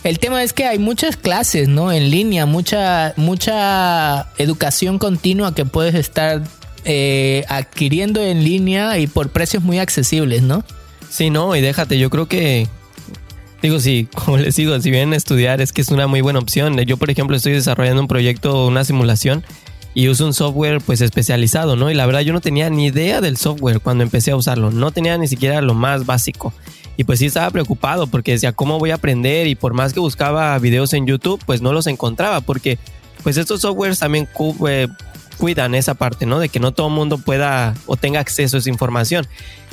el 0.08 0.20
tema 0.20 0.42
es 0.44 0.52
que 0.52 0.64
hay 0.66 0.78
muchas 0.78 1.16
clases, 1.16 1.66
¿no? 1.66 1.90
En 1.90 2.10
línea, 2.10 2.46
mucha, 2.46 3.12
mucha 3.16 4.28
educación 4.38 4.98
continua 4.98 5.52
que 5.52 5.64
puedes 5.64 5.96
estar 5.96 6.42
eh, 6.84 7.44
adquiriendo 7.48 8.22
en 8.22 8.44
línea 8.44 8.98
y 8.98 9.08
por 9.08 9.30
precios 9.30 9.64
muy 9.64 9.80
accesibles, 9.80 10.42
¿no? 10.42 10.64
Sí, 11.10 11.30
no, 11.30 11.56
y 11.56 11.60
déjate, 11.60 11.98
yo 11.98 12.08
creo 12.08 12.26
que, 12.26 12.68
digo, 13.62 13.80
sí, 13.80 14.08
como 14.14 14.36
les 14.36 14.54
digo, 14.54 14.80
si 14.80 14.90
vienen 14.92 15.12
a 15.12 15.16
estudiar 15.16 15.60
es 15.60 15.72
que 15.72 15.82
es 15.82 15.88
una 15.88 16.06
muy 16.06 16.20
buena 16.20 16.38
opción. 16.38 16.78
Yo, 16.78 16.96
por 16.98 17.10
ejemplo, 17.10 17.36
estoy 17.36 17.54
desarrollando 17.54 18.00
un 18.00 18.08
proyecto, 18.08 18.68
una 18.68 18.84
simulación, 18.84 19.44
y 19.92 20.08
uso 20.08 20.24
un 20.26 20.34
software 20.34 20.80
pues 20.82 21.00
especializado, 21.00 21.74
¿no? 21.74 21.90
Y 21.90 21.94
la 21.94 22.06
verdad 22.06 22.20
yo 22.20 22.32
no 22.32 22.42
tenía 22.42 22.70
ni 22.70 22.86
idea 22.86 23.20
del 23.20 23.38
software 23.38 23.80
cuando 23.80 24.04
empecé 24.04 24.30
a 24.30 24.36
usarlo, 24.36 24.70
no 24.70 24.90
tenía 24.92 25.18
ni 25.18 25.26
siquiera 25.26 25.62
lo 25.62 25.74
más 25.74 26.06
básico. 26.06 26.52
Y 26.96 27.04
pues 27.04 27.18
sí 27.18 27.26
estaba 27.26 27.50
preocupado 27.50 28.06
porque 28.06 28.32
decía, 28.32 28.52
¿cómo 28.52 28.78
voy 28.78 28.90
a 28.90 28.94
aprender? 28.94 29.46
Y 29.46 29.54
por 29.54 29.74
más 29.74 29.92
que 29.92 30.00
buscaba 30.00 30.58
videos 30.58 30.92
en 30.94 31.06
YouTube, 31.06 31.42
pues 31.44 31.60
no 31.60 31.72
los 31.72 31.86
encontraba 31.86 32.40
porque 32.40 32.78
pues 33.22 33.36
estos 33.36 33.62
softwares 33.62 33.98
también 33.98 34.28
eh, 34.68 34.88
cuidan 35.36 35.74
esa 35.74 35.94
parte, 35.94 36.26
¿no? 36.26 36.38
De 36.38 36.48
que 36.48 36.60
no 36.60 36.72
todo 36.72 36.88
el 36.88 36.94
mundo 36.94 37.18
pueda 37.18 37.74
o 37.86 37.96
tenga 37.96 38.20
acceso 38.20 38.56
a 38.56 38.60
esa 38.60 38.70
información. 38.70 39.26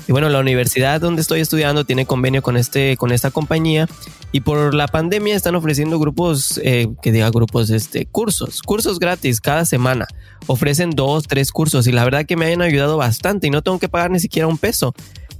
Y 0.07 0.11
bueno, 0.11 0.27
la 0.27 0.39
universidad 0.39 0.99
donde 0.99 1.21
estoy 1.21 1.39
estudiando 1.39 1.85
tiene 1.85 2.05
convenio 2.05 2.41
con, 2.41 2.57
este, 2.57 2.97
con 2.97 3.11
esta 3.13 3.31
compañía 3.31 3.87
y 4.33 4.41
por 4.41 4.73
la 4.73 4.87
pandemia 4.87 5.35
están 5.35 5.55
ofreciendo 5.55 5.97
grupos, 5.97 6.59
eh, 6.63 6.87
que 7.01 7.13
diga 7.13 7.29
grupos, 7.29 7.69
este, 7.69 8.05
cursos, 8.05 8.61
cursos 8.61 8.99
gratis 8.99 9.39
cada 9.39 9.63
semana. 9.63 10.07
Ofrecen 10.47 10.89
dos, 10.89 11.27
tres 11.27 11.51
cursos 11.51 11.87
y 11.87 11.93
la 11.93 12.03
verdad 12.03 12.25
que 12.25 12.35
me 12.35 12.51
han 12.51 12.61
ayudado 12.61 12.97
bastante 12.97 13.47
y 13.47 13.49
no 13.49 13.61
tengo 13.61 13.79
que 13.79 13.87
pagar 13.87 14.11
ni 14.11 14.19
siquiera 14.19 14.47
un 14.47 14.57
peso. 14.57 14.93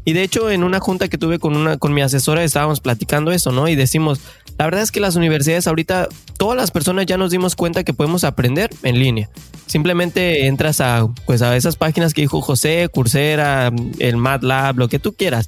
Y 0.06 0.14
de 0.14 0.24
hecho, 0.24 0.50
en 0.50 0.64
una 0.64 0.80
junta 0.80 1.08
que 1.08 1.18
tuve 1.18 1.40
con 1.40 1.56
una 1.56 1.78
con 1.78 1.94
mi 1.94 2.02
asesora 2.02 2.44
estábamos 2.44 2.80
platicando 2.80 3.32
eso, 3.32 3.52
¿no? 3.52 3.68
Y 3.68 3.76
decimos, 3.76 4.20
la 4.58 4.66
verdad 4.66 4.82
es 4.82 4.92
que 4.92 5.00
las 5.00 5.16
universidades 5.16 5.68
ahorita 5.68 6.10
todas 6.38 6.58
las 6.58 6.72
personas 6.72 7.06
ya 7.06 7.18
nos 7.18 7.32
dimos 7.32 7.56
cuenta 7.56 7.84
que 7.84 7.94
podemos 7.94 8.24
aprender 8.24 8.70
en 8.84 9.00
línea. 9.00 9.30
Simplemente 9.66 10.48
entras 10.48 10.82
a 10.82 11.08
pues 11.26 11.42
a 11.42 11.56
esas 11.56 11.78
páginas 11.78 12.14
que 12.14 12.22
dijo 12.22 12.42
José, 12.42 12.90
Coursera, 12.92 13.72
el 14.00 14.18
MATLAB, 14.18 14.78
lo 14.78 14.90
que 14.90 15.00
tú 15.00 15.14
quieras. 15.14 15.48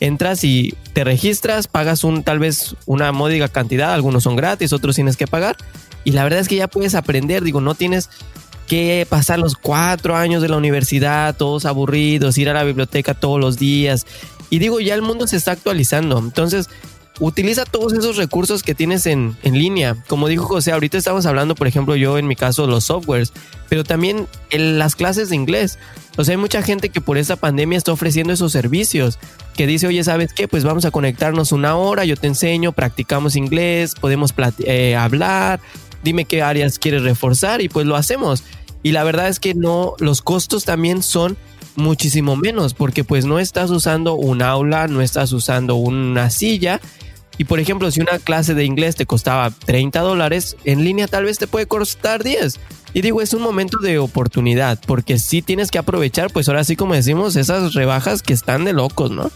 Entras 0.00 0.42
y 0.42 0.74
te 0.94 1.04
registras, 1.04 1.68
pagas 1.68 2.02
un 2.02 2.24
tal 2.24 2.40
vez 2.40 2.74
una 2.86 3.12
módica 3.12 3.46
cantidad, 3.46 3.94
algunos 3.94 4.24
son 4.24 4.34
gratis, 4.34 4.72
otros 4.72 4.96
tienes 4.96 5.16
que 5.16 5.28
pagar. 5.28 5.56
Y 6.02 6.10
la 6.10 6.24
verdad 6.24 6.40
es 6.40 6.48
que 6.48 6.56
ya 6.56 6.66
puedes 6.66 6.96
aprender, 6.96 7.44
digo, 7.44 7.60
no 7.60 7.76
tienes 7.76 8.10
que 8.72 9.06
pasar 9.06 9.38
los 9.38 9.54
cuatro 9.54 10.16
años 10.16 10.40
de 10.40 10.48
la 10.48 10.56
universidad, 10.56 11.36
todos 11.36 11.66
aburridos, 11.66 12.38
ir 12.38 12.48
a 12.48 12.54
la 12.54 12.64
biblioteca 12.64 13.12
todos 13.12 13.38
los 13.38 13.58
días. 13.58 14.06
Y 14.48 14.60
digo, 14.60 14.80
ya 14.80 14.94
el 14.94 15.02
mundo 15.02 15.26
se 15.26 15.36
está 15.36 15.52
actualizando. 15.52 16.18
Entonces, 16.18 16.70
utiliza 17.20 17.66
todos 17.66 17.92
esos 17.92 18.16
recursos 18.16 18.62
que 18.62 18.74
tienes 18.74 19.04
en, 19.04 19.36
en, 19.42 19.58
línea. 19.58 20.02
Como 20.08 20.26
dijo 20.26 20.46
José, 20.46 20.72
ahorita 20.72 20.96
estamos 20.96 21.26
hablando, 21.26 21.54
por 21.54 21.66
ejemplo, 21.66 21.96
yo 21.96 22.16
en 22.16 22.26
mi 22.26 22.34
caso, 22.34 22.66
los 22.66 22.84
softwares, 22.84 23.34
pero 23.68 23.84
también 23.84 24.26
en 24.48 24.78
las 24.78 24.96
clases 24.96 25.28
de 25.28 25.36
inglés. 25.36 25.78
O 26.16 26.24
sea, 26.24 26.32
hay 26.32 26.38
mucha 26.38 26.62
gente 26.62 26.88
que 26.88 27.02
por 27.02 27.18
esta 27.18 27.36
pandemia 27.36 27.76
está 27.76 27.92
ofreciendo 27.92 28.32
esos 28.32 28.52
servicios, 28.52 29.18
que 29.54 29.66
dice, 29.66 29.86
oye, 29.86 30.02
¿sabes 30.02 30.32
qué? 30.32 30.48
Pues 30.48 30.64
vamos 30.64 30.86
a 30.86 30.90
conectarnos 30.90 31.52
una 31.52 31.76
hora, 31.76 32.06
yo 32.06 32.16
te 32.16 32.26
enseño, 32.26 32.72
practicamos 32.72 33.36
inglés, 33.36 33.96
podemos 34.00 34.32
eh, 34.60 34.96
hablar, 34.96 35.60
dime 36.02 36.24
qué 36.24 36.40
áreas 36.40 36.78
quieres 36.78 37.02
reforzar 37.02 37.60
y 37.60 37.68
pues 37.68 37.84
lo 37.84 37.96
hacemos. 37.96 38.42
Y 38.82 38.92
la 38.92 39.04
verdad 39.04 39.28
es 39.28 39.40
que 39.40 39.54
no, 39.54 39.94
los 39.98 40.22
costos 40.22 40.64
también 40.64 41.02
son 41.02 41.36
muchísimo 41.76 42.36
menos, 42.36 42.74
porque 42.74 43.04
pues 43.04 43.24
no 43.24 43.38
estás 43.38 43.70
usando 43.70 44.14
un 44.14 44.42
aula, 44.42 44.88
no 44.88 45.00
estás 45.02 45.32
usando 45.32 45.76
una 45.76 46.30
silla. 46.30 46.80
Y 47.38 47.44
por 47.44 47.60
ejemplo, 47.60 47.90
si 47.90 48.00
una 48.00 48.18
clase 48.18 48.54
de 48.54 48.64
inglés 48.64 48.96
te 48.96 49.06
costaba 49.06 49.50
30 49.50 50.00
dólares, 50.00 50.56
en 50.64 50.84
línea 50.84 51.08
tal 51.08 51.24
vez 51.24 51.38
te 51.38 51.46
puede 51.46 51.66
costar 51.66 52.22
10. 52.22 52.58
Y 52.94 53.00
digo, 53.00 53.22
es 53.22 53.32
un 53.32 53.42
momento 53.42 53.78
de 53.78 53.98
oportunidad, 53.98 54.78
porque 54.86 55.18
si 55.18 55.40
tienes 55.40 55.70
que 55.70 55.78
aprovechar, 55.78 56.30
pues 56.30 56.48
ahora 56.48 56.62
sí 56.64 56.76
como 56.76 56.94
decimos, 56.94 57.36
esas 57.36 57.72
rebajas 57.72 58.22
que 58.22 58.34
están 58.34 58.64
de 58.64 58.74
locos, 58.74 59.10
¿no? 59.10 59.30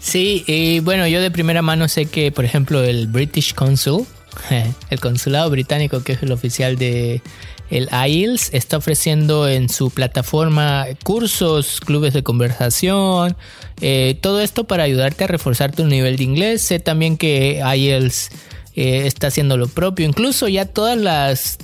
Sí, 0.00 0.44
y 0.46 0.80
bueno, 0.80 1.06
yo 1.06 1.20
de 1.20 1.30
primera 1.30 1.62
mano 1.62 1.88
sé 1.88 2.06
que, 2.06 2.32
por 2.32 2.44
ejemplo, 2.44 2.82
el 2.82 3.06
British 3.06 3.54
Consul, 3.54 4.06
el 4.90 5.00
consulado 5.00 5.50
británico 5.50 6.02
que 6.02 6.12
es 6.12 6.22
el 6.22 6.32
oficial 6.32 6.76
de 6.76 7.22
el 7.70 7.88
IELTS 7.90 8.52
está 8.52 8.76
ofreciendo 8.76 9.48
en 9.48 9.68
su 9.68 9.90
plataforma 9.90 10.86
cursos, 11.04 11.80
clubes 11.80 12.12
de 12.12 12.22
conversación, 12.22 13.36
eh, 13.80 14.18
todo 14.20 14.40
esto 14.40 14.64
para 14.64 14.82
ayudarte 14.84 15.24
a 15.24 15.26
reforzar 15.26 15.72
tu 15.72 15.86
nivel 15.86 16.16
de 16.16 16.24
inglés. 16.24 16.62
Sé 16.62 16.80
también 16.80 17.16
que 17.16 17.62
IELTS 17.64 18.30
eh, 18.74 19.06
está 19.06 19.28
haciendo 19.28 19.56
lo 19.56 19.68
propio. 19.68 20.06
Incluso 20.06 20.48
ya 20.48 20.66
todas 20.66 20.98
las 20.98 21.58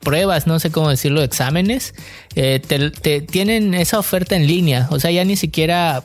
pruebas, 0.00 0.46
no 0.46 0.60
sé 0.60 0.70
cómo 0.70 0.90
decirlo, 0.90 1.22
exámenes, 1.22 1.94
eh, 2.36 2.60
te, 2.60 3.20
tienen 3.22 3.74
esa 3.74 3.98
oferta 3.98 4.36
en 4.36 4.46
línea. 4.46 4.86
O 4.90 5.00
sea, 5.00 5.10
ya 5.10 5.24
ni 5.24 5.36
siquiera, 5.36 6.04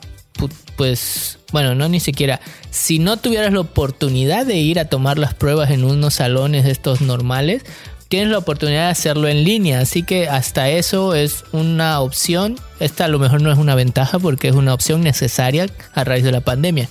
pues, 0.76 1.38
bueno, 1.52 1.74
no 1.76 1.88
ni 1.88 2.00
siquiera. 2.00 2.40
Si 2.70 2.98
no 2.98 3.18
tuvieras 3.18 3.52
la 3.52 3.60
oportunidad 3.60 4.46
de 4.46 4.56
ir 4.56 4.80
a 4.80 4.86
tomar 4.86 5.18
las 5.18 5.34
pruebas 5.34 5.70
en 5.70 5.84
unos 5.84 6.14
salones 6.14 6.66
estos 6.66 7.00
normales, 7.00 7.62
tienes 8.10 8.30
la 8.30 8.38
oportunidad 8.38 8.86
de 8.86 8.90
hacerlo 8.90 9.28
en 9.28 9.44
línea, 9.44 9.78
así 9.78 10.02
que 10.02 10.28
hasta 10.28 10.68
eso 10.68 11.14
es 11.14 11.44
una 11.52 12.00
opción. 12.00 12.56
Esta 12.80 13.04
a 13.04 13.08
lo 13.08 13.20
mejor 13.20 13.40
no 13.40 13.52
es 13.52 13.58
una 13.58 13.76
ventaja 13.76 14.18
porque 14.18 14.48
es 14.48 14.54
una 14.56 14.74
opción 14.74 15.00
necesaria 15.00 15.68
a 15.94 16.02
raíz 16.02 16.24
de 16.24 16.32
la 16.32 16.40
pandemia. 16.40 16.88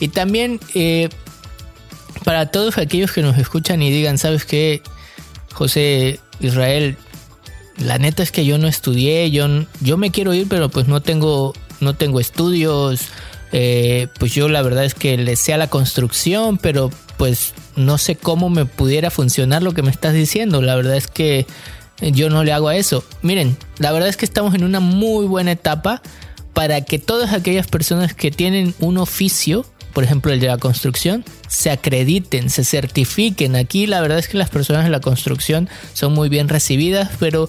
Y 0.00 0.08
también 0.08 0.60
eh, 0.74 1.08
para 2.24 2.50
todos 2.50 2.76
aquellos 2.76 3.10
que 3.10 3.22
nos 3.22 3.38
escuchan 3.38 3.82
y 3.82 3.90
digan, 3.90 4.18
¿sabes 4.18 4.44
qué? 4.44 4.82
José 5.54 6.20
Israel, 6.40 6.98
la 7.78 7.96
neta 7.96 8.22
es 8.22 8.30
que 8.30 8.44
yo 8.44 8.58
no 8.58 8.68
estudié, 8.68 9.30
yo, 9.30 9.48
yo 9.80 9.96
me 9.96 10.10
quiero 10.10 10.34
ir, 10.34 10.46
pero 10.46 10.68
pues 10.68 10.86
no 10.88 11.00
tengo, 11.00 11.54
no 11.80 11.94
tengo 11.94 12.20
estudios. 12.20 13.08
Eh, 13.52 14.08
pues 14.18 14.34
yo 14.34 14.50
la 14.50 14.60
verdad 14.60 14.84
es 14.84 14.92
que 14.92 15.16
le 15.16 15.36
sé 15.36 15.54
a 15.54 15.58
la 15.58 15.70
construcción, 15.70 16.58
pero 16.58 16.90
pues 17.16 17.54
no 17.80 17.98
sé 17.98 18.16
cómo 18.16 18.48
me 18.50 18.64
pudiera 18.64 19.10
funcionar 19.10 19.62
lo 19.62 19.72
que 19.72 19.82
me 19.82 19.90
estás 19.90 20.14
diciendo. 20.14 20.62
La 20.62 20.76
verdad 20.76 20.96
es 20.96 21.06
que 21.06 21.46
yo 22.00 22.30
no 22.30 22.44
le 22.44 22.52
hago 22.52 22.68
a 22.68 22.76
eso. 22.76 23.04
Miren, 23.22 23.56
la 23.78 23.92
verdad 23.92 24.08
es 24.08 24.16
que 24.16 24.24
estamos 24.24 24.54
en 24.54 24.64
una 24.64 24.80
muy 24.80 25.26
buena 25.26 25.52
etapa 25.52 26.02
para 26.52 26.80
que 26.82 26.98
todas 26.98 27.32
aquellas 27.32 27.66
personas 27.66 28.14
que 28.14 28.30
tienen 28.30 28.74
un 28.80 28.98
oficio, 28.98 29.66
por 29.92 30.04
ejemplo 30.04 30.32
el 30.32 30.40
de 30.40 30.46
la 30.46 30.58
construcción, 30.58 31.24
se 31.48 31.70
acrediten, 31.70 32.50
se 32.50 32.64
certifiquen. 32.64 33.56
Aquí 33.56 33.86
la 33.86 34.00
verdad 34.00 34.18
es 34.18 34.28
que 34.28 34.38
las 34.38 34.50
personas 34.50 34.84
de 34.84 34.90
la 34.90 35.00
construcción 35.00 35.68
son 35.92 36.12
muy 36.12 36.28
bien 36.28 36.48
recibidas, 36.48 37.10
pero 37.18 37.48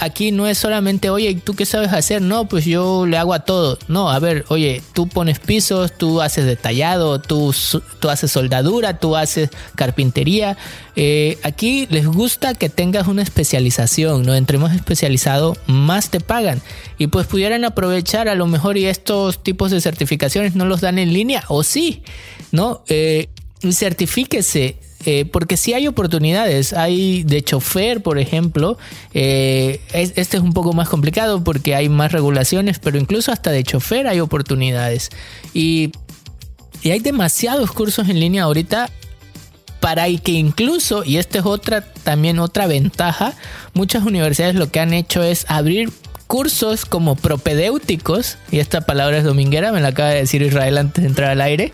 aquí 0.00 0.32
no 0.32 0.46
es 0.46 0.58
solamente, 0.58 1.10
oye, 1.10 1.34
¿tú 1.42 1.54
qué 1.54 1.64
sabes 1.64 1.92
hacer? 1.92 2.20
No, 2.22 2.48
pues 2.48 2.64
yo 2.64 3.06
le 3.06 3.16
hago 3.16 3.34
a 3.34 3.40
todo. 3.40 3.78
No, 3.88 4.10
a 4.10 4.18
ver, 4.18 4.44
oye, 4.48 4.82
tú 4.92 5.08
pones 5.08 5.38
pisos, 5.38 5.96
tú 5.96 6.20
haces 6.20 6.46
detallado, 6.46 7.20
tú, 7.20 7.54
tú 8.00 8.08
haces 8.10 8.30
soldadura, 8.30 8.98
tú 8.98 9.16
haces 9.16 9.50
carpintería. 9.76 10.56
Eh, 10.96 11.38
aquí 11.42 11.86
les 11.90 12.06
gusta 12.06 12.54
que 12.54 12.68
tengas 12.68 13.06
una 13.06 13.22
especialización, 13.22 14.24
¿no? 14.24 14.34
Entre 14.34 14.58
más 14.58 14.74
especializado, 14.74 15.56
más 15.66 16.10
te 16.10 16.20
pagan. 16.20 16.60
Y 16.98 17.06
pues 17.06 17.26
pudieran 17.26 17.64
aprovechar 17.64 18.28
a 18.28 18.34
lo 18.34 18.46
mejor 18.46 18.76
y 18.76 18.86
estos 18.86 19.42
tipos 19.42 19.70
de 19.70 19.80
certificaciones 19.80 20.56
no 20.56 20.64
los 20.66 20.80
dan 20.80 20.98
en 20.98 21.12
línea, 21.12 21.44
o 21.48 21.62
sí, 21.62 22.02
¿no? 22.50 22.82
Eh, 22.88 23.28
certifíquese 23.70 24.76
eh, 25.04 25.24
porque 25.26 25.56
sí 25.56 25.74
hay 25.74 25.86
oportunidades. 25.86 26.72
Hay 26.72 27.22
de 27.24 27.42
chofer, 27.42 28.02
por 28.02 28.18
ejemplo. 28.18 28.78
Eh, 29.14 29.80
este 29.92 30.36
es 30.36 30.42
un 30.42 30.52
poco 30.52 30.72
más 30.72 30.88
complicado 30.88 31.42
porque 31.44 31.74
hay 31.74 31.88
más 31.88 32.12
regulaciones, 32.12 32.78
pero 32.78 32.98
incluso 32.98 33.32
hasta 33.32 33.50
de 33.50 33.62
chofer 33.62 34.06
hay 34.06 34.20
oportunidades. 34.20 35.10
Y, 35.54 35.92
y 36.82 36.90
hay 36.90 37.00
demasiados 37.00 37.70
cursos 37.72 38.08
en 38.08 38.20
línea 38.20 38.44
ahorita 38.44 38.90
para 39.80 40.06
que 40.18 40.32
incluso, 40.32 41.04
y 41.04 41.18
esta 41.18 41.38
es 41.38 41.46
otra, 41.46 41.92
también 42.02 42.40
otra 42.40 42.66
ventaja, 42.66 43.34
muchas 43.74 44.04
universidades 44.04 44.56
lo 44.56 44.70
que 44.70 44.80
han 44.80 44.92
hecho 44.92 45.22
es 45.22 45.46
abrir 45.48 45.92
cursos 46.28 46.84
como 46.84 47.16
propedéuticos, 47.16 48.36
y 48.52 48.60
esta 48.60 48.82
palabra 48.82 49.18
es 49.18 49.24
dominguera, 49.24 49.72
me 49.72 49.80
la 49.80 49.88
acaba 49.88 50.10
de 50.10 50.20
decir 50.20 50.42
Israel 50.42 50.78
antes 50.78 51.02
de 51.02 51.08
entrar 51.08 51.30
al 51.30 51.40
aire, 51.40 51.72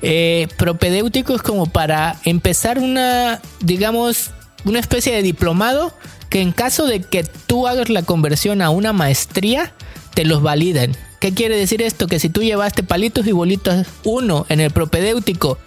eh, 0.00 0.46
propedéuticos 0.56 1.42
como 1.42 1.66
para 1.66 2.16
empezar 2.24 2.78
una, 2.78 3.42
digamos, 3.60 4.30
una 4.64 4.78
especie 4.78 5.12
de 5.12 5.22
diplomado 5.22 5.92
que 6.30 6.40
en 6.40 6.52
caso 6.52 6.86
de 6.86 7.00
que 7.00 7.24
tú 7.46 7.66
hagas 7.66 7.90
la 7.90 8.02
conversión 8.02 8.62
a 8.62 8.70
una 8.70 8.92
maestría, 8.92 9.72
te 10.14 10.24
los 10.24 10.40
validen. 10.40 10.96
¿Qué 11.20 11.34
quiere 11.34 11.56
decir 11.56 11.82
esto? 11.82 12.06
Que 12.06 12.20
si 12.20 12.28
tú 12.28 12.42
llevaste 12.42 12.82
palitos 12.82 13.26
y 13.26 13.32
bolitos 13.32 13.86
uno 14.04 14.46
en 14.48 14.60
el 14.60 14.70
propedéutico 14.70 15.58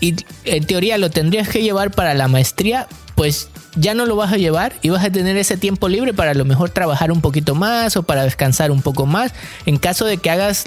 y 0.00 0.14
en 0.44 0.66
teoría 0.66 0.98
lo 0.98 1.10
tendrías 1.10 1.48
que 1.48 1.62
llevar 1.62 1.90
para 1.90 2.14
la 2.14 2.28
maestría, 2.28 2.86
pues 3.14 3.48
ya 3.76 3.94
no 3.94 4.06
lo 4.06 4.16
vas 4.16 4.32
a 4.32 4.36
llevar 4.36 4.74
y 4.82 4.90
vas 4.90 5.04
a 5.04 5.10
tener 5.10 5.36
ese 5.36 5.56
tiempo 5.56 5.88
libre 5.88 6.14
para 6.14 6.32
a 6.32 6.34
lo 6.34 6.44
mejor 6.44 6.70
trabajar 6.70 7.12
un 7.12 7.20
poquito 7.20 7.54
más 7.54 7.96
o 7.96 8.02
para 8.02 8.24
descansar 8.24 8.70
un 8.70 8.82
poco 8.82 9.06
más 9.06 9.32
en 9.66 9.78
caso 9.78 10.04
de 10.04 10.18
que 10.18 10.30
hagas 10.30 10.64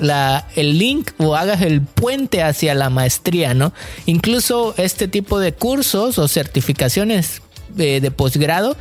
el 0.56 0.78
link 0.78 1.12
o 1.18 1.36
hagas 1.36 1.62
el 1.62 1.82
puente 1.82 2.43
hacia 2.43 2.74
la 2.76 2.89
maestría, 2.89 3.54
¿no? 3.54 3.74
Incluso 4.06 4.74
este 4.78 5.08
tipo 5.08 5.39
de 5.39 5.54
cursos 5.54 6.18
o 6.18 6.28
certificaciones 6.28 7.41
de, 7.70 8.12
posgrado 8.12 8.76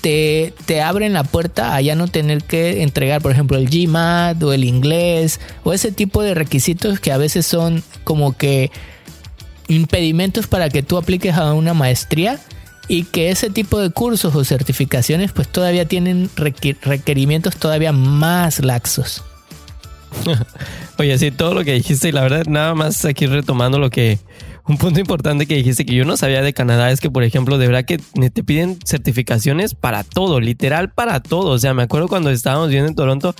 te, 0.00 0.54
te, 0.66 0.80
abren 0.82 1.12
la 1.12 1.24
puerta 1.24 1.74
a 1.74 1.80
ya 1.80 1.96
no 1.96 2.06
tener 2.06 2.44
que 2.44 2.82
entregar, 2.82 3.20
por 3.22 3.32
ejemplo, 3.32 3.56
el 3.56 3.68
GMAT 3.68 4.40
o 4.42 4.52
el 4.52 4.64
inglés 4.64 5.40
o 5.64 5.72
ese 5.72 5.90
tipo 5.90 6.22
de 6.22 6.34
requisitos 6.34 7.00
que 7.00 7.12
a 7.12 7.18
veces 7.18 7.46
son 7.46 7.82
como 8.04 8.36
que 8.36 8.70
impedimentos 9.68 10.46
para 10.46 10.70
que 10.70 10.82
tú 10.82 10.96
apliques 10.96 11.34
a 11.34 11.52
una 11.54 11.74
maestría 11.74 12.38
y 12.88 13.04
que 13.04 13.30
ese 13.30 13.50
tipo 13.50 13.80
de 13.80 13.90
cursos 13.90 14.34
o 14.34 14.44
certificaciones 14.44 15.32
pues 15.32 15.48
todavía 15.48 15.86
tienen 15.86 16.30
requerimientos 16.36 17.56
todavía 17.56 17.92
más 17.92 18.60
laxos. 18.60 19.24
Oye, 20.98 21.18
sí, 21.18 21.30
todo 21.30 21.54
lo 21.54 21.64
que 21.64 21.72
dijiste 21.72 22.08
y 22.08 22.12
la 22.12 22.22
verdad 22.22 22.46
nada 22.46 22.74
más 22.74 23.04
aquí 23.04 23.26
retomando 23.26 23.78
lo 23.78 23.90
que 23.90 24.18
un 24.68 24.78
punto 24.78 24.98
importante 24.98 25.46
que 25.46 25.54
dijiste 25.54 25.86
que 25.86 25.94
yo 25.94 26.04
no 26.04 26.16
sabía 26.16 26.42
de 26.42 26.52
Canadá 26.52 26.90
es 26.90 27.00
que, 27.00 27.08
por 27.08 27.22
ejemplo, 27.22 27.56
de 27.56 27.68
verdad 27.68 27.84
que 27.84 27.98
te 27.98 28.42
piden 28.42 28.78
certificaciones 28.84 29.74
para 29.74 30.02
todo, 30.02 30.40
literal 30.40 30.90
para 30.90 31.20
todo. 31.20 31.50
O 31.50 31.58
sea, 31.58 31.72
me 31.72 31.84
acuerdo 31.84 32.08
cuando 32.08 32.30
estábamos 32.30 32.70
viendo 32.70 32.88
en 32.88 32.96
Toronto, 32.96 33.34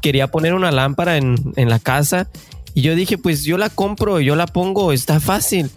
quería 0.00 0.28
poner 0.28 0.54
una 0.54 0.70
lámpara 0.70 1.16
en, 1.16 1.52
en 1.56 1.68
la 1.68 1.80
casa 1.80 2.28
y 2.72 2.82
yo 2.82 2.94
dije, 2.94 3.18
pues 3.18 3.42
yo 3.42 3.58
la 3.58 3.68
compro, 3.68 4.20
yo 4.20 4.36
la 4.36 4.46
pongo, 4.46 4.92
está 4.92 5.18
fácil. 5.18 5.70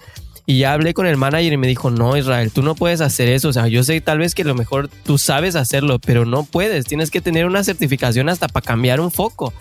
Y 0.49 0.59
ya 0.59 0.71
hablé 0.71 0.93
con 0.93 1.05
el 1.05 1.17
manager 1.17 1.51
y 1.51 1.57
me 1.57 1.67
dijo, 1.67 1.91
no, 1.91 2.15
Israel, 2.15 2.51
tú 2.53 2.63
no 2.63 2.73
puedes 2.73 3.01
hacer 3.01 3.27
eso. 3.27 3.49
O 3.49 3.53
sea, 3.53 3.67
yo 3.67 3.83
sé 3.83 3.99
tal 3.99 4.19
vez 4.19 4.33
que 4.33 4.43
a 4.43 4.45
lo 4.45 4.55
mejor 4.55 4.87
tú 4.87 5.17
sabes 5.17 5.57
hacerlo, 5.57 5.99
pero 5.99 6.23
no 6.23 6.45
puedes. 6.45 6.85
Tienes 6.85 7.11
que 7.11 7.19
tener 7.19 7.45
una 7.45 7.65
certificación 7.65 8.29
hasta 8.29 8.47
para 8.47 8.65
cambiar 8.65 9.01
un 9.01 9.11
foco. 9.11 9.53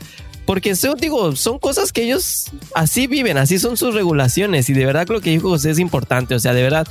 Porque 0.47 0.71
eso, 0.71 0.95
digo, 0.95 1.35
son 1.35 1.59
cosas 1.59 1.93
que 1.93 2.05
ellos 2.05 2.53
así 2.73 3.09
viven, 3.09 3.37
así 3.37 3.59
son 3.59 3.77
sus 3.77 3.95
regulaciones. 3.95 4.71
Y 4.71 4.75
de 4.75 4.87
verdad 4.87 5.09
lo 5.09 5.21
que 5.21 5.31
dijo 5.31 5.49
José 5.49 5.73
es 5.73 5.81
importante. 5.81 6.37
O 6.37 6.39
sea, 6.39 6.55
de 6.55 6.63
verdad, 6.63 6.87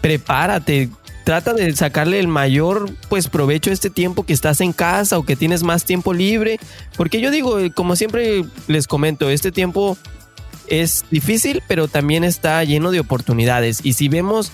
prepárate, 0.00 0.88
trata 1.24 1.52
de 1.52 1.76
sacarle 1.76 2.18
el 2.18 2.28
mayor 2.28 2.90
pues 3.10 3.28
provecho 3.28 3.68
a 3.68 3.74
este 3.74 3.90
tiempo 3.90 4.24
que 4.24 4.32
estás 4.32 4.62
en 4.62 4.72
casa 4.72 5.18
o 5.18 5.24
que 5.24 5.36
tienes 5.36 5.64
más 5.64 5.84
tiempo 5.84 6.14
libre. 6.14 6.58
Porque 6.96 7.20
yo 7.20 7.30
digo, 7.30 7.58
como 7.74 7.94
siempre 7.94 8.42
les 8.68 8.86
comento, 8.86 9.28
este 9.28 9.52
tiempo 9.52 9.98
es 10.72 11.04
difícil, 11.10 11.62
pero 11.68 11.86
también 11.86 12.24
está 12.24 12.64
lleno 12.64 12.90
de 12.90 13.00
oportunidades. 13.00 13.80
Y 13.84 13.92
si 13.92 14.08
vemos 14.08 14.52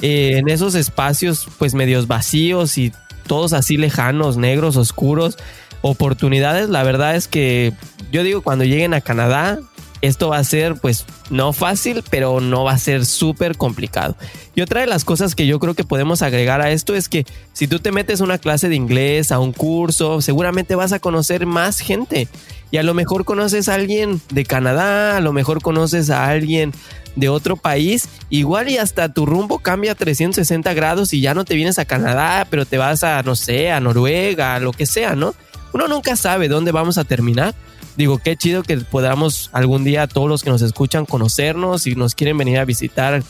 eh, 0.00 0.38
en 0.38 0.48
esos 0.48 0.74
espacios, 0.74 1.46
pues 1.58 1.74
medios 1.74 2.08
vacíos 2.08 2.76
y 2.78 2.92
todos 3.28 3.52
así 3.52 3.76
lejanos, 3.76 4.36
negros, 4.36 4.76
oscuros, 4.76 5.38
oportunidades, 5.80 6.68
la 6.68 6.82
verdad 6.82 7.14
es 7.14 7.28
que 7.28 7.72
yo 8.10 8.24
digo, 8.24 8.42
cuando 8.42 8.64
lleguen 8.64 8.92
a 8.92 9.00
Canadá, 9.00 9.60
esto 10.02 10.28
va 10.28 10.38
a 10.38 10.44
ser 10.44 10.74
pues 10.74 11.06
no 11.30 11.52
fácil, 11.52 12.04
pero 12.10 12.40
no 12.40 12.64
va 12.64 12.72
a 12.72 12.78
ser 12.78 13.06
súper 13.06 13.56
complicado. 13.56 14.16
Y 14.54 14.60
otra 14.60 14.82
de 14.82 14.86
las 14.86 15.04
cosas 15.04 15.34
que 15.34 15.46
yo 15.46 15.58
creo 15.58 15.74
que 15.74 15.84
podemos 15.84 16.20
agregar 16.20 16.60
a 16.60 16.70
esto 16.70 16.94
es 16.94 17.08
que 17.08 17.24
si 17.52 17.66
tú 17.68 17.78
te 17.78 17.92
metes 17.92 18.20
a 18.20 18.24
una 18.24 18.38
clase 18.38 18.68
de 18.68 18.74
inglés, 18.76 19.32
a 19.32 19.38
un 19.38 19.52
curso, 19.52 20.20
seguramente 20.20 20.74
vas 20.74 20.92
a 20.92 20.98
conocer 20.98 21.46
más 21.46 21.78
gente. 21.78 22.28
Y 22.70 22.78
a 22.78 22.82
lo 22.82 22.94
mejor 22.94 23.24
conoces 23.24 23.68
a 23.68 23.74
alguien 23.74 24.20
de 24.30 24.44
Canadá, 24.44 25.16
a 25.16 25.20
lo 25.20 25.32
mejor 25.32 25.62
conoces 25.62 26.10
a 26.10 26.28
alguien 26.28 26.72
de 27.16 27.28
otro 27.28 27.56
país, 27.56 28.08
igual 28.30 28.70
y 28.70 28.78
hasta 28.78 29.12
tu 29.12 29.26
rumbo 29.26 29.58
cambia 29.58 29.94
360 29.94 30.72
grados 30.74 31.12
y 31.12 31.20
ya 31.20 31.34
no 31.34 31.44
te 31.44 31.54
vienes 31.54 31.78
a 31.78 31.84
Canadá, 31.84 32.46
pero 32.48 32.64
te 32.64 32.78
vas 32.78 33.04
a, 33.04 33.22
no 33.22 33.36
sé, 33.36 33.70
a 33.70 33.80
Noruega, 33.80 34.54
a 34.54 34.60
lo 34.60 34.72
que 34.72 34.86
sea, 34.86 35.14
¿no? 35.14 35.34
Uno 35.74 35.88
nunca 35.88 36.16
sabe 36.16 36.48
dónde 36.48 36.72
vamos 36.72 36.98
a 36.98 37.04
terminar. 37.04 37.54
Digo, 37.96 38.18
qué 38.18 38.36
chido 38.36 38.62
que 38.62 38.76
podamos 38.78 39.50
algún 39.52 39.84
día 39.84 40.06
todos 40.06 40.28
los 40.28 40.42
que 40.42 40.50
nos 40.50 40.62
escuchan 40.62 41.04
conocernos 41.04 41.86
y 41.86 41.94
nos 41.94 42.14
quieren 42.14 42.38
venir 42.38 42.58
a 42.58 42.64
visitar. 42.64 43.22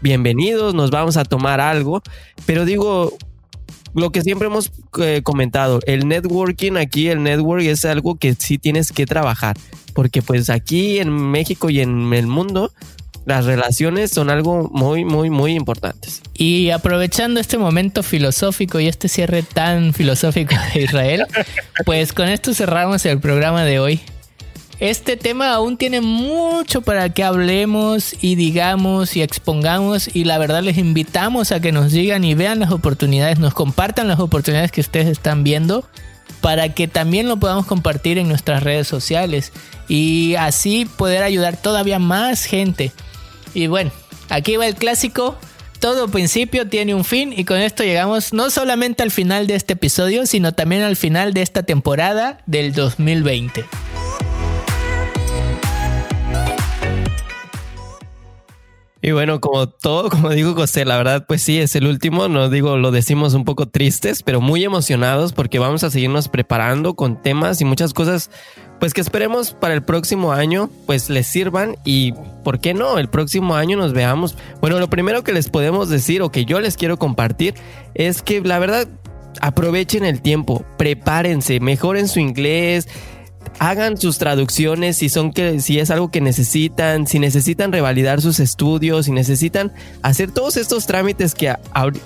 Bienvenidos, 0.00 0.74
nos 0.74 0.90
vamos 0.90 1.18
a 1.18 1.24
tomar 1.24 1.60
algo. 1.60 2.02
Pero 2.46 2.64
digo, 2.64 3.18
lo 3.94 4.10
que 4.10 4.22
siempre 4.22 4.46
hemos 4.46 4.72
eh, 4.98 5.20
comentado, 5.22 5.80
el 5.84 6.08
networking 6.08 6.76
aquí, 6.76 7.08
el 7.08 7.22
network 7.22 7.62
es 7.62 7.84
algo 7.84 8.16
que 8.16 8.34
sí 8.34 8.56
tienes 8.56 8.90
que 8.90 9.04
trabajar. 9.04 9.58
Porque 9.92 10.22
pues 10.22 10.48
aquí 10.48 10.98
en 10.98 11.10
México 11.10 11.68
y 11.68 11.80
en 11.80 12.12
el 12.14 12.26
mundo 12.26 12.72
las 13.30 13.44
relaciones 13.44 14.10
son 14.10 14.28
algo 14.28 14.68
muy, 14.72 15.04
muy, 15.04 15.30
muy 15.30 15.54
importantes. 15.54 16.20
Y 16.34 16.70
aprovechando 16.70 17.38
este 17.38 17.58
momento 17.58 18.02
filosófico 18.02 18.80
y 18.80 18.88
este 18.88 19.06
cierre 19.06 19.44
tan 19.44 19.94
filosófico 19.94 20.56
de 20.74 20.82
Israel, 20.82 21.26
pues 21.86 22.12
con 22.12 22.28
esto 22.28 22.52
cerramos 22.54 23.06
el 23.06 23.20
programa 23.20 23.64
de 23.64 23.78
hoy. 23.78 24.00
Este 24.80 25.16
tema 25.16 25.52
aún 25.52 25.76
tiene 25.76 26.00
mucho 26.00 26.82
para 26.82 27.10
que 27.10 27.22
hablemos 27.22 28.16
y 28.20 28.34
digamos 28.34 29.14
y 29.14 29.22
expongamos 29.22 30.10
y 30.12 30.24
la 30.24 30.38
verdad 30.38 30.62
les 30.62 30.78
invitamos 30.78 31.52
a 31.52 31.60
que 31.60 31.70
nos 31.70 31.92
digan 31.92 32.24
y 32.24 32.34
vean 32.34 32.58
las 32.58 32.72
oportunidades, 32.72 33.38
nos 33.38 33.54
compartan 33.54 34.08
las 34.08 34.18
oportunidades 34.18 34.72
que 34.72 34.80
ustedes 34.80 35.06
están 35.06 35.44
viendo 35.44 35.84
para 36.40 36.70
que 36.70 36.88
también 36.88 37.28
lo 37.28 37.36
podamos 37.36 37.66
compartir 37.66 38.18
en 38.18 38.28
nuestras 38.28 38.62
redes 38.62 38.88
sociales 38.88 39.52
y 39.86 40.34
así 40.36 40.84
poder 40.84 41.22
ayudar 41.22 41.56
todavía 41.56 41.98
más 42.00 42.44
gente. 42.44 42.90
Y 43.54 43.66
bueno, 43.66 43.90
aquí 44.28 44.56
va 44.56 44.66
el 44.66 44.74
clásico. 44.74 45.36
Todo 45.78 46.08
principio 46.08 46.68
tiene 46.68 46.94
un 46.94 47.04
fin 47.04 47.32
y 47.34 47.44
con 47.44 47.58
esto 47.58 47.82
llegamos 47.82 48.32
no 48.32 48.50
solamente 48.50 49.02
al 49.02 49.10
final 49.10 49.46
de 49.46 49.54
este 49.54 49.72
episodio, 49.72 50.26
sino 50.26 50.52
también 50.52 50.82
al 50.82 50.96
final 50.96 51.32
de 51.32 51.42
esta 51.42 51.62
temporada 51.62 52.42
del 52.46 52.74
2020. 52.74 53.64
Y 59.02 59.12
bueno, 59.12 59.40
como 59.40 59.68
todo, 59.68 60.10
como 60.10 60.30
digo 60.30 60.54
José, 60.54 60.84
la 60.84 60.96
verdad, 60.96 61.24
pues 61.26 61.40
sí, 61.42 61.58
es 61.58 61.74
el 61.74 61.86
último, 61.86 62.28
no 62.28 62.50
digo, 62.50 62.76
lo 62.76 62.90
decimos 62.90 63.32
un 63.34 63.44
poco 63.44 63.66
tristes, 63.66 64.22
pero 64.22 64.40
muy 64.40 64.62
emocionados 64.62 65.32
porque 65.32 65.58
vamos 65.58 65.84
a 65.84 65.90
seguirnos 65.90 66.28
preparando 66.28 66.94
con 66.94 67.20
temas 67.22 67.60
y 67.60 67.64
muchas 67.64 67.94
cosas 67.94 68.30
pues 68.78 68.94
que 68.94 69.02
esperemos 69.02 69.52
para 69.52 69.74
el 69.74 69.82
próximo 69.82 70.32
año 70.32 70.70
pues 70.86 71.10
les 71.10 71.26
sirvan 71.26 71.76
y 71.84 72.12
por 72.44 72.60
qué 72.60 72.72
no 72.72 72.98
el 72.98 73.08
próximo 73.08 73.54
año 73.54 73.76
nos 73.76 73.92
veamos. 73.92 74.36
Bueno 74.60 74.78
lo 74.78 74.88
primero 74.88 75.22
que 75.22 75.32
les 75.32 75.50
podemos 75.50 75.88
decir 75.88 76.22
o 76.22 76.30
que 76.30 76.46
yo 76.46 76.60
les 76.60 76.76
quiero 76.76 76.98
compartir 76.98 77.54
es 77.94 78.22
que 78.22 78.40
la 78.40 78.58
verdad 78.58 78.88
aprovechen 79.42 80.04
el 80.04 80.22
tiempo 80.22 80.64
prepárense 80.76 81.60
mejoren 81.60 82.08
su 82.08 82.18
inglés 82.20 82.88
hagan 83.60 83.98
sus 83.98 84.16
traducciones 84.16 84.96
si 84.96 85.10
son 85.10 85.34
que 85.34 85.60
si 85.60 85.78
es 85.78 85.90
algo 85.90 86.10
que 86.10 86.22
necesitan 86.22 87.06
si 87.06 87.18
necesitan 87.18 87.72
revalidar 87.72 88.22
sus 88.22 88.40
estudios 88.40 89.04
si 89.04 89.12
necesitan 89.12 89.70
hacer 90.00 90.32
todos 90.32 90.56
estos 90.56 90.86
trámites 90.86 91.34
que, 91.34 91.54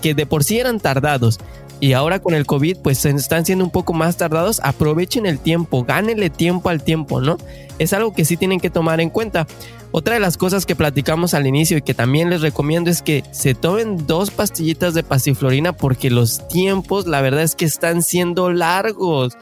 que 0.03 0.15
de 0.15 0.27
por 0.27 0.43
sí 0.43 0.59
eran 0.59 0.81
tardados 0.81 1.39
y 1.79 1.93
ahora 1.93 2.19
con 2.19 2.35
el 2.35 2.45
COVID 2.45 2.79
pues 2.79 3.05
están 3.05 3.45
siendo 3.45 3.65
un 3.65 3.71
poco 3.71 3.93
más 3.93 4.17
tardados, 4.17 4.61
aprovechen 4.63 5.27
el 5.27 5.39
tiempo, 5.39 5.85
gánenle 5.85 6.31
tiempo 6.31 6.71
al 6.71 6.83
tiempo, 6.83 7.21
¿no? 7.21 7.37
Es 7.79 7.93
algo 7.93 8.15
que 8.15 8.25
sí 8.25 8.37
tienen 8.37 8.61
que 8.61 8.71
tomar 8.71 9.01
en 9.01 9.11
cuenta. 9.11 9.47
Otra 9.91 10.15
de 10.15 10.21
las 10.21 10.37
cosas 10.37 10.67
que 10.67 10.77
platicamos 10.77 11.35
al 11.35 11.47
inicio 11.47 11.77
y 11.77 11.83
que 11.83 11.93
también 11.93 12.31
les 12.31 12.41
recomiendo 12.41 12.91
es 12.91 13.03
que 13.03 13.23
se 13.33 13.55
tomen 13.55 14.07
dos 14.07 14.31
pastillitas 14.31 14.95
de 14.95 15.03
pasiflorina 15.03 15.73
porque 15.73 16.11
los 16.11 16.49
tiempos 16.49 17.07
la 17.07 17.21
verdad 17.21 17.43
es 17.43 17.55
que 17.55 17.65
están 17.65 18.03
siendo 18.03 18.51
largos. 18.51 19.37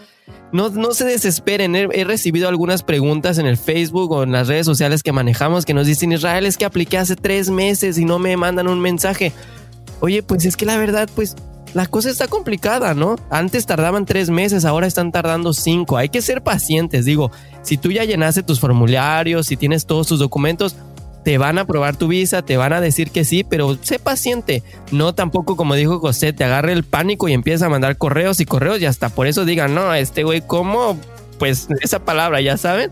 No, 0.52 0.68
no 0.68 0.92
se 0.92 1.06
desesperen, 1.06 1.74
he, 1.74 2.04
recibido 2.04 2.48
algunas 2.48 2.82
preguntas 2.82 3.38
en 3.38 3.46
el 3.46 3.56
Facebook 3.56 4.12
o 4.12 4.22
en 4.22 4.32
las 4.32 4.48
redes 4.48 4.66
sociales 4.66 5.02
que 5.02 5.10
manejamos 5.10 5.64
que 5.64 5.72
nos 5.72 5.86
dicen 5.86 6.12
Israel 6.12 6.44
es 6.44 6.58
que 6.58 6.66
apliqué 6.66 6.98
hace 6.98 7.16
tres 7.16 7.48
meses 7.48 7.96
y 7.96 8.04
no 8.04 8.18
me 8.18 8.36
mandan 8.36 8.68
un 8.68 8.78
mensaje. 8.78 9.32
Oye, 10.00 10.22
pues 10.22 10.44
es 10.44 10.56
que 10.56 10.66
la 10.66 10.76
verdad, 10.76 11.08
pues 11.14 11.36
la 11.72 11.86
cosa 11.86 12.10
está 12.10 12.28
complicada, 12.28 12.92
¿no? 12.92 13.16
Antes 13.30 13.64
tardaban 13.64 14.04
tres 14.04 14.28
meses, 14.28 14.66
ahora 14.66 14.86
están 14.86 15.10
tardando 15.10 15.54
cinco. 15.54 15.96
Hay 15.96 16.10
que 16.10 16.20
ser 16.20 16.42
pacientes, 16.42 17.06
digo, 17.06 17.30
si 17.62 17.78
tú 17.78 17.90
ya 17.90 18.04
llenaste 18.04 18.42
tus 18.42 18.60
formularios, 18.60 19.46
si 19.46 19.56
tienes 19.56 19.86
todos 19.86 20.06
tus 20.06 20.18
documentos, 20.18 20.76
te 21.24 21.38
van 21.38 21.58
a 21.58 21.62
aprobar 21.62 21.96
tu 21.96 22.08
visa, 22.08 22.42
te 22.42 22.56
van 22.56 22.72
a 22.72 22.80
decir 22.80 23.10
que 23.10 23.24
sí, 23.24 23.44
pero 23.44 23.78
sé 23.80 23.98
paciente. 23.98 24.62
No 24.90 25.14
tampoco, 25.14 25.56
como 25.56 25.74
dijo 25.74 26.00
José, 26.00 26.32
te 26.32 26.44
agarre 26.44 26.72
el 26.72 26.84
pánico 26.84 27.28
y 27.28 27.32
empieza 27.32 27.66
a 27.66 27.68
mandar 27.68 27.96
correos 27.96 28.40
y 28.40 28.44
correos 28.44 28.80
y 28.80 28.86
hasta 28.86 29.08
por 29.08 29.26
eso 29.26 29.44
digan, 29.44 29.74
no, 29.74 29.94
este 29.94 30.24
güey, 30.24 30.40
¿cómo? 30.40 30.98
Pues 31.38 31.68
esa 31.80 32.04
palabra, 32.04 32.40
ya 32.40 32.56
saben. 32.56 32.90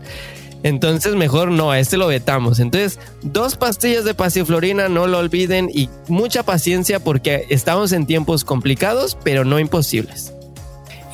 Entonces 0.63 1.15
mejor 1.15 1.49
no, 1.51 1.71
a 1.71 1.79
este 1.79 1.97
lo 1.97 2.07
vetamos. 2.07 2.59
Entonces, 2.59 2.99
dos 3.23 3.55
pastillas 3.55 4.05
de 4.05 4.13
pasiflorina, 4.13 4.89
no 4.89 5.07
lo 5.07 5.17
olviden 5.17 5.69
y 5.73 5.89
mucha 6.07 6.43
paciencia 6.43 6.99
porque 6.99 7.45
estamos 7.49 7.91
en 7.91 8.05
tiempos 8.05 8.43
complicados, 8.43 9.17
pero 9.23 9.43
no 9.43 9.59
imposibles. 9.59 10.33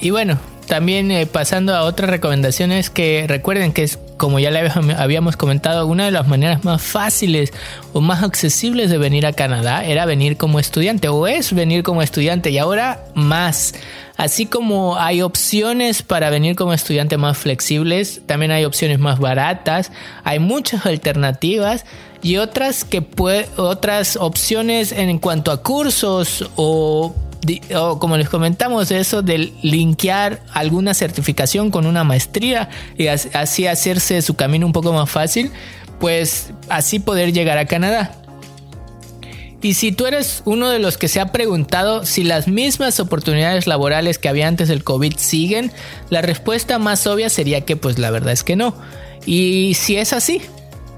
Y 0.01 0.09
bueno, 0.09 0.37
también 0.67 1.09
eh, 1.11 1.25
pasando 1.25 1.73
a 1.73 1.83
otras 1.83 2.09
recomendaciones 2.09 2.89
que 2.89 3.25
recuerden 3.27 3.73
que 3.73 3.83
es 3.83 3.97
como 4.17 4.39
ya 4.39 4.51
le 4.51 4.69
habíamos 4.97 5.37
comentado, 5.37 5.87
una 5.87 6.05
de 6.05 6.11
las 6.11 6.27
maneras 6.27 6.65
más 6.65 6.81
fáciles 6.81 7.53
o 7.93 8.01
más 8.01 8.23
accesibles 8.23 8.89
de 8.89 8.97
venir 8.97 9.25
a 9.25 9.33
Canadá 9.33 9.85
era 9.85 10.05
venir 10.05 10.37
como 10.37 10.59
estudiante 10.59 11.07
o 11.07 11.27
es 11.27 11.53
venir 11.53 11.83
como 11.83 12.01
estudiante 12.01 12.49
y 12.49 12.57
ahora 12.57 13.05
más. 13.13 13.73
Así 14.17 14.47
como 14.47 14.97
hay 14.97 15.21
opciones 15.21 16.01
para 16.01 16.31
venir 16.31 16.55
como 16.55 16.73
estudiante 16.73 17.17
más 17.17 17.37
flexibles, 17.37 18.21
también 18.25 18.51
hay 18.51 18.65
opciones 18.65 18.97
más 18.97 19.19
baratas, 19.19 19.91
hay 20.23 20.39
muchas 20.39 20.85
alternativas 20.87 21.85
y 22.23 22.37
otras 22.37 22.83
que 22.83 23.05
otras 23.57 24.17
opciones 24.17 24.91
en 24.91 25.19
cuanto 25.19 25.51
a 25.51 25.61
cursos 25.61 26.49
o 26.55 27.13
o 27.75 27.99
como 27.99 28.17
les 28.17 28.29
comentamos, 28.29 28.91
eso 28.91 29.21
de 29.21 29.53
linkear 29.61 30.41
alguna 30.53 30.93
certificación 30.93 31.71
con 31.71 31.85
una 31.85 32.03
maestría 32.03 32.69
y 32.97 33.07
así 33.07 33.67
hacerse 33.67 34.21
su 34.21 34.35
camino 34.35 34.65
un 34.65 34.73
poco 34.73 34.93
más 34.93 35.09
fácil, 35.09 35.51
pues 35.99 36.51
así 36.69 36.99
poder 36.99 37.33
llegar 37.33 37.57
a 37.57 37.65
Canadá. 37.65 38.11
Y 39.61 39.73
si 39.73 39.91
tú 39.91 40.05
eres 40.05 40.43
uno 40.45 40.69
de 40.69 40.79
los 40.79 40.97
que 40.97 41.07
se 41.07 41.19
ha 41.19 41.31
preguntado 41.31 42.05
si 42.05 42.23
las 42.23 42.47
mismas 42.47 42.99
oportunidades 42.99 43.65
laborales 43.65 44.19
que 44.19 44.29
había 44.29 44.47
antes 44.47 44.67
del 44.67 44.83
COVID 44.83 45.17
siguen, 45.17 45.71
la 46.09 46.21
respuesta 46.21 46.77
más 46.77 47.07
obvia 47.07 47.29
sería 47.29 47.61
que 47.61 47.75
pues 47.75 47.97
la 47.97 48.11
verdad 48.11 48.33
es 48.33 48.43
que 48.43 48.55
no. 48.55 48.75
Y 49.25 49.73
si 49.73 49.97
es 49.97 50.13
así, 50.13 50.41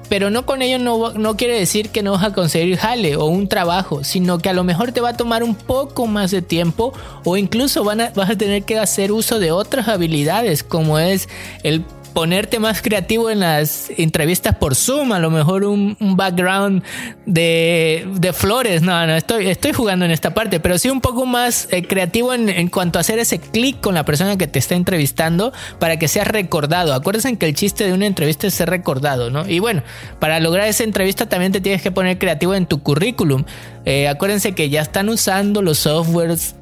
pero 0.10 0.32
no 0.32 0.46
con 0.46 0.62
ello 0.62 0.80
no, 0.80 1.38
quiere 1.38 1.58
decir 1.58 1.90
que 1.90 2.04
no 2.04 2.14
vas 2.14 2.24
a 2.24 2.34
conseguir 2.34 2.78
jale 2.78 3.16
o 3.16 3.26
un 3.26 3.48
trabajo, 3.48 4.04
sino 4.04 4.40
que 4.40 4.50
a 4.50 4.54
lo 4.54 4.64
mejor 4.64 4.92
te 4.92 5.02
va 5.02 5.10
a 5.10 5.18
tomar 5.18 5.44
un 5.44 5.56
poco 5.56 6.08
más 6.08 6.32
de 6.32 6.42
tiempo 6.42 6.94
o 7.24 7.38
incluso 7.38 7.84
van 7.84 8.00
vas 8.16 8.30
a 8.30 8.38
tener 8.38 8.64
que 8.64 8.80
hacer 8.80 9.12
uso 9.12 9.40
de 9.40 9.52
otras 9.52 9.88
habilidades 9.88 10.64
como 10.64 11.00
es 11.00 11.30
el 11.64 11.84
ponerte 12.14 12.60
más 12.60 12.82
creativo 12.82 13.30
en 13.30 13.40
las 13.40 13.90
entrevistas 13.98 14.56
por 14.56 14.76
Zoom, 14.76 15.12
a 15.12 15.20
lo 15.20 15.30
mejor 15.30 15.64
un, 15.64 15.98
background 16.00 16.84
de, 17.26 18.32
flores, 18.34 18.82
no, 18.82 19.06
no, 19.08 19.16
estoy, 19.16 19.48
estoy 19.48 19.74
jugando 19.74 20.06
en 20.06 20.12
esta 20.12 20.34
parte, 20.34 20.60
pero 20.60 20.78
sí 20.78 20.90
un 20.90 21.02
poco 21.02 21.26
más 21.26 21.68
eh, 21.72 21.84
creativo 21.84 22.34
en, 22.34 22.68
cuanto 22.70 23.00
a 23.00 23.02
hacer 23.02 23.20
ese 23.20 23.40
clic 23.40 23.80
con 23.80 23.96
la 23.96 24.06
persona 24.06 24.38
que 24.38 24.48
te 24.48 24.60
está 24.60 24.76
entrevistando 24.76 25.54
para 25.80 25.98
que 25.98 26.08
seas 26.08 26.28
recordado. 26.28 26.94
Acuérdense 26.94 27.38
que 27.38 27.46
el 27.48 27.56
chiste 27.56 27.86
de 27.86 27.94
una 27.94 28.06
entrevista 28.06 28.48
es 28.48 28.54
ser 28.54 28.70
recordado, 28.70 29.30
¿no? 29.30 29.48
Y 29.48 29.60
bueno, 29.60 29.84
para 30.20 30.40
lograr 30.40 30.68
esa 30.68 30.84
entrevista 30.84 31.28
también 31.28 31.52
te 31.52 31.62
tienes 31.62 31.82
que 31.82 31.92
poner 31.92 32.18
creativo 32.18 32.56
en 32.56 32.66
tu 32.66 32.82
currículum. 32.82 33.46
Eh, 33.86 34.08
acuérdense 34.08 34.54
que 34.54 34.70
ya 34.70 34.82
están 34.82 35.10
usando 35.10 35.62
los 35.62 35.80
softwares 35.80 36.56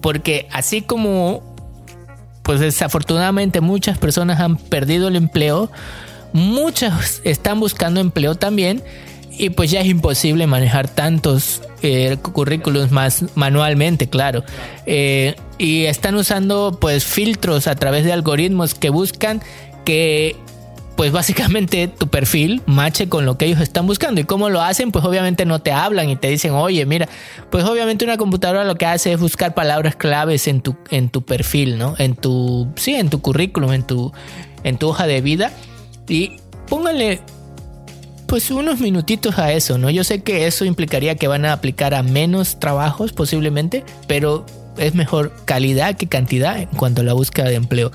porque 0.00 0.48
así 0.52 0.82
como 0.82 1.53
pues 2.44 2.60
desafortunadamente 2.60 3.60
muchas 3.60 3.98
personas 3.98 4.38
han 4.38 4.56
perdido 4.56 5.08
el 5.08 5.16
empleo, 5.16 5.72
muchas 6.32 7.20
están 7.24 7.58
buscando 7.58 8.00
empleo 8.00 8.36
también 8.36 8.82
y 9.36 9.50
pues 9.50 9.70
ya 9.70 9.80
es 9.80 9.86
imposible 9.86 10.46
manejar 10.46 10.88
tantos 10.88 11.62
eh, 11.82 12.18
más 12.90 13.24
manualmente, 13.34 14.08
claro. 14.08 14.44
Eh, 14.86 15.34
y 15.58 15.84
están 15.86 16.14
usando 16.14 16.78
pues 16.80 17.04
filtros 17.04 17.66
a 17.66 17.74
través 17.74 18.04
de 18.04 18.12
algoritmos 18.12 18.74
que 18.74 18.90
buscan 18.90 19.40
que 19.84 20.36
pues 20.96 21.12
básicamente 21.12 21.88
tu 21.88 22.08
perfil 22.08 22.62
mache 22.66 23.08
con 23.08 23.26
lo 23.26 23.36
que 23.36 23.46
ellos 23.46 23.60
están 23.60 23.86
buscando. 23.86 24.20
¿Y 24.20 24.24
cómo 24.24 24.48
lo 24.48 24.60
hacen? 24.60 24.92
Pues 24.92 25.04
obviamente 25.04 25.44
no 25.44 25.60
te 25.60 25.72
hablan 25.72 26.08
y 26.08 26.16
te 26.16 26.28
dicen, 26.28 26.52
oye, 26.52 26.86
mira, 26.86 27.08
pues 27.50 27.64
obviamente 27.64 28.04
una 28.04 28.16
computadora 28.16 28.64
lo 28.64 28.76
que 28.76 28.86
hace 28.86 29.12
es 29.12 29.20
buscar 29.20 29.54
palabras 29.54 29.96
claves 29.96 30.46
en 30.46 30.60
tu, 30.60 30.76
en 30.90 31.08
tu 31.08 31.22
perfil, 31.22 31.78
¿no? 31.78 31.94
En 31.98 32.14
tu, 32.14 32.68
sí, 32.76 32.94
en 32.94 33.10
tu 33.10 33.20
currículum, 33.20 33.72
en 33.72 33.82
tu, 33.82 34.12
en 34.62 34.78
tu 34.78 34.88
hoja 34.88 35.06
de 35.06 35.20
vida. 35.20 35.52
Y 36.08 36.36
póngale 36.68 37.20
pues 38.26 38.50
unos 38.50 38.80
minutitos 38.80 39.38
a 39.38 39.52
eso, 39.52 39.78
¿no? 39.78 39.90
Yo 39.90 40.04
sé 40.04 40.22
que 40.22 40.46
eso 40.46 40.64
implicaría 40.64 41.16
que 41.16 41.28
van 41.28 41.44
a 41.44 41.52
aplicar 41.52 41.94
a 41.94 42.02
menos 42.02 42.58
trabajos 42.58 43.12
posiblemente, 43.12 43.84
pero 44.06 44.46
es 44.76 44.94
mejor 44.94 45.32
calidad 45.44 45.96
que 45.96 46.08
cantidad 46.08 46.58
en 46.58 46.66
cuanto 46.66 47.02
a 47.02 47.04
la 47.04 47.12
búsqueda 47.12 47.48
de 47.48 47.56
empleo. 47.56 47.92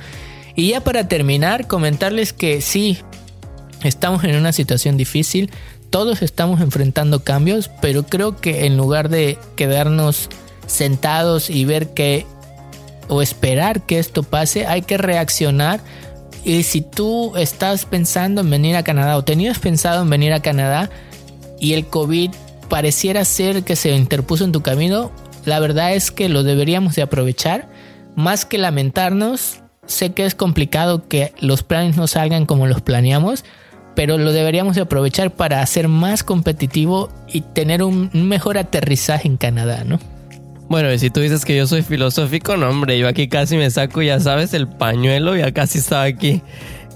Y 0.59 0.71
ya 0.71 0.81
para 0.81 1.07
terminar, 1.07 1.67
comentarles 1.67 2.33
que 2.33 2.59
sí, 2.59 2.97
estamos 3.81 4.25
en 4.25 4.35
una 4.35 4.51
situación 4.51 4.97
difícil, 4.97 5.51
todos 5.89 6.21
estamos 6.21 6.59
enfrentando 6.59 7.23
cambios, 7.23 7.71
pero 7.81 8.03
creo 8.03 8.35
que 8.35 8.65
en 8.65 8.75
lugar 8.75 9.07
de 9.07 9.37
quedarnos 9.55 10.27
sentados 10.67 11.49
y 11.49 11.63
ver 11.63 11.93
que 11.93 12.25
o 13.07 13.21
esperar 13.21 13.85
que 13.85 13.99
esto 13.99 14.21
pase, 14.21 14.67
hay 14.67 14.81
que 14.81 14.97
reaccionar. 14.97 15.79
Y 16.43 16.63
si 16.63 16.81
tú 16.81 17.37
estás 17.37 17.85
pensando 17.85 18.41
en 18.41 18.49
venir 18.49 18.75
a 18.75 18.83
Canadá 18.83 19.15
o 19.15 19.23
tenías 19.23 19.59
pensado 19.59 20.01
en 20.01 20.09
venir 20.09 20.33
a 20.33 20.41
Canadá 20.41 20.89
y 21.57 21.71
el 21.71 21.85
COVID 21.85 22.31
pareciera 22.67 23.23
ser 23.23 23.63
que 23.63 23.77
se 23.77 23.95
interpuso 23.95 24.43
en 24.43 24.51
tu 24.51 24.61
camino, 24.61 25.13
la 25.45 25.61
verdad 25.61 25.93
es 25.93 26.11
que 26.11 26.27
lo 26.27 26.43
deberíamos 26.43 26.95
de 26.95 27.03
aprovechar. 27.03 27.69
Más 28.17 28.43
que 28.43 28.57
lamentarnos, 28.57 29.61
sé 29.89 30.11
que 30.13 30.25
es 30.25 30.35
complicado 30.35 31.07
que 31.07 31.33
los 31.39 31.63
planes 31.63 31.97
no 31.97 32.07
salgan 32.07 32.45
como 32.45 32.67
los 32.67 32.81
planeamos, 32.81 33.43
pero 33.95 34.17
lo 34.17 34.31
deberíamos 34.31 34.75
de 34.75 34.83
aprovechar 34.83 35.31
para 35.31 35.61
hacer 35.61 35.87
más 35.87 36.23
competitivo 36.23 37.09
y 37.27 37.41
tener 37.41 37.83
un, 37.83 38.09
mejor 38.13 38.57
aterrizaje 38.57 39.27
en 39.27 39.37
Canadá, 39.37 39.83
¿no? 39.83 39.99
Bueno, 40.69 40.93
y 40.93 40.99
si 40.99 41.09
tú 41.09 41.19
dices 41.19 41.43
que 41.43 41.57
yo 41.57 41.65
soy 41.65 41.81
filosófico, 41.81 42.55
no, 42.55 42.69
hombre, 42.69 42.99
yo 42.99 43.07
aquí 43.07 43.27
casi 43.27 43.57
me 43.57 43.69
saco, 43.71 44.01
ya 44.03 44.19
sabes, 44.19 44.53
el 44.53 44.67
pañuelo, 44.67 45.35
ya 45.35 45.51
casi 45.51 45.79
estaba 45.79 46.03
aquí. 46.03 46.43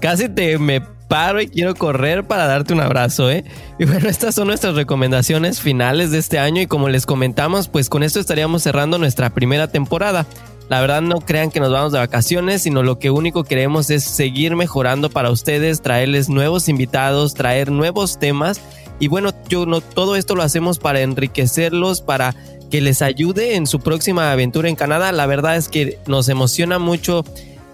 Casi 0.00 0.28
te 0.28 0.58
me 0.58 0.80
paro 1.08 1.40
y 1.40 1.48
quiero 1.48 1.74
correr 1.74 2.24
para 2.24 2.46
darte 2.46 2.72
un 2.72 2.80
abrazo, 2.80 3.30
¿eh? 3.30 3.44
Y 3.78 3.84
bueno, 3.84 4.08
estas 4.08 4.36
son 4.36 4.46
nuestras 4.46 4.74
recomendaciones 4.74 5.60
finales 5.60 6.12
de 6.12 6.18
este 6.18 6.38
año 6.38 6.62
y 6.62 6.66
como 6.66 6.88
les 6.88 7.04
comentamos, 7.04 7.68
pues 7.68 7.88
con 7.88 8.02
esto 8.02 8.20
estaríamos 8.20 8.62
cerrando 8.62 8.98
nuestra 8.98 9.30
primera 9.30 9.68
temporada. 9.68 10.26
La 10.68 10.80
verdad 10.80 11.02
no 11.02 11.20
crean 11.20 11.50
que 11.50 11.60
nos 11.60 11.70
vamos 11.70 11.92
de 11.92 11.98
vacaciones, 11.98 12.62
sino 12.62 12.82
lo 12.82 12.98
que 12.98 13.10
único 13.10 13.44
queremos 13.44 13.90
es 13.90 14.04
seguir 14.04 14.56
mejorando 14.56 15.10
para 15.10 15.30
ustedes, 15.30 15.82
traerles 15.82 16.28
nuevos 16.28 16.68
invitados, 16.68 17.34
traer 17.34 17.70
nuevos 17.70 18.18
temas 18.18 18.60
y 18.98 19.08
bueno, 19.08 19.30
yo 19.48 19.66
no 19.66 19.80
todo 19.80 20.16
esto 20.16 20.34
lo 20.34 20.42
hacemos 20.42 20.78
para 20.78 21.00
enriquecerlos, 21.00 22.00
para 22.00 22.34
que 22.70 22.80
les 22.80 23.02
ayude 23.02 23.56
en 23.56 23.66
su 23.66 23.80
próxima 23.80 24.32
aventura 24.32 24.68
en 24.68 24.76
Canadá. 24.76 25.12
La 25.12 25.26
verdad 25.26 25.56
es 25.56 25.68
que 25.68 25.98
nos 26.06 26.28
emociona 26.28 26.78
mucho 26.78 27.24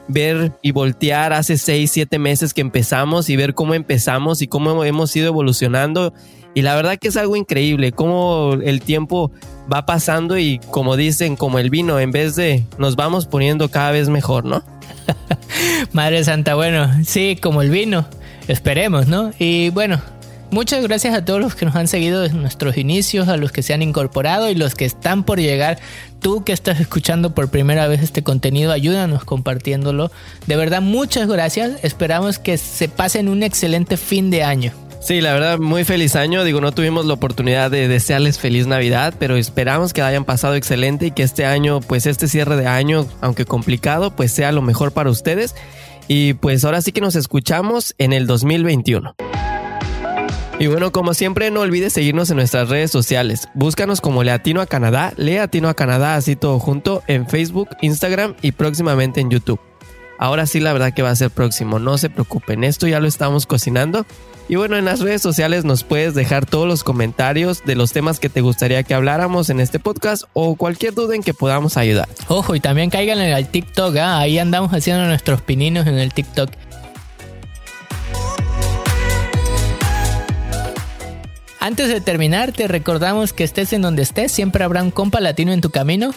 ver 0.09 0.53
y 0.63 0.73
voltear 0.73 1.33
hace 1.33 1.57
6, 1.57 1.91
7 1.91 2.19
meses 2.19 2.53
que 2.55 2.61
empezamos 2.61 3.29
y 3.29 3.37
ver 3.37 3.55
cómo 3.55 3.75
empezamos 3.75 4.43
y 4.43 4.49
cómo 4.49 4.85
hemos 4.85 5.15
ido 5.15 5.29
evolucionando. 5.29 6.13
Y 6.55 6.63
la 6.63 6.75
verdad 6.75 6.99
que 6.99 7.09
es 7.09 7.17
algo 7.17 7.37
increíble, 7.37 7.93
cómo 7.93 8.55
el 8.63 8.81
tiempo 8.81 9.31
va 9.73 9.87
pasando 9.87 10.37
y 10.37 10.59
como 10.71 10.97
dicen, 10.97 11.37
como 11.37 11.59
el 11.59 11.71
vino, 11.71 12.01
en 12.01 12.11
vez 12.11 12.35
de 12.35 12.65
nos 12.79 12.97
vamos 12.97 13.27
poniendo 13.27 13.71
cada 13.71 13.93
vez 13.93 14.09
mejor, 14.09 14.45
¿no? 14.45 14.65
Madre 15.93 16.25
Santa, 16.25 16.55
bueno, 16.55 16.91
sí, 17.05 17.39
como 17.41 17.63
el 17.63 17.71
vino, 17.71 18.07
esperemos, 18.49 19.07
¿no? 19.07 19.31
Y 19.39 19.71
bueno, 19.71 20.01
Muchas 20.53 20.83
gracias 20.83 21.15
a 21.15 21.25
todos 21.25 21.41
los 21.41 21.55
que 21.55 21.65
nos 21.65 21.77
han 21.77 21.87
seguido 21.87 22.23
desde 22.23 22.37
nuestros 22.37 22.77
inicios, 22.77 23.29
a 23.29 23.37
los 23.37 23.53
que 23.53 23.63
se 23.63 23.73
han 23.73 23.83
incorporado 23.83 24.51
y 24.51 24.57
los 24.57 24.75
que 24.75 24.85
están 24.85 25.23
por 25.23 25.39
llegar. 25.39 25.79
Tú 26.19 26.43
que 26.43 26.53
estás 26.53 26.81
escuchando 26.81 27.37
por 27.37 27.51
primera 27.51 27.87
vez 27.87 28.03
este 28.03 28.25
contenido, 28.25 28.73
ayúdanos 28.73 29.23
compartiéndolo. 29.23 30.11
De 30.49 30.57
verdad, 30.57 30.83
muchas 30.83 31.29
gracias. 31.29 31.85
Esperamos 31.85 32.41
que 32.41 32.59
se 32.59 32.89
pasen 32.89 33.29
un 33.29 33.45
excelente 33.45 33.97
fin 33.97 34.31
de 34.31 34.43
año. 34.43 34.73
Sí, 35.01 35.23
la 35.23 35.33
verdad, 35.33 35.59
muy 35.59 35.85
feliz 35.85 36.15
año. 36.15 36.45
Digo, 36.45 36.61
no 36.61 36.73
tuvimos 36.73 37.07
la 37.07 37.15
oportunidad 37.15 37.71
de 37.71 37.89
desearles 37.89 38.39
feliz 38.39 38.67
Navidad, 38.67 39.15
pero 39.19 39.37
esperamos 39.37 39.95
que 39.95 40.03
hayan 40.03 40.27
pasado 40.27 40.55
excelente 40.55 41.07
y 41.07 41.11
que 41.11 41.23
este 41.23 41.47
año, 41.47 41.81
pues 41.81 42.05
este 42.05 42.29
cierre 42.29 42.57
de 42.57 42.67
año, 42.67 43.07
aunque 43.23 43.47
complicado, 43.47 44.15
pues 44.15 44.31
sea 44.31 44.53
lo 44.53 44.61
mejor 44.61 44.93
para 44.93 45.09
ustedes. 45.09 45.55
Y 46.07 46.35
pues 46.35 46.65
ahora 46.65 46.83
sí 46.83 46.93
que 46.93 47.01
nos 47.01 47.17
escuchamos 47.17 47.95
en 47.97 48.13
el 48.13 48.27
2021. 48.27 49.15
Y 50.59 50.67
bueno, 50.67 50.93
como 50.93 51.15
siempre, 51.15 51.51
no 51.51 51.61
olvides 51.61 51.95
seguirnos 51.95 52.29
en 52.29 52.37
nuestras 52.37 52.69
redes 52.69 52.91
sociales. 52.91 53.49
Búscanos 53.55 54.03
como 54.03 54.23
Leatino 54.23 54.61
a 54.61 54.67
Canadá, 54.67 55.15
Leatino 55.17 55.71
a 55.71 55.75
Canadá, 55.75 56.17
así 56.17 56.37
todo 56.37 56.59
junto, 56.59 57.03
en 57.07 57.27
Facebook, 57.27 57.71
Instagram 57.81 58.35
y 58.43 58.53
próximamente 58.53 59.23
en 59.23 59.31
YouTube. 59.31 59.61
Ahora 60.19 60.47
sí, 60.47 60.61
la 60.61 60.75
verdad 60.75 60.93
que 60.93 61.01
va 61.01 61.09
a 61.09 61.17
ser 61.17 61.31
próximo, 61.31 61.79
no 61.79 61.97
se 61.97 62.11
preocupen, 62.11 62.63
esto 62.63 62.87
ya 62.87 63.01
lo 63.01 63.09
estamos 63.09 63.47
cocinando. 63.47 64.05
Y 64.51 64.57
bueno, 64.57 64.77
en 64.77 64.85
las 64.85 64.99
redes 64.99 65.23
sociales 65.23 65.65
nos 65.65 65.85
puedes 65.85 66.17
dejar 66.17 66.45
todos 66.45 66.67
los 66.67 66.83
comentarios 66.83 67.65
de 67.65 67.77
los 67.77 67.93
temas 67.93 68.19
que 68.19 68.29
te 68.29 68.41
gustaría 68.41 68.83
que 68.83 68.95
habláramos 68.95 69.49
en 69.49 69.61
este 69.61 69.79
podcast 69.79 70.25
o 70.33 70.57
cualquier 70.57 70.93
duda 70.93 71.15
en 71.15 71.23
que 71.23 71.33
podamos 71.33 71.77
ayudar. 71.77 72.09
Ojo, 72.27 72.57
y 72.57 72.61
también 72.61 72.91
caigan 72.91 73.21
en 73.21 73.33
el 73.33 73.47
TikTok, 73.47 73.95
¿ah? 73.99 74.19
ahí 74.19 74.41
andamos 74.41 74.73
haciendo 74.73 75.07
nuestros 75.07 75.41
pininos 75.41 75.87
en 75.87 76.01
el 76.01 76.13
TikTok. 76.13 76.51
Antes 81.61 81.87
de 81.87 82.01
terminar, 82.01 82.51
te 82.51 82.67
recordamos 82.67 83.33
que 83.33 83.45
estés 83.45 83.73
en 83.73 83.83
donde 83.83 84.03
estés, 84.03 84.33
siempre 84.33 84.65
habrá 84.65 84.83
un 84.83 84.91
compa 84.91 85.21
latino 85.21 85.53
en 85.53 85.61
tu 85.61 85.71
camino. 85.71 86.13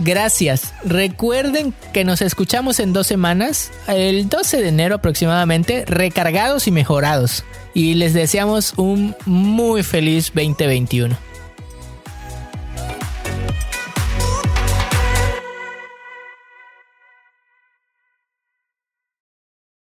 Gracias. 0.00 0.72
Recuerden 0.82 1.74
que 1.92 2.04
nos 2.04 2.22
escuchamos 2.22 2.80
en 2.80 2.92
dos 2.92 3.06
semanas, 3.06 3.70
el 3.86 4.28
12 4.28 4.62
de 4.62 4.68
enero 4.68 4.96
aproximadamente, 4.96 5.84
recargados 5.86 6.66
y 6.66 6.70
mejorados. 6.70 7.44
Y 7.74 7.94
les 7.94 8.14
deseamos 8.14 8.72
un 8.76 9.14
muy 9.26 9.82
feliz 9.82 10.32
2021. 10.34 11.29